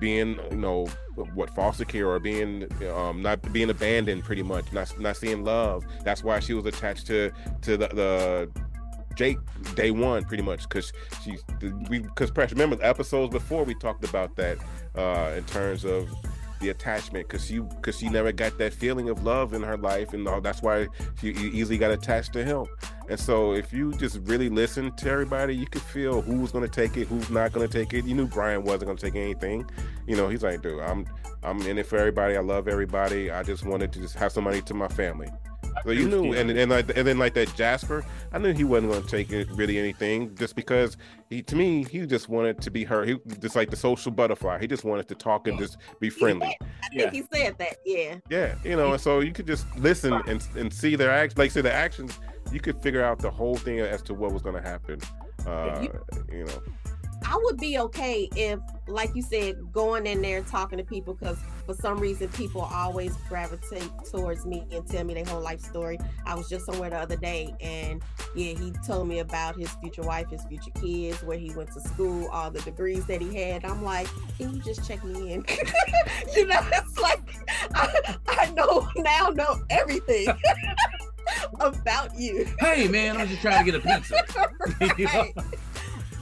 being 0.00 0.38
you 0.50 0.56
know 0.56 0.86
what 1.34 1.50
foster 1.54 1.84
care 1.84 2.08
or 2.08 2.18
being 2.20 2.68
um 2.92 3.22
not 3.22 3.52
being 3.52 3.70
abandoned 3.70 4.24
pretty 4.24 4.42
much 4.42 4.72
not 4.72 4.98
not 5.00 5.16
seeing 5.16 5.44
love. 5.44 5.84
That's 6.04 6.22
why 6.22 6.40
she 6.40 6.54
was 6.54 6.66
attached 6.66 7.06
to 7.08 7.30
to 7.62 7.76
the, 7.76 7.88
the 7.88 8.50
Jake 9.14 9.38
day 9.74 9.90
one 9.90 10.24
pretty 10.24 10.42
much 10.42 10.68
because 10.68 10.92
she 11.22 11.36
we 11.88 12.00
because 12.00 12.30
remember 12.52 12.76
the 12.76 12.86
episodes 12.86 13.32
before 13.32 13.64
we 13.64 13.74
talked 13.74 14.04
about 14.04 14.36
that 14.36 14.58
uh 14.96 15.32
in 15.36 15.44
terms 15.44 15.84
of 15.84 16.08
the 16.64 16.70
attachment 16.70 17.28
because 17.28 17.46
she 17.46 17.58
because 17.58 17.98
she 17.98 18.08
never 18.08 18.32
got 18.32 18.56
that 18.58 18.72
feeling 18.72 19.08
of 19.08 19.22
love 19.22 19.52
in 19.52 19.62
her 19.62 19.76
life 19.76 20.14
and 20.14 20.26
all, 20.26 20.40
that's 20.40 20.62
why 20.62 20.88
she 21.20 21.28
easily 21.28 21.78
got 21.78 21.90
attached 21.90 22.32
to 22.32 22.44
him. 22.44 22.66
And 23.08 23.20
so 23.20 23.52
if 23.52 23.72
you 23.72 23.92
just 23.92 24.18
really 24.22 24.48
listen 24.48 24.90
to 24.92 25.10
everybody 25.10 25.54
you 25.54 25.66
could 25.66 25.82
feel 25.82 26.22
who's 26.22 26.52
going 26.52 26.68
to 26.68 26.70
take 26.70 26.96
it 26.96 27.06
who's 27.06 27.28
not 27.30 27.52
going 27.52 27.68
to 27.68 27.72
take 27.72 27.92
it. 27.92 28.06
You 28.06 28.14
knew 28.14 28.26
brian 28.26 28.64
wasn't 28.64 28.86
going 28.86 28.96
to 28.96 29.04
take 29.04 29.16
anything. 29.16 29.68
You 30.06 30.16
know 30.16 30.28
he's 30.28 30.42
like 30.42 30.62
dude 30.62 30.80
i'm 30.80 31.06
i'm 31.42 31.60
in 31.62 31.78
it 31.78 31.86
for 31.86 31.98
everybody. 31.98 32.36
I 32.36 32.40
love 32.40 32.66
everybody. 32.66 33.30
I 33.30 33.42
just 33.42 33.64
wanted 33.64 33.92
to 33.92 34.00
just 34.00 34.14
have 34.14 34.32
some 34.32 34.44
money 34.44 34.62
to 34.62 34.74
my 34.74 34.88
family 34.88 35.28
so 35.84 35.90
you 35.90 36.08
knew, 36.08 36.32
and 36.34 36.50
and 36.50 36.70
like 36.70 36.96
and 36.96 37.06
then 37.06 37.18
like 37.18 37.34
that 37.34 37.54
Jasper, 37.56 38.04
I 38.32 38.38
knew 38.38 38.52
he 38.52 38.64
wasn't 38.64 38.92
going 38.92 39.02
to 39.02 39.08
take 39.08 39.32
it 39.32 39.48
really 39.52 39.78
anything, 39.78 40.34
just 40.36 40.54
because 40.54 40.96
he 41.30 41.42
to 41.42 41.56
me 41.56 41.84
he 41.84 42.06
just 42.06 42.28
wanted 42.28 42.60
to 42.62 42.70
be 42.70 42.84
her. 42.84 43.04
He 43.04 43.18
just 43.40 43.56
like 43.56 43.70
the 43.70 43.76
social 43.76 44.12
butterfly. 44.12 44.58
He 44.60 44.66
just 44.66 44.84
wanted 44.84 45.08
to 45.08 45.14
talk 45.14 45.48
and 45.48 45.58
just 45.58 45.78
be 46.00 46.10
friendly. 46.10 46.56
I 46.62 46.66
Yeah. 46.92 47.10
think 47.10 47.28
he 47.30 47.38
said 47.38 47.58
that. 47.58 47.76
Yeah. 47.84 48.16
Yeah, 48.30 48.54
you 48.64 48.76
know, 48.76 48.92
and 48.92 49.00
so 49.00 49.20
you 49.20 49.32
could 49.32 49.46
just 49.46 49.66
listen 49.78 50.12
and 50.26 50.46
and 50.56 50.72
see 50.72 50.96
their 50.96 51.10
acts. 51.10 51.36
Like 51.36 51.50
say 51.50 51.60
the 51.60 51.72
actions, 51.72 52.18
you 52.52 52.60
could 52.60 52.80
figure 52.82 53.02
out 53.02 53.18
the 53.18 53.30
whole 53.30 53.56
thing 53.56 53.80
as 53.80 54.02
to 54.02 54.14
what 54.14 54.32
was 54.32 54.42
going 54.42 54.56
to 54.56 54.62
happen. 54.62 55.00
Uh, 55.46 55.86
you 56.32 56.44
know, 56.44 56.62
I 57.24 57.36
would 57.44 57.58
be 57.58 57.78
okay 57.78 58.28
if, 58.36 58.58
like 58.86 59.14
you 59.14 59.22
said, 59.22 59.56
going 59.72 60.06
in 60.06 60.22
there 60.22 60.38
and 60.38 60.46
talking 60.46 60.78
to 60.78 60.84
people 60.84 61.14
because 61.14 61.38
for 61.66 61.74
some 61.74 61.98
reason 61.98 62.28
people 62.28 62.60
always 62.60 63.16
gravitate 63.28 63.90
towards 64.10 64.44
me 64.44 64.64
and 64.70 64.86
tell 64.86 65.04
me 65.04 65.14
their 65.14 65.24
whole 65.24 65.40
life 65.40 65.60
story. 65.60 65.98
I 66.26 66.34
was 66.34 66.48
just 66.48 66.66
somewhere 66.66 66.90
the 66.90 66.98
other 66.98 67.16
day 67.16 67.54
and 67.60 68.02
yeah, 68.34 68.52
he 68.52 68.72
told 68.86 69.08
me 69.08 69.20
about 69.20 69.56
his 69.56 69.70
future 69.76 70.02
wife, 70.02 70.28
his 70.30 70.44
future 70.44 70.70
kids, 70.72 71.22
where 71.22 71.38
he 71.38 71.50
went 71.52 71.72
to 71.72 71.80
school, 71.80 72.28
all 72.28 72.50
the 72.50 72.60
degrees 72.60 73.06
that 73.06 73.20
he 73.22 73.34
had. 73.34 73.64
I'm 73.64 73.82
like, 73.82 74.08
can 74.38 74.54
you 74.54 74.60
just 74.60 74.86
check 74.86 75.02
me 75.04 75.32
in? 75.32 75.44
you 76.36 76.46
know, 76.46 76.60
it's 76.72 76.98
like 76.98 77.20
I, 77.74 78.16
I 78.28 78.50
know 78.50 78.88
now 78.96 79.28
know 79.28 79.62
everything 79.70 80.28
about 81.60 82.18
you. 82.18 82.46
Hey 82.60 82.88
man, 82.88 83.16
I'm 83.16 83.28
just 83.28 83.40
trying 83.40 83.64
to 83.64 83.72
get 83.72 83.80
a 83.80 83.86
pizza. 83.86 84.16
You 84.98 85.06
know? 85.06 85.26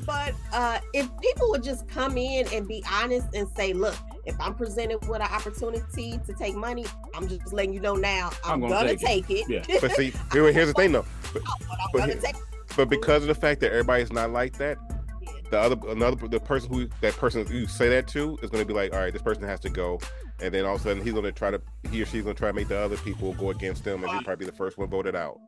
Right. 0.07 0.33
But 0.53 0.57
uh, 0.57 0.81
if 0.93 1.09
people 1.21 1.51
would 1.51 1.63
just 1.63 1.89
come 1.89 2.17
in 2.17 2.47
and 2.53 2.67
be 2.67 2.85
honest 2.91 3.29
and 3.35 3.49
say, 3.57 3.73
look, 3.73 3.97
if 4.25 4.39
I'm 4.41 4.55
presented 4.55 4.99
with 5.09 5.21
an 5.21 5.29
opportunity 5.29 6.19
to 6.27 6.33
take 6.35 6.55
money, 6.55 6.85
I'm 7.15 7.29
just 7.29 7.53
letting 7.53 7.73
you 7.73 7.81
know 7.81 7.95
now, 7.95 8.31
I'm, 8.45 8.55
I'm 8.55 8.61
gonna, 8.61 8.75
gonna 8.75 8.97
take, 8.97 9.27
take 9.27 9.49
it. 9.49 9.49
Yeah. 9.69 9.79
but 9.81 9.93
see, 9.93 10.13
here, 10.33 10.53
here's 10.53 10.69
the 10.69 10.75
thing 10.75 10.93
though. 10.93 11.05
but 11.33 11.43
I'm 11.45 11.89
but 11.93 12.09
here- 12.09 12.33
But 12.77 12.89
because 12.89 13.23
of 13.23 13.29
the 13.29 13.35
fact 13.35 13.61
that 13.61 13.71
everybody's 13.71 14.13
not 14.13 14.31
like 14.31 14.57
that, 14.59 14.79
it. 15.23 15.51
the 15.51 15.59
other 15.59 15.77
another 15.89 16.29
the 16.29 16.41
person 16.41 16.73
who 16.73 16.89
that 17.01 17.15
person 17.15 17.47
you 17.51 17.67
say 17.67 17.89
that 17.89 18.07
to 18.09 18.39
is 18.43 18.51
going 18.51 18.63
to 18.63 18.67
be 18.67 18.75
like, 18.75 18.93
all 18.93 19.01
right, 19.01 19.13
this 19.13 19.23
person 19.23 19.43
has 19.45 19.61
to 19.61 19.71
go, 19.71 20.01
and 20.41 20.53
then 20.55 20.65
all 20.65 20.77
of 20.77 20.81
a 20.81 20.85
sudden 20.85 21.03
he's 21.03 21.13
going 21.13 21.25
to 21.25 21.33
try 21.33 21.51
to 21.51 21.61
he 21.91 22.03
or 22.03 22.07
she's 22.07 22.23
going 22.23 22.35
to 22.35 22.39
try 22.39 22.49
to 22.49 22.55
make 22.55 22.69
the 22.69 22.79
other 22.79 22.97
people 22.99 23.35
go 23.35 23.51
against 23.51 23.85
them, 23.85 24.03
and 24.03 24.13
he'll 24.13 24.23
probably 24.23 24.47
be 24.47 24.51
the 24.51 24.57
first 24.57 24.79
one 24.79 24.89
voted 24.89 25.15
out. 25.17 25.39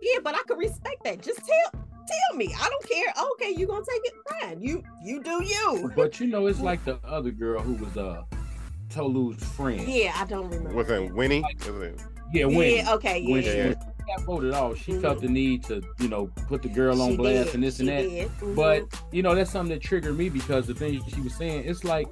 Yeah, 0.00 0.20
but 0.22 0.34
I 0.34 0.42
could 0.46 0.58
respect 0.58 1.04
that. 1.04 1.22
Just 1.22 1.40
tell 1.46 1.82
tell 2.06 2.36
me. 2.36 2.54
I 2.60 2.68
don't 2.68 2.88
care. 2.88 3.12
Okay, 3.32 3.54
you 3.58 3.66
gonna 3.66 3.84
take 3.88 4.02
it? 4.04 4.14
Fine. 4.40 4.62
You 4.62 4.82
you 5.04 5.22
do 5.22 5.42
you. 5.44 5.92
But 5.96 6.20
you 6.20 6.26
know, 6.26 6.46
it's 6.46 6.60
like 6.70 6.84
the 6.84 6.98
other 7.04 7.30
girl 7.30 7.60
who 7.62 7.74
was 7.74 7.96
uh 7.96 8.22
Tolu's 8.88 9.42
friend. 9.42 9.80
Yeah, 9.88 10.12
I 10.16 10.24
don't 10.26 10.50
remember. 10.50 10.74
Was 10.74 10.90
it 10.90 11.12
Winnie? 11.14 11.40
Like- 11.42 11.58
Yeah, 12.32 12.46
Winnie. 12.46 12.76
Yeah, 12.76 12.94
okay, 12.94 13.18
yeah. 13.20 13.32
when 13.32 13.42
she 13.42 13.48
Yeah. 13.56 13.74
got 14.16 14.24
voted 14.26 14.52
off, 14.54 14.76
she 14.78 14.92
Mhm. 14.92 15.00
felt 15.02 15.20
the 15.20 15.28
need 15.28 15.62
to, 15.64 15.82
you 15.98 16.08
know, 16.08 16.26
put 16.48 16.62
the 16.62 16.68
girl 16.68 17.00
on 17.00 17.12
She 17.12 17.16
blast 17.16 17.46
did, 17.46 17.54
and 17.54 17.62
this 17.64 17.80
and 17.80 17.88
she 17.88 17.94
that. 17.94 18.02
did. 18.02 18.28
Mhm. 18.40 18.54
But 18.56 19.02
you 19.12 19.22
know, 19.22 19.34
that's 19.34 19.50
something 19.50 19.72
that 19.74 19.82
triggered 19.82 20.16
me 20.16 20.28
because 20.28 20.66
the 20.66 20.74
things 20.74 21.02
she 21.14 21.20
was 21.20 21.34
saying, 21.34 21.64
it's 21.66 21.84
like, 21.84 22.06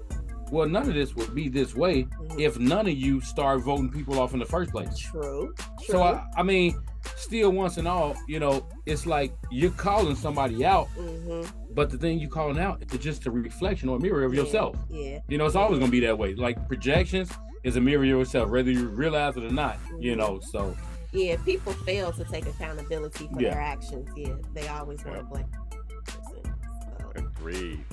well, 0.51 0.69
none 0.69 0.89
of 0.89 0.95
this 0.95 1.15
would 1.15 1.35
be 1.35 1.49
this 1.49 1.75
way 1.75 2.05
Mhm. 2.05 2.41
if 2.41 2.59
none 2.59 2.87
of 2.87 2.93
you 2.95 3.21
start 3.21 3.61
voting 3.63 3.89
people 3.91 4.19
off 4.21 4.33
in 4.33 4.39
the 4.39 4.45
first 4.47 4.71
place. 4.73 4.97
true, 4.99 5.55
true. 5.57 5.87
So 5.87 6.03
I, 6.03 6.25
I 6.37 6.43
mean, 6.43 6.81
still 7.17 7.51
once 7.53 7.77
and 7.77 7.87
all, 7.89 8.15
you 8.29 8.39
know, 8.41 8.67
it's 8.87 9.07
like 9.07 9.33
you're 9.51 9.71
calling 9.73 10.15
somebody 10.17 10.65
out, 10.65 10.89
Mhm. 10.99 11.51
but 11.75 11.91
the 11.91 11.97
thing 11.99 12.19
you 12.19 12.29
calling 12.29 12.59
out 12.59 12.83
is 12.93 12.99
just 12.99 13.27
a 13.27 13.31
reflection 13.31 13.89
or 13.89 13.97
a 13.97 14.01
mirror 14.01 14.25
of 14.25 14.35
Yeah, 14.35 14.43
yourself. 14.43 14.77
Yeah. 14.89 15.21
You 15.29 15.39
know, 15.39 15.47
it's 15.47 15.57
always 15.57 15.79
gonna 15.79 15.91
be 15.91 16.01
that 16.01 16.19
way. 16.19 16.35
Like 16.35 16.67
projections 16.69 17.31
is 17.63 17.77
a 17.77 17.81
mirror 17.81 18.03
of 18.03 18.09
yourself, 18.09 18.51
whether 18.51 18.71
you 18.71 18.89
realize 18.89 19.37
it 19.37 19.45
or 19.45 19.51
not. 19.51 19.79
You 19.99 20.15
Mhm. 20.15 20.19
know, 20.19 20.41
so 20.41 20.75
Yeah, 21.13 21.37
people 21.45 21.73
fail 21.73 22.13
to 22.13 22.23
take 22.25 22.47
accountability 22.47 23.29
for 23.35 23.41
Yeah. 23.43 23.51
their 23.55 23.61
actions. 23.61 24.09
Yeah, 24.17 24.35
they 24.55 24.69
always 24.69 25.05
want 25.05 25.19
to 25.19 25.25
blame 25.25 25.45
the 25.71 26.13
person. 26.13 26.55
So, 26.83 27.13
Agreed. 27.17 27.85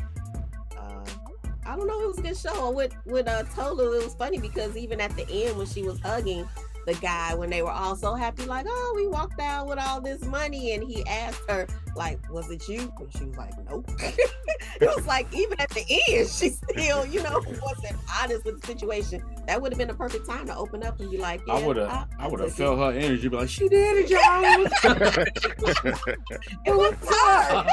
I 1.68 1.76
don't 1.76 1.86
know. 1.88 2.01
It 2.01 2.07
was 2.07 2.18
a 2.20 2.22
good 2.22 2.38
show. 2.38 2.72
With 2.72 2.95
with 3.05 3.28
uh, 3.28 3.43
Tolu, 3.55 3.99
it 3.99 4.03
was 4.03 4.15
funny 4.15 4.39
because 4.39 4.78
even 4.78 5.01
at 5.01 5.15
the 5.18 5.30
end 5.30 5.57
when 5.57 5.68
she 5.68 5.84
was 5.84 5.99
hugging 5.99 6.47
the 6.88 6.96
guy, 6.96 7.36
when 7.36 7.50
they 7.50 7.62
were 7.62 7.72
all 7.72 7.98
so 7.98 8.16
happy, 8.16 8.46
like, 8.46 8.66
"Oh, 8.68 8.94
we 8.96 9.08
walked 9.08 9.42
out 9.42 9.68
with 9.68 9.78
all 9.78 10.00
this 10.00 10.24
money," 10.24 10.74
and 10.74 10.82
he 10.82 11.06
asked 11.06 11.42
her, 11.50 11.68
like, 11.98 12.18
"Was 12.32 12.50
it 12.50 12.68
you?" 12.70 12.92
And 12.98 13.14
she 13.14 13.26
was 13.26 13.38
like, 13.38 13.52
"Nope." 13.70 13.92
it 14.00 14.96
was 14.96 15.06
like 15.06 15.28
even 15.34 15.60
at 15.60 15.70
the 15.72 15.84
end, 16.08 16.30
she 16.30 16.50
still, 16.50 17.06
you 17.06 17.22
know, 17.24 17.40
wasn't 17.62 17.98
honest 18.18 18.46
with 18.46 18.62
the 18.62 18.68
situation. 18.68 19.22
That 19.48 19.62
would 19.62 19.74
have 19.74 19.78
been 19.78 19.90
the 19.90 19.94
perfect 19.94 20.28
time 20.28 20.48
to 20.48 20.56
open 20.56 20.82
up 20.82 21.00
and 21.02 21.12
be 21.12 21.18
like, 21.18 21.42
I 21.50 21.62
would 21.62 21.76
have, 21.76 22.08
I 22.18 22.28
would 22.28 22.40
have 22.40 22.50
took 22.50 22.58
felt 22.58 22.80
her 22.80 22.98
energy, 22.98 23.28
be 23.28 23.36
like, 23.36 23.50
she 23.50 23.68
did 23.70 24.06
it, 24.06 24.10
y'all. 24.10 24.44
it. 24.56 26.20
It 26.66 26.76
was 26.76 26.96
hard. 27.04 27.68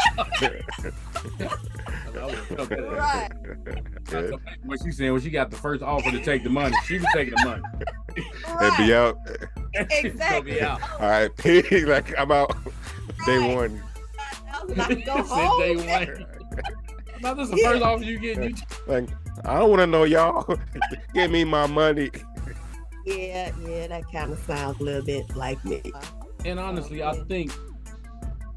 I 2.17 2.27
would've 2.27 2.47
felt 2.47 2.69
that. 2.69 2.93
right. 2.93 3.31
Yeah. 4.13 4.37
When 4.65 4.79
she 4.83 4.91
said 4.93 5.11
when 5.13 5.21
she 5.21 5.31
got 5.31 5.51
the 5.51 5.57
first 5.57 5.83
offer 5.83 6.11
to 6.11 6.23
take 6.23 6.45
the 6.45 6.51
money, 6.51 6.75
she 6.85 6.99
was 6.99 7.07
taking 7.15 7.35
the 7.35 7.45
money. 7.45 7.63
And 8.61 8.77
be 8.77 8.93
out. 9.05 9.19
Exactly. 9.75 10.53
Be 10.53 10.61
out. 10.63 10.81
All 11.01 11.09
right, 11.09 11.31
like 11.87 12.19
I'm 12.19 12.31
out. 12.33 12.57
Day 13.27 13.55
one. 13.55 13.83
I 14.53 14.63
was 14.65 14.73
about 14.73 14.89
to 14.91 14.95
go 14.97 15.23
home. 15.23 15.61
day 15.61 15.77
one. 16.07 16.27
Now 17.21 17.35
this 17.35 17.45
is 17.47 17.51
the 17.53 17.61
Yeah. 17.61 17.71
first 17.73 17.83
offer 17.83 18.05
you 18.05 18.19
get. 18.19 18.43
You 18.43 18.55
Like 18.87 19.09
I 19.45 19.59
don't 19.59 19.71
want 19.71 19.81
to 19.81 19.87
know 19.87 20.05
y'all. 20.05 20.59
Give 21.15 21.31
me 21.31 21.45
my 21.45 21.67
money. 21.67 22.11
Yeah, 23.07 23.51
yeah, 23.67 23.87
that 23.89 24.05
kind 24.11 24.33
of 24.33 24.39
sounds 24.41 24.81
a 24.81 24.83
little 24.83 25.03
bit 25.05 25.35
like 25.37 25.63
me. 25.65 25.83
And 26.45 26.59
honestly, 26.59 27.03
I 27.03 27.13
yeah. 27.13 27.25
think 27.25 27.53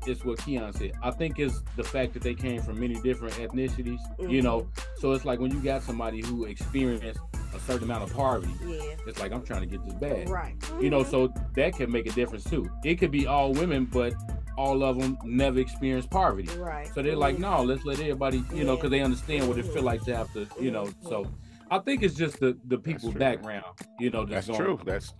it's 0.05 0.23
what 0.23 0.39
Kion 0.39 0.73
said. 0.77 0.91
I 1.03 1.11
think 1.11 1.37
it's 1.39 1.61
the 1.75 1.83
fact 1.83 2.13
that 2.13 2.23
they 2.23 2.33
came 2.33 2.61
from 2.61 2.79
many 2.79 2.95
different 3.01 3.33
ethnicities. 3.35 3.99
You 4.29 4.41
know, 4.41 4.61
Mm-hmm. 4.61 4.81
so 5.01 5.11
it's 5.11 5.25
like 5.25 5.39
when 5.39 5.51
you 5.51 5.59
got 5.61 5.83
somebody 5.83 6.21
who 6.25 6.45
experienced 6.45 7.19
a 7.57 7.59
certain 7.61 7.83
amount 7.83 8.03
of 8.03 8.13
poverty, 8.15 8.53
Yeah, 8.65 8.95
it's 9.07 9.19
like 9.19 9.31
I'm 9.31 9.43
trying 9.43 9.61
to 9.61 9.67
get 9.67 9.83
this 9.83 9.93
bag. 9.95 10.29
right. 10.29 10.55
You 10.79 10.89
know, 10.89 11.01
Mhm. 11.03 11.09
so 11.11 11.33
that 11.55 11.73
can 11.75 11.91
make 11.91 12.07
a 12.07 12.11
difference 12.11 12.43
too. 12.43 12.69
It 12.83 12.95
could 12.95 13.11
be 13.11 13.27
all 13.27 13.51
women, 13.53 13.85
but 13.85 14.13
all 14.57 14.83
of 14.83 14.99
them 14.99 15.17
never 15.23 15.59
experienced 15.59 16.09
poverty. 16.09 16.47
right. 16.57 16.87
So 16.93 17.01
they're 17.01 17.15
like, 17.15 17.35
Mhm. 17.37 17.41
no, 17.41 17.63
let's 17.63 17.83
let 17.85 17.99
everybody, 17.99 18.43
you 18.53 18.63
know, 18.63 18.75
because 18.75 18.89
they 18.91 19.01
understand 19.01 19.47
what 19.47 19.57
it 19.57 19.65
feel 19.65 19.83
like 19.83 20.01
to 20.05 20.15
have 20.15 20.31
to, 20.33 20.47
you 20.59 20.71
know. 20.71 20.87
So 21.01 21.25
I 21.69 21.79
think 21.79 22.01
it's 22.03 22.15
just 22.15 22.39
the 22.39 22.57
the 22.65 22.77
people's 22.77 23.13
background, 23.13 23.65
you 23.99 24.09
know, 24.09 24.25
That's 24.25 24.47
that's 24.47 24.57
true. 24.57 24.79
That's 24.85 25.13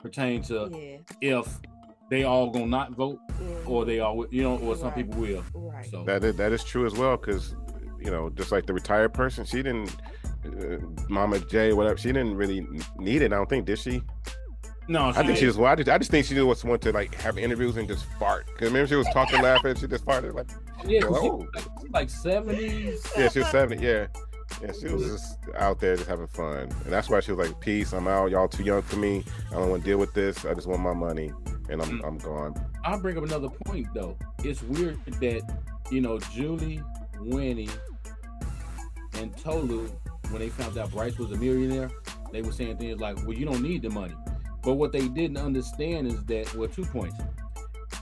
pertain 0.00 0.42
to 0.42 0.70
Yeah. 0.72 0.98
if 1.38 1.60
they 2.10 2.24
all 2.24 2.50
gonna 2.50 2.66
not 2.66 2.92
vote 2.92 3.18
or 3.66 3.84
they 3.84 4.00
all, 4.00 4.26
you 4.30 4.42
know, 4.42 4.58
or 4.58 4.76
some 4.76 4.88
Right. 4.88 4.96
people 4.96 5.20
will. 5.20 5.42
Right. 5.54 5.86
So 5.90 6.04
that 6.04 6.22
is 6.22 6.36
that 6.36 6.52
is 6.52 6.62
true 6.62 6.86
as 6.86 6.94
well. 6.94 7.16
Because 7.16 7.56
you 8.04 8.10
know, 8.10 8.28
just 8.30 8.52
like 8.52 8.66
the 8.66 8.74
retired 8.74 9.14
person, 9.14 9.44
she 9.44 9.56
didn't. 9.62 9.96
Uh, 10.44 10.76
Mama 11.08 11.38
J, 11.40 11.72
whatever, 11.72 11.96
she 11.96 12.08
didn't 12.08 12.36
really 12.36 12.66
need 12.98 13.22
it. 13.22 13.32
I 13.32 13.36
don't 13.36 13.48
think, 13.48 13.64
did 13.64 13.78
she? 13.78 14.02
no, 14.88 15.06
I 15.06 15.12
think 15.12 15.36
she 15.36 15.40
did. 15.40 15.46
just. 15.46 15.58
Well, 15.58 15.72
I 15.72 15.74
just, 15.74 15.88
I 15.88 15.96
just 15.96 16.10
think 16.10 16.26
she 16.26 16.34
just 16.34 16.64
wanted 16.64 16.82
to 16.82 16.92
like 16.92 17.14
have 17.14 17.38
interviews 17.38 17.76
and 17.78 17.88
just 17.88 18.04
fart. 18.18 18.46
Because 18.46 18.68
remember 18.68 18.86
she 18.88 18.96
was 18.96 19.06
talking, 19.14 19.40
laughing, 19.40 19.74
she 19.76 19.86
just 19.86 20.04
farted 20.04 20.34
like, 20.34 20.48
yeah, 20.86 21.00
'cause 21.00 21.20
she 21.22 21.28
Oh. 21.28 21.36
was 21.36 21.48
like, 21.54 21.92
like 21.92 22.10
seventies. 22.10 23.02
yeah, 23.16 23.28
she 23.30 23.38
was 23.38 23.48
seventy, 23.48 23.84
yeah. 23.86 24.06
Yeah, 24.62 24.72
she 24.78 24.86
was 24.92 25.02
just 25.10 25.38
out 25.56 25.80
there 25.80 25.96
just 25.96 26.08
having 26.08 26.26
fun, 26.26 26.58
and 26.58 26.70
that's 26.92 27.08
why 27.08 27.18
she 27.20 27.32
was 27.32 27.48
like, 27.48 27.58
"Peace, 27.60 27.92
I'm 27.94 28.06
out. 28.06 28.30
Y'all 28.30 28.46
too 28.46 28.62
young 28.62 28.82
for 28.82 28.96
me. 28.96 29.24
I 29.50 29.54
don't 29.54 29.70
want 29.70 29.82
to 29.82 29.88
deal 29.88 29.98
with 29.98 30.12
this. 30.12 30.44
I 30.44 30.52
just 30.54 30.66
want 30.68 30.80
my 30.82 30.92
money, 30.92 31.32
and 31.70 31.80
I'm 31.82 32.00
Mm. 32.00 32.06
I'm 32.06 32.18
gone." 32.18 32.54
I'll 32.84 33.00
bring 33.00 33.16
up 33.16 33.24
another 33.24 33.48
point 33.48 33.86
though. 33.94 34.16
It's 34.44 34.62
weird 34.62 35.02
that 35.06 35.58
you 35.90 36.02
know 36.02 36.18
Julie, 36.34 36.82
Winnie, 37.20 37.70
and 39.18 39.36
Tolu, 39.36 39.88
when 40.30 40.40
they 40.40 40.48
found 40.48 40.76
out 40.78 40.90
Bryce 40.90 41.18
was 41.18 41.30
a 41.32 41.36
millionaire, 41.36 41.90
they 42.32 42.42
were 42.42 42.52
saying 42.52 42.78
things 42.78 43.00
like, 43.00 43.16
"Well, 43.24 43.32
you 43.32 43.44
don't 43.46 43.62
need 43.62 43.82
the 43.82 43.90
money." 43.90 44.14
But 44.62 44.74
what 44.74 44.92
they 44.92 45.08
didn't 45.08 45.36
understand 45.36 46.06
is 46.06 46.24
that, 46.24 46.54
well, 46.54 46.68
two 46.68 46.84
points. 46.86 47.16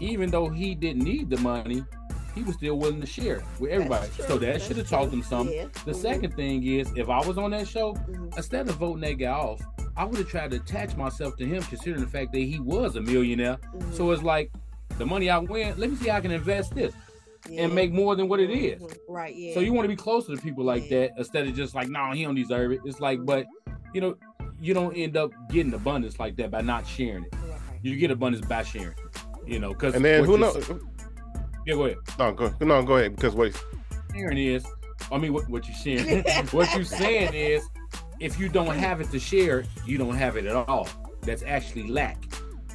Even 0.00 0.30
though 0.30 0.48
he 0.48 0.74
didn't 0.74 1.02
need 1.02 1.28
the 1.28 1.38
money, 1.38 1.84
he 2.34 2.42
was 2.42 2.54
still 2.56 2.78
willing 2.78 3.00
to 3.00 3.06
share 3.06 3.42
with 3.58 3.70
everybody. 3.70 4.08
That's 4.16 4.28
So 4.28 4.38
that 4.38 4.62
should 4.62 4.76
have 4.78 4.88
taught 4.88 5.10
them 5.10 5.22
something. 5.22 5.54
Yeah. 5.54 5.66
The 5.84 5.92
mhm, 5.92 5.96
second 5.96 6.34
thing 6.34 6.66
is, 6.66 6.90
if 6.96 7.08
I 7.08 7.20
was 7.26 7.36
on 7.36 7.50
that 7.50 7.68
show, 7.68 7.94
mhm. 7.94 8.34
instead 8.36 8.68
of 8.68 8.76
voting 8.76 9.02
that 9.02 9.14
guy 9.18 9.30
off, 9.30 9.60
I 9.96 10.04
would 10.04 10.16
have 10.18 10.28
tried 10.28 10.52
to 10.52 10.56
attach 10.56 10.96
myself 10.96 11.36
to 11.36 11.44
him, 11.44 11.62
considering 11.64 12.00
the 12.02 12.08
fact 12.10 12.32
that 12.32 12.40
he 12.40 12.58
was 12.58 12.96
a 12.96 13.02
millionaire. 13.02 13.58
Mhm. 13.76 13.92
So 13.92 14.10
it's 14.12 14.22
like 14.22 14.50
the 14.98 15.04
money 15.04 15.28
I 15.28 15.38
win, 15.38 15.74
let 15.76 15.90
me 15.90 15.96
see 15.96 16.08
how 16.08 16.16
I 16.16 16.20
can 16.20 16.30
invest 16.30 16.74
this 16.74 16.94
Yeah. 17.48 17.64
and 17.64 17.74
make 17.74 17.92
more 17.92 18.14
than 18.14 18.28
what 18.28 18.40
it 18.40 18.50
is. 18.50 18.80
Mhm, 18.80 18.96
Right. 19.08 19.34
Yeah. 19.34 19.54
So 19.54 19.60
you 19.60 19.72
want 19.72 19.84
to 19.84 19.88
be 19.88 19.96
closer 19.96 20.34
to 20.34 20.40
people 20.40 20.64
like 20.64 20.88
Yeah. 20.90 21.00
that 21.00 21.10
instead 21.18 21.46
of 21.46 21.54
just 21.54 21.74
like, 21.74 21.88
no, 21.88 22.12
he 22.12 22.24
don't 22.24 22.34
deserve 22.34 22.72
it. 22.72 22.80
It's 22.84 23.00
like, 23.00 23.24
but 23.24 23.46
you 23.92 24.00
know, 24.00 24.16
you 24.60 24.74
don't 24.74 24.94
end 24.96 25.16
up 25.16 25.32
getting 25.50 25.74
abundance 25.74 26.18
like 26.20 26.36
that 26.36 26.50
by 26.50 26.60
not 26.60 26.86
sharing 26.86 27.24
it. 27.24 27.34
Right. 27.34 27.58
You 27.82 27.96
get 27.96 28.10
abundance 28.10 28.46
by 28.46 28.62
sharing. 28.62 28.94
You 29.46 29.58
know, 29.58 29.70
because 29.70 29.94
And 29.94 30.04
then 30.04 30.24
who 30.24 30.38
knows? 30.38 30.70
Yeah, 31.66 31.74
go 31.74 31.86
ahead. 31.86 31.98
No, 32.18 32.32
go 32.32 32.52
no, 32.60 32.82
go 32.82 32.96
ahead 32.96 33.16
because 33.16 33.34
what? 33.34 33.52
Sharing 34.14 34.38
is, 34.38 34.64
I 35.10 35.18
mean, 35.18 35.32
what 35.32 35.48
what 35.48 35.66
you 35.66 35.74
sharing? 35.74 36.22
what 36.52 36.72
you 36.76 36.84
saying 36.84 37.34
is, 37.34 37.68
if 38.20 38.38
you 38.38 38.48
don't 38.48 38.76
have 38.76 39.00
it 39.00 39.10
to 39.10 39.18
share, 39.18 39.64
you 39.84 39.98
don't 39.98 40.14
have 40.14 40.36
it 40.36 40.46
at 40.46 40.54
all. 40.54 40.88
That's 41.22 41.42
actually 41.42 41.88
lack. 41.88 42.22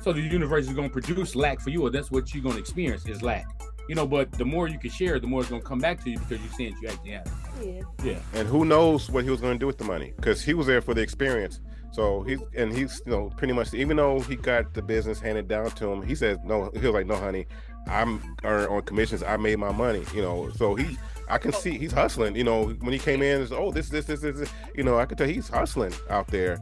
So 0.04 0.12
the 0.14 0.22
universe 0.22 0.68
is 0.68 0.74
going 0.74 0.90
to 0.90 0.94
produce 0.94 1.36
lack 1.36 1.60
for 1.62 1.70
you, 1.70 1.84
or 1.86 1.90
that's 1.90 2.12
what 2.12 2.34
you're 2.34 2.44
going 2.44 2.56
to 2.56 2.62
experience 2.62 3.06
is 3.06 3.22
lack. 3.22 3.46
You 3.88 3.96
know, 3.96 4.06
but 4.06 4.32
the 4.34 4.46
more 4.46 4.68
you 4.68 4.78
can 4.80 4.90
share, 4.90 5.20
the 5.20 5.28
more 5.28 5.42
it's 5.42 5.50
going 5.50 5.62
to 5.62 5.68
come 5.68 5.80
back 5.80 6.04
to 6.04 6.10
you 6.10 6.20
because 6.20 6.40
you're 6.44 6.54
saying 6.54 6.76
you 6.82 6.90
actually 6.90 7.12
have. 7.12 7.28
it. 7.62 7.86
Yeah. 8.04 8.12
Yeah. 8.12 8.20
And 8.34 8.48
who 8.48 8.66
knows 8.66 9.10
what 9.10 9.24
he 9.24 9.30
was 9.30 9.40
going 9.42 9.54
to 9.54 9.60
do 9.60 9.68
with 9.68 9.78
the 9.78 9.86
money? 9.86 10.14
Because 10.16 10.42
he 10.44 10.54
was 10.54 10.68
there 10.68 10.82
for 10.82 10.94
the 10.94 11.02
experience. 11.02 11.62
So 11.94 12.22
he's 12.24 12.40
and 12.56 12.72
he's 12.76 13.02
you 13.06 13.12
know 13.14 13.32
pretty 13.38 13.54
much 13.54 13.74
even 13.74 13.98
though 13.98 14.20
he 14.20 14.36
got 14.36 14.74
the 14.74 14.82
business 14.82 15.20
handed 15.20 15.48
down 15.48 15.72
to 15.72 15.90
him, 15.90 16.02
he 16.06 16.14
says 16.16 16.38
no. 16.44 16.70
He 16.74 16.80
was 16.80 16.92
like, 16.94 17.08
no, 17.08 17.16
honey, 17.16 17.48
I'm 17.88 18.22
earned 18.44 18.68
on 18.68 18.82
commissions. 18.84 19.24
I 19.24 19.38
made 19.38 19.58
my 19.58 19.72
money. 19.72 20.04
You 20.14 20.22
know, 20.22 20.50
so 20.52 20.76
he. 20.76 20.98
I 21.30 21.38
can 21.38 21.52
see 21.54 21.78
he's 21.78 21.92
hustling. 21.94 22.36
You 22.36 22.44
know, 22.44 22.70
when 22.82 22.94
he 22.94 23.00
came 23.00 23.22
in, 23.22 23.42
it's, 23.42 23.52
oh, 23.52 23.72
this, 23.72 23.90
this, 23.90 24.06
this, 24.06 24.22
this, 24.22 24.38
this. 24.38 24.50
You 24.76 24.84
know, 24.84 24.98
I 25.00 25.06
could 25.06 25.18
tell 25.18 25.28
he's 25.28 25.50
hustling 25.50 25.94
out 26.10 26.28
there. 26.28 26.58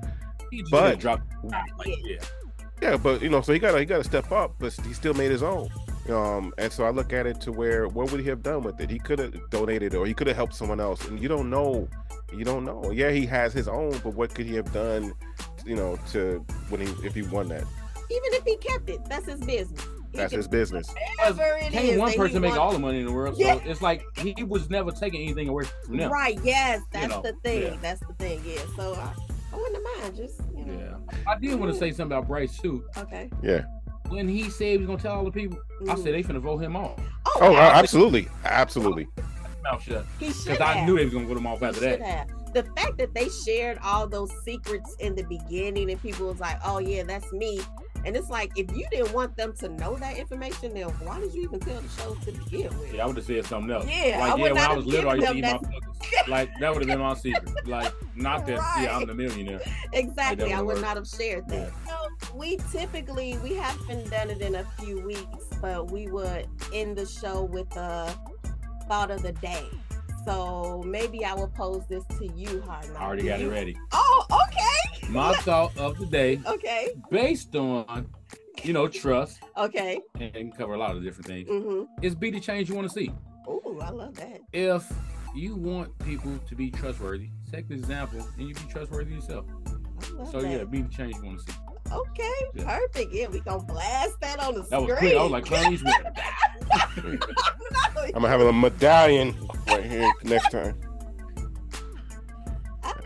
He 0.51 0.61
just 0.61 0.71
But- 0.71 0.99
drop. 0.99 1.21
Like, 1.43 1.67
yeah. 2.03 2.17
Yeah, 2.81 2.97
but 2.97 3.21
you 3.21 3.29
know, 3.29 3.41
so 3.41 3.51
he 3.53 3.59
got 3.59 3.77
he 3.79 3.85
got 3.85 3.97
to 3.97 4.03
step 4.03 4.31
up, 4.31 4.55
but 4.59 4.73
he 4.85 4.93
still 4.93 5.13
made 5.13 5.31
his 5.31 5.43
own. 5.43 5.69
Um, 6.09 6.53
and 6.57 6.71
so 6.71 6.83
I 6.83 6.91
look 6.91 7.13
at 7.13 7.25
it 7.25 7.41
to 7.41 7.51
where 7.51 7.87
what 7.87 8.11
would 8.11 8.21
he 8.21 8.29
have 8.29 8.43
done 8.43 8.61
with 8.61 8.79
it? 8.79 8.89
He 8.89 8.99
could 8.99 9.19
have 9.19 9.49
donated, 9.49 9.95
or 9.95 10.05
he 10.05 10.13
could 10.13 10.27
have 10.27 10.35
helped 10.35 10.53
someone 10.53 10.79
else. 10.79 11.07
And 11.07 11.19
you 11.19 11.27
don't 11.27 11.49
know, 11.49 11.87
you 12.31 12.45
don't 12.45 12.63
know. 12.63 12.91
Yeah, 12.91 13.11
he 13.11 13.25
has 13.25 13.53
his 13.53 13.67
own, 13.67 13.91
but 14.03 14.13
what 14.13 14.33
could 14.35 14.45
he 14.45 14.55
have 14.55 14.71
done? 14.71 15.13
You 15.65 15.75
know, 15.75 15.97
to 16.11 16.45
when 16.69 16.81
he 16.81 16.87
if 17.05 17.15
he 17.15 17.23
won 17.23 17.47
that, 17.49 17.63
Even 17.63 18.33
if 18.33 18.43
he 18.43 18.55
kept 18.57 18.89
it, 18.89 19.03
that's 19.05 19.25
his 19.25 19.39
business. 19.41 19.81
He 20.11 20.17
that's 20.17 20.31
his 20.31 20.47
business. 20.47 20.93
Can't 21.71 21.99
one 21.99 22.13
person 22.13 22.41
make 22.41 22.51
wants- 22.51 22.59
all 22.59 22.71
the 22.71 22.79
money 22.79 22.99
in 22.99 23.05
the 23.05 23.11
world? 23.11 23.35
Yeah. 23.37 23.55
So 23.55 23.61
it's 23.65 23.81
like 23.81 24.03
he 24.17 24.43
was 24.43 24.69
never 24.69 24.91
taking 24.91 25.21
anything 25.23 25.49
away 25.49 25.65
from 25.85 25.97
them. 25.97 26.11
Right. 26.11 26.39
Yes, 26.43 26.81
that's 26.91 27.09
know, 27.09 27.21
the 27.23 27.33
thing. 27.43 27.63
yeah. 27.63 27.77
That's 27.81 27.99
the 28.01 28.13
thing. 28.13 28.41
Yeah. 28.45 28.61
So 28.75 28.93
I, 28.93 29.11
I 29.51 29.57
wouldn't 29.57 29.83
mind 29.97 30.15
just 30.15 30.39
you 30.55 30.65
know. 30.65 30.99
Yeah. 31.09 31.15
I 31.27 31.39
did 31.39 31.59
want 31.59 31.73
to 31.73 31.79
say 31.79 31.89
something 31.89 32.15
about 32.15 32.27
Bryce 32.27 32.59
too. 32.59 32.85
Okay. 32.95 33.31
Yeah. 33.41 33.65
When 34.09 34.27
he 34.27 34.49
said 34.49 34.67
he 34.71 34.77
was 34.77 34.87
gonna 34.87 34.99
tell 34.99 35.15
all 35.15 35.25
the 35.25 35.31
people, 35.31 35.57
I 35.81 35.95
Mhm. 35.95 36.03
said 36.03 36.13
they 36.13 36.23
finna 36.23 36.39
vote 36.39 36.57
him 36.59 36.75
off. 36.75 36.99
Oh, 37.27 37.39
Oh, 37.41 37.55
absolutely, 37.57 38.27
absolutely. 38.43 39.07
Mouth 39.63 39.81
shut. 39.81 40.05
he 40.19 40.31
should 40.31 40.45
Because 40.45 40.61
I 40.61 40.85
knew 40.85 40.95
they 40.97 41.05
was 41.05 41.13
gonna 41.13 41.25
vote 41.27 41.37
him 41.37 41.47
off 41.47 41.63
after 41.63 41.79
that. 41.81 42.01
have. 42.01 42.27
The 42.53 42.63
fact 42.77 42.97
that 42.99 43.13
they 43.15 43.29
shared 43.29 43.79
all 43.83 44.07
those 44.07 44.31
secrets 44.43 44.95
in 44.99 45.15
the 45.15 45.23
beginning 45.23 45.89
and 45.91 46.01
people 46.01 46.27
was 46.27 46.39
like, 46.39 46.57
"Oh 46.63 46.77
yeah, 46.79 47.03
that's 47.03 47.31
me," 47.33 47.59
And 48.05 48.15
it's 48.15 48.29
like 48.29 48.51
if 48.55 48.71
you 48.75 48.85
didn't 48.91 49.13
want 49.13 49.35
them 49.35 49.53
to 49.57 49.69
know 49.69 49.95
that 49.95 50.17
information, 50.17 50.73
then 50.73 50.87
why 51.03 51.19
did 51.19 51.33
you 51.33 51.43
even 51.43 51.59
tell 51.59 51.81
the 51.81 51.89
show 51.89 52.13
to 52.15 52.31
begin 52.31 52.79
with? 52.79 52.93
Yeah, 52.93 53.03
I 53.03 53.07
would 53.07 53.17
have 53.17 53.25
said 53.25 53.45
something 53.45 53.71
else. 53.71 53.85
Yeah, 53.87 54.19
I 54.21 54.29
like 54.29 54.37
would 54.37 54.47
yeah, 54.47 54.53
when 54.53 54.57
I 54.57 54.73
was 54.75 54.85
little, 54.85 55.09
I 55.09 55.15
used 55.15 55.27
to 55.27 55.33
eat 55.33 55.41
given 55.41 55.51
my 55.61 55.67
fuckers. 55.67 56.27
Like 56.27 56.49
that 56.59 56.73
would 56.73 56.81
have 56.83 56.87
been 56.87 56.99
my 56.99 57.13
secret. 57.15 57.67
Like 57.67 57.91
not 58.15 58.45
that 58.45 58.59
yeah, 58.81 58.95
I'm 58.95 59.07
the 59.07 59.15
millionaire. 59.15 59.61
Exactly. 59.93 60.53
I 60.53 60.61
would've 60.61 60.81
not 60.81 60.97
have 60.97 61.07
shared 61.07 61.47
that. 61.49 61.71
So 61.87 62.35
we 62.35 62.57
typically 62.71 63.37
we 63.39 63.53
haven't 63.55 64.09
done 64.11 64.29
it 64.29 64.41
in 64.41 64.55
a 64.55 64.63
few 64.79 65.01
weeks, 65.01 65.45
but 65.59 65.89
we 65.91 66.07
would 66.07 66.47
end 66.73 66.97
the 66.97 67.07
show 67.07 67.43
with 67.43 67.75
a 67.75 68.13
thought 68.87 69.09
of 69.09 69.23
the 69.23 69.31
day. 69.33 69.67
So 70.25 70.83
maybe 70.85 71.23
I 71.23 71.33
will 71.33 71.47
pose 71.49 71.83
this 71.87 72.03
to 72.17 72.25
you, 72.33 72.61
Hard 72.61 72.87
Knock. 72.89 73.01
I 73.01 73.05
already 73.05 73.23
got 73.23 73.41
it 73.41 73.49
ready. 73.49 73.77
Oh, 73.91 74.25
okay. 74.47 75.07
My 75.11 75.33
thought 75.37 75.77
of 75.77 75.97
the 75.99 76.05
day, 76.05 76.41
Okay. 76.47 76.89
based 77.11 77.55
on 77.55 78.07
you 78.63 78.73
know 78.73 78.87
trust, 78.87 79.39
Okay. 79.57 79.99
and 80.19 80.55
cover 80.57 80.73
a 80.73 80.77
lot 80.77 80.95
of 80.95 81.03
different 81.03 81.27
things, 81.27 81.49
Mm-hmm. 81.49 81.83
is 82.03 82.15
be 82.15 82.31
the 82.31 82.39
change 82.39 82.69
you 82.69 82.75
want 82.75 82.87
to 82.87 82.93
see. 82.93 83.11
Oh, 83.47 83.79
I 83.81 83.89
love 83.91 84.15
that. 84.15 84.39
If 84.53 84.91
you 85.35 85.55
want 85.55 85.97
people 85.99 86.37
to 86.47 86.55
be 86.55 86.71
trustworthy, 86.71 87.29
set 87.49 87.67
the 87.67 87.75
example, 87.75 88.25
and 88.37 88.47
you 88.47 88.55
be 88.55 88.61
trustworthy 88.71 89.13
yourself. 89.13 89.45
I 89.67 90.11
love 90.13 90.31
So 90.31 90.41
that. 90.41 90.51
yeah, 90.51 90.63
be 90.63 90.81
the 90.81 90.89
change 90.89 91.15
you 91.17 91.25
want 91.25 91.39
to 91.45 91.51
see. 91.53 91.59
Okay, 91.91 92.31
Yeah. 92.55 92.77
perfect. 92.77 93.13
Yeah, 93.13 93.27
we 93.27 93.39
gonna 93.41 93.63
blast 93.63 94.19
that 94.21 94.39
on 94.39 94.55
the 94.55 94.61
That 94.63 94.81
was 94.81 94.91
screen. 94.97 95.11
quick. 95.11 95.17
I 95.19 95.23
was 95.23 95.31
like, 95.31 95.45
Clint 95.45 95.73
Eastwood. 95.73 95.93
I'm 98.07 98.21
gonna 98.21 98.27
have 98.29 98.41
a 98.41 98.51
medallion 98.53 99.35
right 99.67 99.83
here 99.85 100.11
next 100.23 100.51
time. 100.51 100.75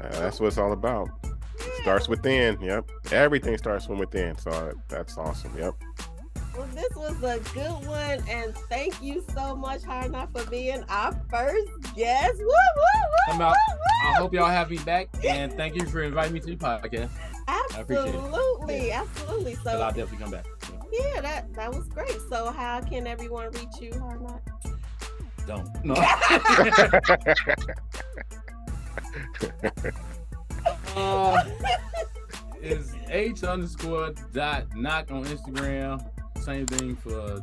Uh, 0.01 0.07
that's 0.21 0.39
what 0.39 0.47
it's 0.47 0.57
all 0.57 0.71
about. 0.71 1.09
It 1.25 1.82
starts 1.82 2.07
within. 2.07 2.59
Yep. 2.61 2.89
Everything 3.11 3.57
starts 3.57 3.86
from 3.86 3.97
within. 3.97 4.38
So 4.38 4.49
uh, 4.51 4.71
that's 4.88 5.17
awesome. 5.17 5.53
Yep. 5.57 5.73
Well, 6.57 6.67
this 6.73 6.88
was 6.95 7.21
a 7.23 7.39
good 7.53 7.88
one, 7.88 8.23
and 8.30 8.55
thank 8.69 9.01
you 9.01 9.23
so 9.34 9.55
much, 9.57 9.84
Hard 9.84 10.11
Knock, 10.11 10.32
for 10.38 10.49
being 10.49 10.84
our 10.89 11.13
first 11.30 11.67
guest. 11.95 12.38
Woo, 12.38 12.45
woo, 12.45 12.45
woo, 12.45 13.32
Come 13.34 13.41
out. 13.41 13.55
woo, 13.69 13.75
woo. 13.75 14.09
I 14.09 14.13
hope 14.17 14.34
y'all 14.34 14.47
have 14.47 14.69
me 14.69 14.77
back, 14.80 15.09
and 15.25 15.51
thank 15.53 15.75
you 15.75 15.86
for 15.86 16.01
inviting 16.01 16.34
me 16.34 16.39
to 16.41 16.47
the 16.47 16.55
podcast. 16.55 17.09
appreciate 17.47 17.59
it. 17.72 17.78
Absolutely, 17.80 18.91
absolutely. 18.91 19.55
So 19.55 19.72
I'll 19.82 19.91
definitely 19.91 20.17
come 20.17 20.32
back. 20.32 20.45
Yeah. 20.91 20.99
yeah, 21.15 21.22
that 21.22 21.53
that 21.53 21.74
was 21.74 21.88
great. 21.89 22.17
So 22.30 22.51
how 22.51 22.82
can 22.82 23.07
everyone 23.07 23.51
reach 23.51 23.80
you, 23.80 23.93
Hard 23.99 24.22
Knock? 24.22 24.41
Don't. 25.47 25.67
No. 25.84 25.95
uh, 30.95 31.43
is 32.61 32.93
H 33.09 33.43
underscore 33.43 34.11
dot 34.34 34.65
knock 34.76 35.11
on 35.11 35.26
Instagram. 35.26 36.05
Same 36.41 36.65
thing 36.67 36.95
for 36.95 37.41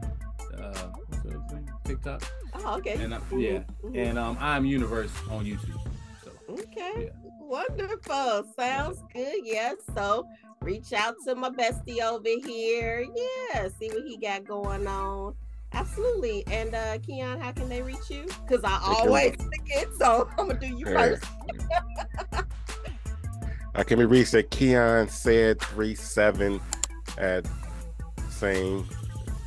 uh, 0.58 0.88
what's 1.08 1.52
thing? 1.52 1.68
TikTok. 1.84 2.22
Oh, 2.54 2.76
okay. 2.78 2.94
And 3.02 3.14
I, 3.14 3.18
Mhm, 3.18 3.42
yeah, 3.42 3.62
mhm. 3.84 3.96
and 4.08 4.18
um, 4.18 4.36
I'm 4.40 4.64
Universe 4.64 5.10
on 5.30 5.44
YouTube. 5.44 5.78
So 6.24 6.30
Okay. 6.48 6.92
Yeah. 7.06 7.25
Wonderful. 7.46 8.44
Sounds 8.58 9.02
good. 9.12 9.40
Yes. 9.44 9.76
So 9.94 10.26
reach 10.62 10.92
out 10.92 11.14
to 11.26 11.34
my 11.36 11.50
bestie 11.50 12.02
over 12.02 12.28
here. 12.44 13.06
Yeah. 13.14 13.68
See 13.78 13.88
what 13.88 14.04
he 14.04 14.16
got 14.16 14.44
going 14.44 14.86
on. 14.86 15.34
Absolutely. 15.72 16.44
And 16.48 16.74
uh 16.74 16.98
Kion, 16.98 17.40
how 17.40 17.52
can 17.52 17.68
they 17.68 17.82
reach 17.82 18.10
you? 18.10 18.26
Because 18.46 18.64
I 18.64 18.80
always 18.82 19.36
forget. 19.36 19.88
So 19.98 20.28
I'm 20.38 20.48
gonna 20.48 20.58
do 20.58 20.66
you 20.66 20.86
first. 20.86 21.24
I 23.74 23.82
can 23.84 23.98
be 23.98 24.04
reached 24.04 24.34
at 24.34 24.50
Kion 24.50 25.08
said 25.08 25.60
three 25.60 25.94
seven 25.94 26.60
at 27.18 27.46
same 28.28 28.86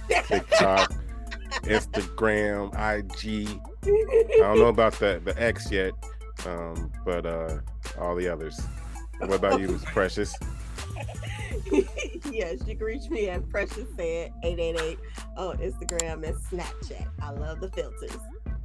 TikTok, 0.07 0.93
Instagram, 1.63 2.69
IG. 2.73 3.59
I 3.83 4.37
don't 4.39 4.59
know 4.59 4.67
about 4.67 4.93
the 4.93 5.21
the 5.23 5.39
X 5.41 5.71
yet, 5.71 5.93
um, 6.45 6.91
but 7.05 7.25
uh, 7.25 7.59
all 7.99 8.15
the 8.15 8.27
others. 8.27 8.59
What 9.19 9.33
about 9.33 9.59
you, 9.59 9.67
Miss 9.67 9.83
Precious? 9.85 10.33
yes, 12.31 12.59
you 12.65 12.75
can 12.75 12.85
reach 12.85 13.09
me 13.09 13.29
at 13.29 13.47
Precious 13.49 13.87
Said 13.95 14.33
888 14.43 14.99
on 15.37 15.57
Instagram 15.57 16.27
and 16.27 16.35
Snapchat. 16.35 17.07
I 17.21 17.31
love 17.31 17.59
the 17.59 17.69
filters. 17.69 18.17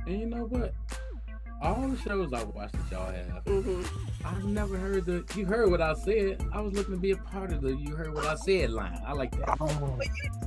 and 0.07 0.20
you 0.20 0.26
know 0.26 0.45
what? 0.45 0.74
All 1.64 1.88
the 1.88 1.96
shows 1.96 2.30
I 2.34 2.42
watched 2.44 2.74
that 2.74 2.90
y'all 2.92 3.10
have, 3.10 3.42
hmm 3.46 3.82
I've 4.24 4.44
never 4.44 4.76
heard 4.76 5.06
the. 5.06 5.24
You 5.34 5.46
heard 5.46 5.70
what 5.70 5.80
I 5.80 5.94
said. 5.94 6.46
I 6.52 6.60
was 6.60 6.74
looking 6.74 6.94
to 6.94 7.00
be 7.00 7.12
a 7.12 7.16
part 7.16 7.52
of 7.52 7.62
the. 7.62 7.74
You 7.74 7.94
heard 7.94 8.14
what 8.14 8.26
I 8.26 8.34
said 8.36 8.70
line. 8.70 9.00
I 9.06 9.12
like 9.12 9.32
that. 9.38 9.58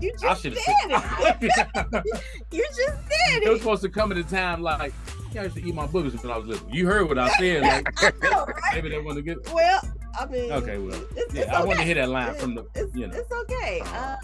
You 0.01 0.13
I 0.23 0.27
just 0.29 0.41
should 0.43 0.53
did 0.53 0.91
have. 0.91 1.37
it. 1.41 1.51
you 2.51 2.63
just 2.75 3.09
did 3.09 3.41
it 3.41 3.43
It 3.43 3.49
was 3.49 3.59
supposed 3.61 3.81
to 3.83 3.89
come 3.89 4.11
at 4.11 4.17
a 4.19 4.23
time 4.23 4.61
like 4.61 4.93
yeah, 5.33 5.41
I 5.41 5.43
used 5.45 5.55
to 5.57 5.67
eat 5.67 5.73
my 5.75 5.87
boogers 5.87 6.21
when 6.21 6.31
I 6.31 6.37
was 6.37 6.47
little. 6.47 6.69
You 6.69 6.85
heard 6.87 7.07
what 7.07 7.17
I 7.17 7.29
said. 7.37 7.63
Like 7.63 8.03
I 8.03 8.11
know, 8.29 8.45
right? 8.45 8.55
maybe 8.75 8.89
they 8.89 8.99
want 8.99 9.17
to 9.17 9.21
get. 9.23 9.37
Well, 9.53 9.81
I 10.19 10.25
mean, 10.27 10.51
Okay, 10.51 10.77
well, 10.77 10.99
it's, 11.15 11.33
Yeah, 11.33 11.41
it's 11.41 11.51
I 11.51 11.63
want 11.63 11.79
to 11.79 11.85
hear 11.85 11.95
that 11.95 12.09
line 12.09 12.35
from 12.35 12.55
the. 12.55 12.65
It's, 12.75 12.95
You 12.95 13.07
know. 13.07 13.15
it's 13.17 13.31
okay. 13.31 13.81
Uh, 13.85 14.15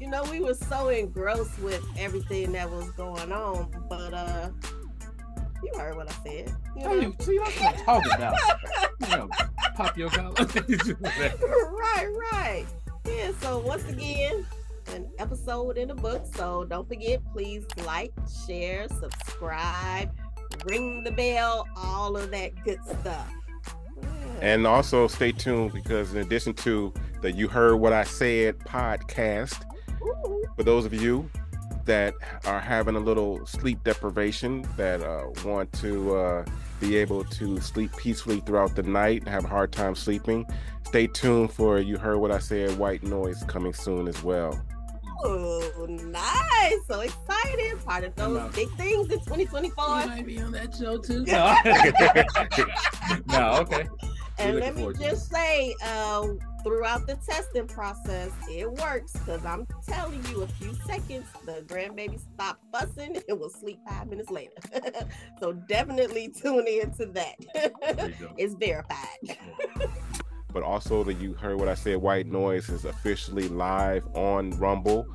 you 0.00 0.08
know, 0.08 0.22
we 0.30 0.40
were 0.40 0.54
so 0.54 0.88
engrossed 0.88 1.58
with 1.60 1.84
everything 1.98 2.52
that 2.52 2.70
was 2.70 2.90
going 2.92 3.32
on, 3.32 3.70
but 3.88 4.14
uh, 4.14 4.50
you 5.62 5.72
heard 5.78 5.96
what 5.96 6.08
I 6.08 6.14
said. 6.24 6.54
You 6.76 6.84
know? 6.84 6.94
you, 6.94 7.16
see, 7.20 7.38
that's 7.38 7.60
what 7.60 7.78
I'm 7.78 7.84
talking 7.84 8.12
about. 8.12 8.34
You 9.00 9.16
know, 9.16 9.28
pop 9.74 9.96
your 9.96 10.10
collar. 10.10 10.32
right, 11.00 12.06
right. 12.32 12.66
Yeah, 13.06 13.32
so 13.40 13.58
once 13.58 13.88
again, 13.88 14.46
an 14.94 15.08
episode 15.18 15.78
in 15.78 15.88
the 15.88 15.94
book. 15.94 16.26
So 16.34 16.64
don't 16.64 16.88
forget, 16.88 17.20
please 17.32 17.66
like, 17.84 18.12
share, 18.46 18.88
subscribe, 18.88 20.10
ring 20.64 21.04
the 21.04 21.12
bell, 21.12 21.66
all 21.76 22.16
of 22.16 22.30
that 22.30 22.52
good 22.64 22.78
stuff. 22.84 23.30
Yeah. 24.02 24.08
And 24.40 24.66
also 24.66 25.06
stay 25.06 25.32
tuned 25.32 25.72
because 25.72 26.14
in 26.14 26.20
addition 26.20 26.54
to 26.54 26.92
the 27.20 27.30
You 27.30 27.48
Heard 27.48 27.76
What 27.76 27.92
I 27.92 28.04
Said 28.04 28.58
podcast, 28.60 29.64
Ooh, 30.02 30.44
for 30.56 30.62
those 30.62 30.84
of 30.84 30.94
you 30.94 31.30
that 31.84 32.14
are 32.44 32.60
having 32.60 32.96
a 32.96 33.00
little 33.00 33.44
sleep 33.46 33.82
deprivation, 33.84 34.66
that 34.76 35.02
uh, 35.02 35.26
want 35.44 35.72
to 35.74 36.16
uh, 36.16 36.44
be 36.80 36.96
able 36.96 37.24
to 37.24 37.60
sleep 37.60 37.90
peacefully 37.96 38.40
throughout 38.40 38.74
the 38.76 38.82
night, 38.82 39.26
have 39.28 39.44
a 39.44 39.48
hard 39.48 39.72
time 39.72 39.94
sleeping, 39.94 40.46
stay 40.84 41.06
tuned 41.06 41.52
for 41.52 41.78
You 41.78 41.98
Heard 41.98 42.18
What 42.18 42.30
I 42.30 42.38
Said 42.38 42.78
White 42.78 43.02
Noise 43.02 43.42
coming 43.44 43.72
soon 43.72 44.08
as 44.08 44.22
well. 44.22 44.60
Oh, 45.22 45.86
nice. 45.88 46.74
So 46.88 47.00
excited. 47.00 47.84
Part 47.84 48.04
of 48.04 48.14
those 48.14 48.54
big 48.54 48.70
things 48.76 49.10
in 49.10 49.18
2024. 49.18 50.06
might 50.06 50.26
be 50.26 50.40
on 50.40 50.52
that 50.52 50.74
show 50.74 50.98
too. 50.98 51.24
No, 51.26 51.54
no 53.26 53.60
okay. 53.60 53.86
And 54.38 54.54
We're 54.54 54.60
let 54.60 54.76
me 54.76 54.82
looking 54.82 54.94
forward 54.94 54.96
to 54.96 55.02
just 55.02 55.30
say, 55.30 55.74
uh, 55.84 56.26
throughout 56.62 57.06
the 57.06 57.16
testing 57.16 57.66
process, 57.66 58.30
it 58.48 58.70
works 58.70 59.12
because 59.12 59.44
I'm 59.44 59.66
telling 59.86 60.24
you, 60.26 60.42
a 60.42 60.46
few 60.46 60.74
seconds, 60.86 61.26
the 61.44 61.62
grandbaby 61.66 62.20
stopped 62.20 62.64
fussing 62.72 63.20
and 63.28 63.38
will 63.38 63.50
sleep 63.50 63.78
five 63.88 64.08
minutes 64.08 64.30
later. 64.30 64.52
so 65.40 65.52
definitely 65.52 66.28
tune 66.28 66.66
in 66.66 66.92
to 66.94 67.06
that. 67.06 67.34
it's 68.36 68.54
verified. 68.54 69.38
but 70.52 70.62
also 70.62 71.04
that 71.04 71.14
you 71.14 71.34
heard 71.34 71.58
what 71.58 71.68
I 71.68 71.74
said, 71.74 71.96
White 71.96 72.26
Noise 72.26 72.68
is 72.68 72.84
officially 72.84 73.48
live 73.48 74.06
on 74.14 74.50
Rumble 74.50 75.06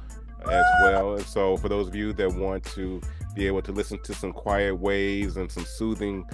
as 0.49 0.65
well. 0.83 1.15
And 1.15 1.25
so 1.25 1.57
for 1.57 1.69
those 1.69 1.87
of 1.87 1.95
you 1.95 2.13
that 2.13 2.33
want 2.33 2.63
to 2.75 3.01
be 3.33 3.47
able 3.47 3.61
to 3.63 3.71
listen 3.71 4.01
to 4.03 4.13
some 4.13 4.31
quiet 4.31 4.75
waves 4.75 5.37
and 5.37 5.51
some 5.51 5.65
soothing 5.65 6.25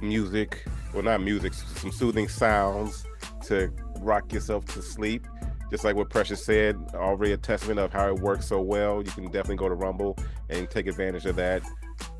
music, 0.00 0.64
well 0.92 1.02
not 1.02 1.22
music, 1.22 1.54
some 1.54 1.92
soothing 1.92 2.28
sounds 2.28 3.04
to 3.46 3.72
rock 4.02 4.32
yourself 4.32 4.64
to 4.66 4.82
sleep. 4.82 5.26
Just 5.70 5.84
like 5.84 5.94
what 5.94 6.10
Precious 6.10 6.44
said, 6.44 6.76
already 6.94 7.32
a 7.32 7.36
testament 7.36 7.78
of 7.78 7.92
how 7.92 8.08
it 8.08 8.18
works 8.18 8.46
so 8.46 8.60
well. 8.60 9.02
You 9.02 9.10
can 9.12 9.24
definitely 9.26 9.56
go 9.56 9.68
to 9.68 9.74
Rumble 9.76 10.16
and 10.48 10.68
take 10.68 10.88
advantage 10.88 11.26
of 11.26 11.36
that 11.36 11.62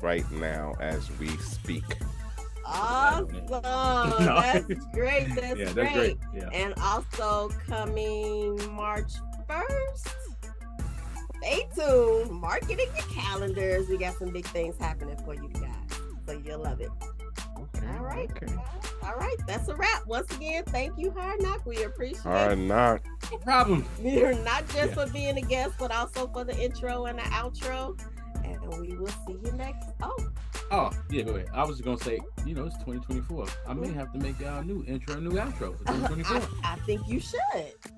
right 0.01 0.29
now 0.31 0.73
as 0.79 1.09
we 1.19 1.27
speak. 1.37 1.83
Awesome. 2.65 3.27
No. 3.51 4.41
That's 4.41 4.85
great. 4.93 5.35
That's, 5.35 5.59
yeah, 5.59 5.65
that's 5.65 5.73
great. 5.73 5.93
great. 5.93 6.17
Yeah. 6.33 6.49
And 6.53 6.73
also 6.81 7.49
coming 7.67 8.57
March 8.73 9.11
1st. 9.49 10.13
Stay 11.41 11.67
tuned. 11.75 12.31
Marketing 12.31 12.87
your 12.95 13.05
calendars. 13.09 13.89
We 13.89 13.97
got 13.97 14.15
some 14.15 14.29
big 14.31 14.45
things 14.45 14.77
happening 14.79 15.17
for 15.25 15.33
you 15.33 15.49
guys. 15.49 15.73
So 16.27 16.33
you'll 16.45 16.59
love 16.59 16.79
it. 16.79 16.89
Okay. 18.11 18.17
All 18.17 18.17
right. 18.17 18.31
Okay. 18.43 18.53
All 19.03 19.15
right. 19.15 19.35
That's 19.47 19.67
a 19.67 19.75
wrap. 19.75 20.05
Once 20.07 20.31
again, 20.35 20.63
thank 20.65 20.97
you, 20.97 21.11
Hard 21.11 21.41
Knock. 21.41 21.65
We 21.65 21.83
appreciate 21.83 22.19
it. 22.21 22.25
All 22.25 22.47
right, 22.47 22.57
knock. 22.57 23.01
No 23.31 23.37
problem. 23.39 23.85
You're 24.01 24.33
not 24.35 24.67
just 24.69 24.89
Yeah. 24.95 25.05
for 25.05 25.11
being 25.11 25.37
a 25.37 25.41
guest, 25.41 25.73
but 25.79 25.91
also 25.91 26.27
for 26.27 26.43
the 26.43 26.57
intro 26.59 27.05
and 27.05 27.17
the 27.19 27.23
outro. 27.23 27.99
And 28.43 28.59
we 28.79 28.95
will 28.97 29.07
see 29.07 29.37
you 29.43 29.51
next. 29.53 29.87
Oh, 30.01 30.15
Oh, 30.73 30.89
yeah, 31.09 31.23
go 31.23 31.35
ahead. 31.35 31.49
I 31.53 31.65
was 31.65 31.75
just 31.77 31.83
gonna 31.83 31.97
say, 31.97 32.17
you 32.45 32.55
know, 32.55 32.63
it's 32.65 32.77
2024. 32.77 33.45
I 33.67 33.73
may 33.73 33.91
have 33.91 34.09
to 34.13 34.19
make 34.19 34.39
a 34.39 34.63
new 34.63 34.85
intro, 34.87 35.19
new 35.19 35.31
outro 35.31 35.77
for 35.77 35.83
2024. 35.85 36.37
I, 36.63 36.73
I 36.73 36.75
think 36.85 37.01
you 37.09 37.19
should. 37.19 37.41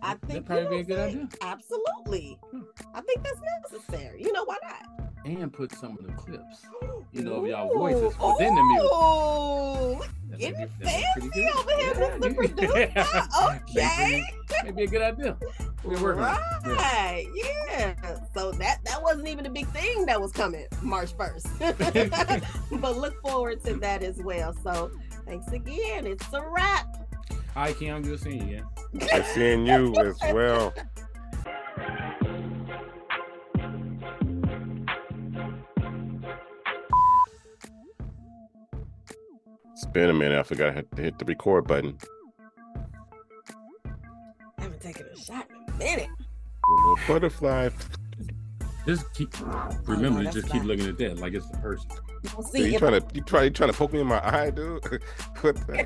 I 0.02 0.16
think 0.16 0.22
That'd 0.28 0.46
probably 0.48 0.78
be 0.78 0.80
a 0.80 0.84
good 0.84 1.00
idea. 1.00 1.28
Absolutely. 1.42 2.40
Hmm. 2.52 2.62
I 2.96 3.02
think 3.02 3.22
that's 3.24 3.40
necessary. 3.72 4.24
You 4.24 4.34
know 4.34 4.44
why 4.46 4.58
not? 4.64 5.03
And 5.26 5.54
put 5.54 5.72
some 5.74 5.98
of 5.98 6.06
the 6.06 6.12
clips, 6.14 6.66
you 7.14 7.22
know, 7.24 7.36
of 7.36 7.48
y'all 7.48 7.74
voices 7.74 8.18
within 8.20 8.56
the 8.56 8.62
music. 8.64 8.90
Oh, 8.92 10.02
That 10.30 10.40
get 10.40 10.54
may 10.58 10.64
it 10.64 10.70
be- 10.80 10.86
that 10.86 10.86
may 10.86 11.22
be 11.22 11.30
fancy 11.30 11.30
pretty 11.30 11.50
over 11.58 11.72
here, 11.78 11.94
good. 11.94 12.22
Mr. 12.22 12.28
you- 12.30 12.36
Producer. 12.90 13.28
Okay. 13.78 14.24
Maybe, 14.62 14.66
maybe 14.66 14.84
a 14.84 14.88
good 14.88 15.02
idea. 15.02 15.38
We're 15.86 16.02
working 16.04 16.24
on 16.24 16.36
it. 16.36 16.42
Yeah. 16.66 16.74
Right, 16.74 17.28
yeah. 17.34 18.20
So 18.34 18.52
that 18.54 18.80
that 18.86 19.02
wasn't 19.02 19.28
even 19.30 19.46
a 19.46 19.50
big 19.50 19.68
thing 19.68 20.06
that 20.08 20.20
was 20.20 20.32
coming 20.34 20.66
March 20.82 21.14
first, 21.16 21.48
but 21.60 22.98
look 22.98 23.22
forward 23.22 23.64
to 23.66 23.76
that 23.76 24.04
as 24.04 24.18
well. 24.24 24.54
So 24.64 24.92
thanks 25.26 25.52
again. 25.54 26.06
It's 26.06 26.32
a 26.34 26.42
wrap. 26.42 26.86
All 27.56 27.64
right, 27.64 27.76
Kion, 27.76 28.04
good 28.04 28.20
seeing 28.20 28.48
you 28.50 28.56
again. 28.58 29.08
Good 29.10 29.26
seeing 29.34 29.66
you 29.66 29.96
as 29.98 30.18
well. 30.34 30.74
It's 39.84 39.92
been 39.92 40.10
a 40.10 40.14
minute. 40.14 40.40
I 40.40 40.44
forgot 40.44 40.70
I 40.70 40.72
had 40.72 40.90
to 40.96 41.02
hit 41.02 41.20
the 41.20 41.26
record 41.26 41.68
button. 41.68 41.98
I 43.86 44.62
haven't 44.62 44.80
taken 44.80 45.06
a 45.14 45.20
shot 45.20 45.46
in 45.50 45.74
a 45.74 45.78
minute. 45.78 46.08
Little 46.70 46.98
butterfly. 47.06 47.68
Just 48.86 49.14
keep 49.14 49.28
remember 49.86 50.20
to 50.20 50.24
that's 50.24 50.36
just 50.38 50.48
keep 50.48 50.62
fine. 50.62 50.68
looking 50.68 50.88
at 50.88 50.98
that 51.00 51.20
like 51.20 51.34
it's 51.34 51.50
the 51.50 51.58
person. 51.58 51.90
We'll 52.34 52.44
So 52.44 52.52
see 52.54 52.70
you 52.70 52.76
if 52.76 52.80
trying 52.80 53.02
to 53.02 53.06
you 53.14 53.22
try 53.24 53.44
you 53.44 53.50
trying 53.50 53.74
to 53.74 53.78
poke 53.78 53.92
me 53.92 54.00
in 54.00 54.08
my 54.08 54.26
eye, 54.26 54.52
dude? 54.52 54.82
what 55.42 55.56
the 55.68 55.84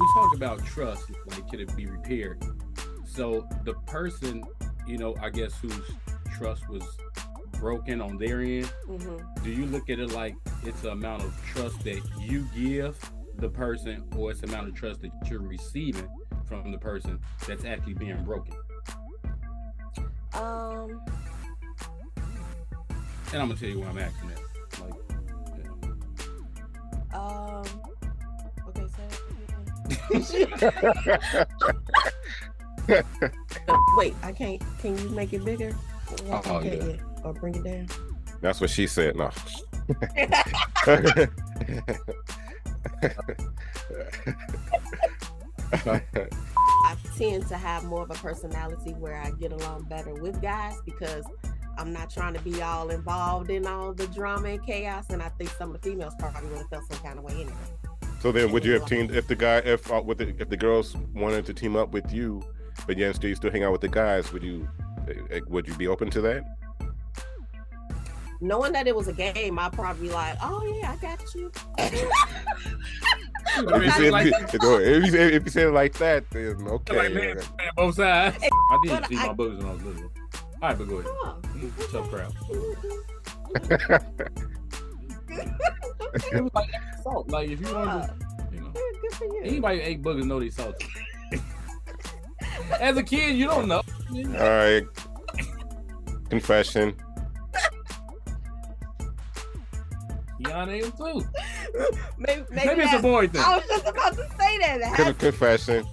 we 0.00 0.06
talk 0.12 0.34
about 0.34 0.66
trust, 0.66 1.04
like 1.26 1.48
can 1.48 1.60
it 1.60 1.76
be 1.76 1.86
repaired? 1.86 2.42
So 3.04 3.46
the 3.62 3.74
person, 3.86 4.42
you 4.88 4.98
know, 4.98 5.14
I 5.22 5.30
guess 5.30 5.56
whose 5.60 5.80
trust 6.36 6.68
was 6.68 6.82
broken 7.60 8.00
on 8.00 8.16
their 8.16 8.40
end, 8.40 8.72
Mhm. 8.88 9.44
do 9.44 9.50
you 9.50 9.66
look 9.66 9.90
at 9.90 9.98
it 10.00 10.12
like 10.12 10.34
it's 10.64 10.80
the 10.80 10.90
amount 10.92 11.22
of 11.22 11.32
trust 11.46 11.84
that 11.84 12.00
you 12.18 12.46
give 12.54 12.98
the 13.36 13.48
person, 13.50 14.02
or 14.16 14.30
it's 14.30 14.40
the 14.40 14.48
amount 14.48 14.68
of 14.68 14.74
trust 14.74 15.02
that 15.02 15.10
you're 15.30 15.40
receiving 15.42 16.08
from 16.46 16.72
the 16.72 16.78
person 16.78 17.20
that's 17.46 17.64
actually 17.64 17.94
being 17.94 18.24
broken? 18.24 18.54
Um, 20.34 21.02
And 23.32 23.40
I'm 23.40 23.46
gonna 23.48 23.60
tell 23.60 23.68
you 23.68 23.78
why 23.78 23.86
I'm 23.86 23.98
asking 23.98 24.28
that. 24.30 24.40
Like, 24.80 24.94
you 25.56 25.62
know, 27.12 27.16
um, 27.16 27.64
okay, 28.66 28.86
so 28.96 29.02
wait, 33.96 34.14
I 34.24 34.32
can't. 34.32 34.60
Can 34.80 34.98
you 34.98 35.08
make 35.10 35.32
it 35.32 35.44
bigger? 35.44 35.72
Oh, 36.28 36.42
okay, 36.56 36.76
yeah. 36.78 36.84
yeah. 36.84 36.96
Or 37.24 37.32
bring 37.32 37.54
it 37.54 37.64
down. 37.64 37.88
That's 38.40 38.60
what 38.60 38.70
she 38.70 38.86
said. 38.86 39.16
No. 39.16 39.30
I 45.72 46.96
tend 47.16 47.46
to 47.48 47.56
have 47.56 47.84
more 47.84 48.02
of 48.02 48.10
a 48.10 48.14
personality 48.14 48.92
where 48.94 49.16
I 49.16 49.30
get 49.32 49.52
along 49.52 49.84
better 49.84 50.14
with 50.14 50.40
guys 50.40 50.74
because 50.84 51.24
I'm 51.78 51.92
not 51.92 52.10
trying 52.10 52.34
to 52.34 52.40
be 52.40 52.62
all 52.62 52.90
involved 52.90 53.50
in 53.50 53.66
all 53.66 53.92
the 53.92 54.06
drama 54.08 54.48
and 54.48 54.66
chaos. 54.66 55.06
And 55.10 55.22
I 55.22 55.28
think 55.30 55.50
some 55.50 55.74
of 55.74 55.80
the 55.80 55.90
females 55.90 56.14
probably 56.18 56.48
would 56.48 56.58
have 56.58 56.68
felt 56.68 56.92
some 56.92 57.02
kind 57.02 57.18
of 57.18 57.24
way 57.24 57.34
anyway. 57.34 57.52
so 58.20 58.32
then, 58.32 58.52
would 58.52 58.64
you 58.64 58.72
have 58.72 58.86
teamed 58.86 59.10
if 59.12 59.26
the 59.28 59.36
guy 59.36 59.58
if 59.58 59.90
uh, 59.92 60.02
with 60.04 60.18
the, 60.18 60.34
if 60.38 60.48
the 60.48 60.56
girls 60.56 60.96
wanted 61.14 61.46
to 61.46 61.54
team 61.54 61.76
up 61.76 61.92
with 61.92 62.12
you, 62.12 62.42
but 62.86 62.96
yet 62.98 63.14
still 63.16 63.30
you 63.30 63.36
still 63.36 63.50
hang 63.50 63.64
out 63.64 63.72
with 63.72 63.82
the 63.82 63.88
guys? 63.88 64.32
Would 64.32 64.42
you 64.42 64.68
uh, 65.08 65.40
would 65.48 65.68
you 65.68 65.74
be 65.74 65.88
open 65.88 66.10
to 66.10 66.20
that? 66.22 66.44
Knowing 68.40 68.72
that 68.72 68.86
it 68.86 68.96
was 68.96 69.06
a 69.08 69.12
game, 69.12 69.58
I'd 69.58 69.72
probably 69.72 70.08
be 70.08 70.14
like, 70.14 70.36
oh, 70.42 70.64
yeah, 70.80 70.92
I 70.92 70.96
got 70.96 71.20
you. 71.34 71.50
If 73.52 73.62
you, 73.62 73.66
Like, 73.66 73.92
said, 73.92 74.12
like- 74.12 74.26
if, 74.54 75.04
you, 75.04 75.10
said, 75.10 75.32
if 75.32 75.44
you 75.44 75.50
said 75.50 75.66
it 75.68 75.70
like 75.72 75.94
that, 75.94 76.30
then 76.30 76.56
okay. 76.68 76.96
like, 76.96 77.12
man, 77.14 77.36
man, 77.36 77.44
both 77.76 77.96
sides. 77.96 78.36
I 78.42 78.78
did 78.84 78.90
But 79.00 79.06
see 79.08 79.16
I- 79.18 79.26
my 79.26 79.32
boobs 79.32 79.56
when 79.64 79.66
I 79.66 79.74
was 79.74 79.82
little. 79.82 80.02
All 80.04 80.10
right, 80.68 80.78
but 80.78 80.88
go 80.88 80.96
ahead. 80.98 81.10
Oh, 81.10 81.36
Tough 81.90 82.10
crowd. 82.10 82.32
It 86.32 86.42
was 86.42 86.50
like 86.54 86.70
salt. 87.02 87.28
Like 87.30 87.50
if 87.50 87.60
you 87.60 87.72
want 87.74 88.02
to, 88.04 88.14
you 88.52 88.60
know, 88.60 88.72
for 89.12 89.24
you. 89.24 89.40
anybody 89.44 89.78
who 89.78 89.84
ate 89.84 90.02
boogers 90.02 90.24
know 90.24 90.40
they 90.40 90.50
salty. 90.50 90.86
As 92.80 92.96
a 92.96 93.02
kid, 93.02 93.36
you 93.36 93.46
don't 93.46 93.68
know. 93.68 93.82
All 94.12 94.48
right. 94.48 94.84
Confession. 96.28 96.94
Kion 100.40 100.68
ate 100.68 100.82
them 100.82 100.92
too. 100.92 101.28
Maybe, 102.18 102.42
maybe, 102.50 102.66
Maybe 102.66 102.82
it's 102.82 102.94
a 102.94 102.98
boy 102.98 103.28
thing. 103.28 103.42
I 103.44 103.56
was 103.56 103.66
just 103.68 103.86
about 103.86 104.12
to 104.12 104.28
say 104.38 104.58
that. 104.58 104.78
That, 104.80 104.96
Con- 104.96 105.14
confession. 105.14 105.86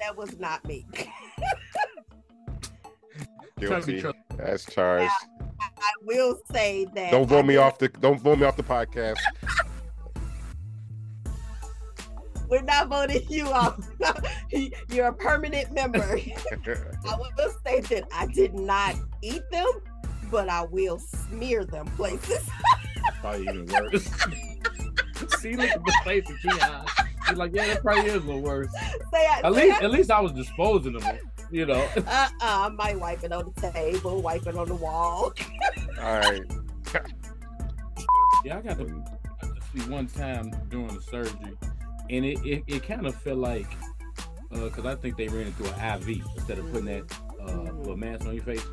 that 0.00 0.16
was 0.16 0.38
not 0.38 0.64
me. 0.64 0.86
Trying 3.60 3.80
to 3.82 3.86
be 3.86 4.00
Guilty. 4.00 4.18
That's 4.36 4.64
charged. 4.64 5.12
I 5.60 5.92
will 6.04 6.40
say 6.50 6.86
that. 6.94 7.10
Don't 7.10 7.26
vote 7.26 7.44
me 7.44 7.56
off 7.56 7.78
the. 7.78 7.88
Don't 7.88 8.20
vote 8.20 8.38
me 8.38 8.46
off 8.46 8.56
the 8.56 8.62
podcast. 8.62 9.18
We're 12.48 12.62
not 12.62 12.88
voting 12.88 13.22
you 13.28 13.46
off. 13.46 13.88
You're 14.90 15.06
a 15.06 15.12
permanent 15.12 15.72
member. 15.72 16.02
I 16.18 17.16
will 17.16 17.54
say 17.64 17.80
that 17.80 18.08
I 18.12 18.26
did 18.26 18.54
not 18.54 18.96
eat 19.22 19.42
them, 19.52 19.70
but 20.32 20.48
I 20.48 20.62
will 20.64 20.98
smear 20.98 21.64
them 21.64 21.86
places. 21.92 22.48
Probably 23.20 23.42
even 23.42 23.66
worse. 23.66 24.04
See, 25.40 25.54
look 25.54 25.68
at 25.70 25.84
the 25.84 25.92
face 26.04 26.28
of 26.30 26.36
Kion. 26.36 26.88
He's 27.28 27.36
like, 27.38 27.54
yeah, 27.54 27.66
that 27.66 27.82
probably 27.82 28.06
is 28.10 28.14
a 28.22 28.26
little 28.26 28.40
worse. 28.42 28.72
say 29.12 29.26
At 29.26 29.42
say 29.42 29.48
least, 29.68 29.82
at 29.82 29.90
least 29.90 30.10
I 30.10 30.20
was 30.20 30.32
disposing 30.32 30.94
of 30.96 31.02
them. 31.02 31.18
You 31.50 31.66
know. 31.66 31.86
I, 31.96 31.98
uh-uh, 32.06 32.30
I 32.40 32.68
might 32.70 32.98
wipe 32.98 33.22
it 33.24 33.32
on 33.32 33.52
the 33.56 33.70
table, 33.70 34.22
wipe 34.22 34.46
it 34.46 34.56
on 34.56 34.68
the 34.68 34.74
wall. 34.74 35.32
All 36.00 36.18
right. 36.20 36.42
Yeah, 38.44 38.58
I 38.58 38.62
got 38.62 38.78
to, 38.78 38.84
I 39.42 39.46
got 39.46 39.56
to 39.56 39.62
see 39.82 39.90
one 39.90 40.06
time 40.06 40.50
during 40.70 40.88
the 40.88 41.02
surgery, 41.02 41.56
and 42.08 42.24
it 42.24 42.38
it, 42.44 42.64
it 42.66 42.82
kind 42.86 43.06
of 43.06 43.14
felt 43.16 43.38
like, 43.38 43.66
because 44.50 44.86
I 44.86 44.94
think 44.94 45.16
they 45.18 45.28
ran 45.28 45.48
it 45.48 45.54
through 45.54 45.68
an 45.68 45.98
IV 46.02 46.22
instead 46.36 46.58
of 46.58 46.70
putting 46.72 46.86
that 46.86 47.12
uh, 47.40 47.46
Mhm. 47.52 47.78
little 47.80 47.96
mask 47.96 48.26
on 48.26 48.34
your 48.34 48.44
face. 48.44 48.64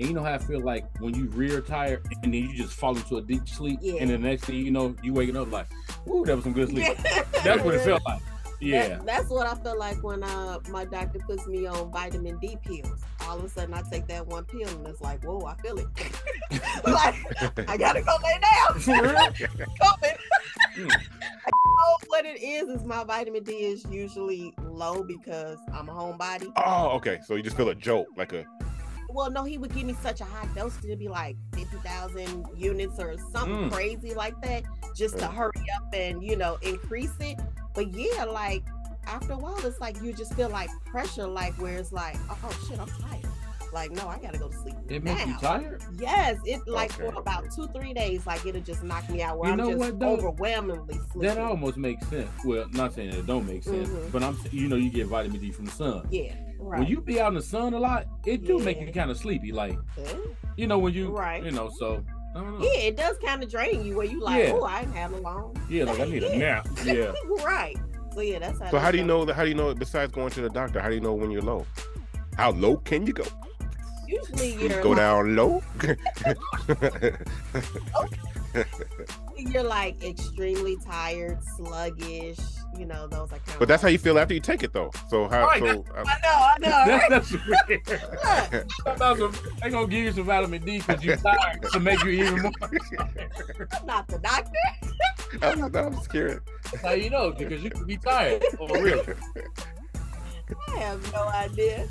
And 0.00 0.08
you 0.08 0.14
know 0.14 0.22
how 0.22 0.32
I 0.32 0.38
feel 0.38 0.60
like 0.62 0.86
when 0.98 1.14
you 1.14 1.26
rear 1.26 1.60
tire 1.60 2.00
and 2.22 2.32
then 2.32 2.42
you 2.42 2.54
just 2.54 2.72
fall 2.72 2.96
into 2.96 3.18
a 3.18 3.20
deep 3.22 3.46
sleep, 3.46 3.80
Yeah. 3.82 3.96
and 4.00 4.08
the 4.08 4.16
next 4.16 4.44
thing 4.44 4.56
you 4.56 4.70
know, 4.70 4.96
you 5.02 5.12
waking 5.12 5.36
up 5.36 5.52
like, 5.52 5.66
"Ooh, 6.08 6.24
that 6.24 6.34
was 6.36 6.44
some 6.44 6.54
good 6.54 6.70
sleep." 6.70 6.96
That's 7.44 7.62
what 7.62 7.74
it 7.74 7.82
felt 7.82 8.02
like. 8.06 8.22
Yeah. 8.62 8.88
That- 8.88 9.06
that's 9.06 9.28
what 9.28 9.46
I 9.46 9.54
feel 9.56 9.78
like 9.78 10.02
when 10.02 10.22
uh 10.22 10.58
my 10.70 10.86
doctor 10.86 11.18
puts 11.26 11.46
me 11.46 11.66
on 11.66 11.92
vitamin 11.92 12.38
D 12.38 12.56
pills. 12.64 13.02
All 13.28 13.38
of 13.38 13.44
a 13.44 13.48
sudden, 13.50 13.74
I 13.74 13.82
take 13.90 14.06
that 14.08 14.26
one 14.26 14.44
pill 14.44 14.68
and 14.68 14.86
it's 14.86 15.02
like, 15.02 15.22
whoa, 15.22 15.44
I 15.44 15.54
feel 15.56 15.78
it. 15.78 15.86
like 16.86 17.68
I 17.68 17.76
gotta 17.76 18.00
go 18.00 18.16
lay 18.24 18.38
down. 18.40 18.80
For 18.80 19.02
real? 19.02 19.66
Coming. 19.82 20.16
Mm. 20.76 21.02
Oh, 21.82 21.96
what 22.08 22.24
it 22.24 22.40
is 22.42 22.68
is 22.68 22.84
my 22.84 23.04
vitamin 23.04 23.42
D 23.44 23.52
is 23.52 23.84
usually 23.90 24.54
low 24.62 25.02
because 25.02 25.58
I'm 25.74 25.88
a 25.90 25.92
homebody. 25.92 26.50
Oh, 26.56 26.88
okay. 26.96 27.18
So 27.26 27.34
you 27.34 27.42
just 27.42 27.56
feel 27.56 27.68
a 27.68 27.74
jolt, 27.74 28.08
like 28.16 28.32
a. 28.32 28.46
Well, 29.12 29.30
no, 29.30 29.44
he 29.44 29.58
would 29.58 29.74
give 29.74 29.84
me 29.84 29.94
such 30.02 30.20
a 30.20 30.24
high 30.24 30.46
dose 30.54 30.76
to 30.78 30.96
be 30.96 31.08
like 31.08 31.36
fifty 31.54 31.76
thousand 31.78 32.46
units 32.56 32.98
or 32.98 33.16
something 33.32 33.68
Mm. 33.68 33.72
crazy 33.72 34.14
like 34.14 34.40
that, 34.42 34.64
just 34.94 35.18
to 35.18 35.26
Mm. 35.26 35.34
hurry 35.34 35.66
up 35.76 35.92
and 35.94 36.22
you 36.22 36.36
know 36.36 36.58
increase 36.62 37.12
it. 37.20 37.38
But 37.74 37.92
yeah, 37.94 38.24
like 38.24 38.62
after 39.06 39.32
a 39.32 39.38
while, 39.38 39.58
it's 39.64 39.80
like 39.80 40.00
you 40.02 40.12
just 40.12 40.34
feel 40.34 40.48
like 40.50 40.70
pressure, 40.86 41.26
like 41.26 41.54
where 41.54 41.76
it's 41.78 41.92
like, 41.92 42.16
oh 42.30 42.66
shit, 42.68 42.78
I'm 42.78 42.86
tired. 42.88 43.26
Like 43.72 43.92
no, 43.92 44.08
I 44.08 44.18
gotta 44.18 44.36
go 44.38 44.48
to 44.48 44.56
sleep 44.56 44.74
It 44.88 45.04
now. 45.04 45.14
makes 45.14 45.26
you 45.26 45.36
tired. 45.38 45.82
Yes, 45.96 46.38
it 46.44 46.66
like 46.66 46.92
Okay, 46.98 47.08
for 47.08 47.18
about 47.20 47.44
two 47.54 47.68
three 47.68 47.94
days, 47.94 48.26
like 48.26 48.44
it'll 48.44 48.60
just 48.60 48.82
knock 48.82 49.08
me 49.08 49.22
out. 49.22 49.38
Where 49.38 49.50
You 49.50 49.56
know 49.56 49.64
I'm 49.64 49.78
just 49.78 49.78
what, 49.92 50.00
though? 50.00 50.16
overwhelmingly 50.16 50.98
sleepy. 51.12 51.28
That 51.28 51.38
almost 51.38 51.76
makes 51.76 52.04
sense. 52.08 52.28
Well, 52.44 52.66
not 52.72 52.94
saying 52.94 53.10
that 53.10 53.20
it 53.20 53.26
don't 53.26 53.46
make 53.46 53.62
sense, 53.62 53.88
Mhm. 53.88 54.10
but 54.10 54.24
I'm 54.24 54.36
you 54.50 54.66
know 54.68 54.74
you 54.76 54.90
get 54.90 55.06
vitamin 55.06 55.40
D 55.40 55.52
from 55.52 55.66
the 55.66 55.70
sun. 55.70 56.08
yeah, 56.10 56.34
right. 56.60 56.80
When 56.80 56.88
you 56.88 57.00
be 57.00 57.20
out 57.20 57.28
in 57.28 57.34
the 57.34 57.42
sun 57.42 57.74
a 57.74 57.78
lot, 57.78 58.06
it 58.26 58.44
do 58.46 58.58
make 58.58 58.80
you 58.80 58.92
kind 58.92 59.10
of 59.10 59.16
sleepy. 59.16 59.52
Like 59.52 59.78
Yeah. 59.98 60.12
you 60.56 60.66
know 60.66 60.78
when 60.78 60.94
you 60.94 61.10
Right. 61.10 61.42
you 61.44 61.50
know 61.50 61.70
so 61.78 62.04
know. 62.34 62.58
Yeah, 62.60 62.78
it 62.80 62.96
does 62.96 63.16
kind 63.24 63.42
of 63.42 63.50
drain 63.50 63.84
you 63.84 63.96
where 63.96 64.06
you 64.06 64.20
like, 64.20 64.44
Yeah. 64.44 64.52
oh, 64.54 64.62
I 64.62 64.80
ain't 64.82 64.94
had 64.94 65.10
a 65.12 65.16
long. 65.18 65.56
Yeah, 65.68 65.84
like 65.84 65.98
I 66.00 66.04
need 66.04 66.22
a 66.22 66.36
nap. 66.36 66.68
Yeah. 66.84 67.12
right. 67.44 67.76
So 68.14 68.20
yeah, 68.20 68.38
that's 68.38 68.60
how. 68.60 68.70
So 68.70 68.78
how 68.78 68.90
do 68.90 68.98
you 68.98 69.04
know 69.04 69.24
that? 69.24 69.34
How 69.34 69.42
do 69.44 69.48
you 69.48 69.54
know? 69.54 69.74
Besides 69.74 70.12
going 70.12 70.30
to 70.30 70.40
the 70.42 70.50
doctor, 70.50 70.80
how 70.80 70.88
do 70.88 70.94
you 70.94 71.00
know 71.00 71.14
when 71.14 71.30
you're 71.30 71.42
low? 71.42 71.66
How 72.36 72.50
low 72.52 72.76
can 72.78 73.06
you 73.06 73.12
go? 73.12 73.24
Usually 74.06 74.54
you're 74.60 74.82
Go 74.82 74.90
like, 74.90 74.98
down 74.98 75.36
low. 75.36 75.62
you're 79.36 79.62
like 79.62 80.02
extremely 80.04 80.76
tired, 80.84 81.38
sluggish. 81.56 82.38
You 82.78 82.86
know, 82.86 83.06
those 83.08 83.32
are 83.32 83.38
kind 83.38 83.58
but 83.58 83.68
that's 83.68 83.82
how 83.82 83.88
you 83.88 83.98
feel 83.98 84.18
after 84.18 84.32
you 84.32 84.40
take 84.40 84.62
it, 84.62 84.72
though. 84.72 84.90
So 85.08 85.28
how? 85.28 85.46
Right, 85.46 85.60
so 85.60 85.84
uh, 85.94 86.04
I 86.06 86.18
know, 86.22 86.30
I 86.30 86.56
know. 86.60 86.68
That- 86.70 87.00
Right? 87.00 87.10
that's 87.10 87.32
weird. 87.32 88.66
Look, 88.86 88.96
About 88.96 89.18
some- 89.18 89.34
they 89.62 89.70
gonna 89.70 89.86
give 89.86 90.04
you 90.04 90.12
some 90.12 90.24
vitamin 90.24 90.64
D 90.64 90.78
because 90.78 91.04
you're 91.04 91.16
tired 91.16 91.62
to 91.72 91.80
make 91.80 92.02
you 92.04 92.10
even 92.10 92.42
more. 92.42 92.52
I'm 93.72 93.86
not 93.86 94.08
the 94.08 94.18
doctor. 94.18 94.52
I'm, 95.42 95.58
not- 95.60 95.76
I'm 95.76 96.00
scared. 96.00 96.42
That's 96.70 96.82
how 96.82 96.92
you 96.92 97.10
know 97.10 97.32
because 97.32 97.62
you 97.62 97.70
can 97.70 97.84
be 97.84 97.96
tired 97.98 98.42
for 98.56 98.68
real. 98.80 99.04
I 100.68 100.78
have 100.78 101.12
no 101.12 101.28
idea. 101.28 101.86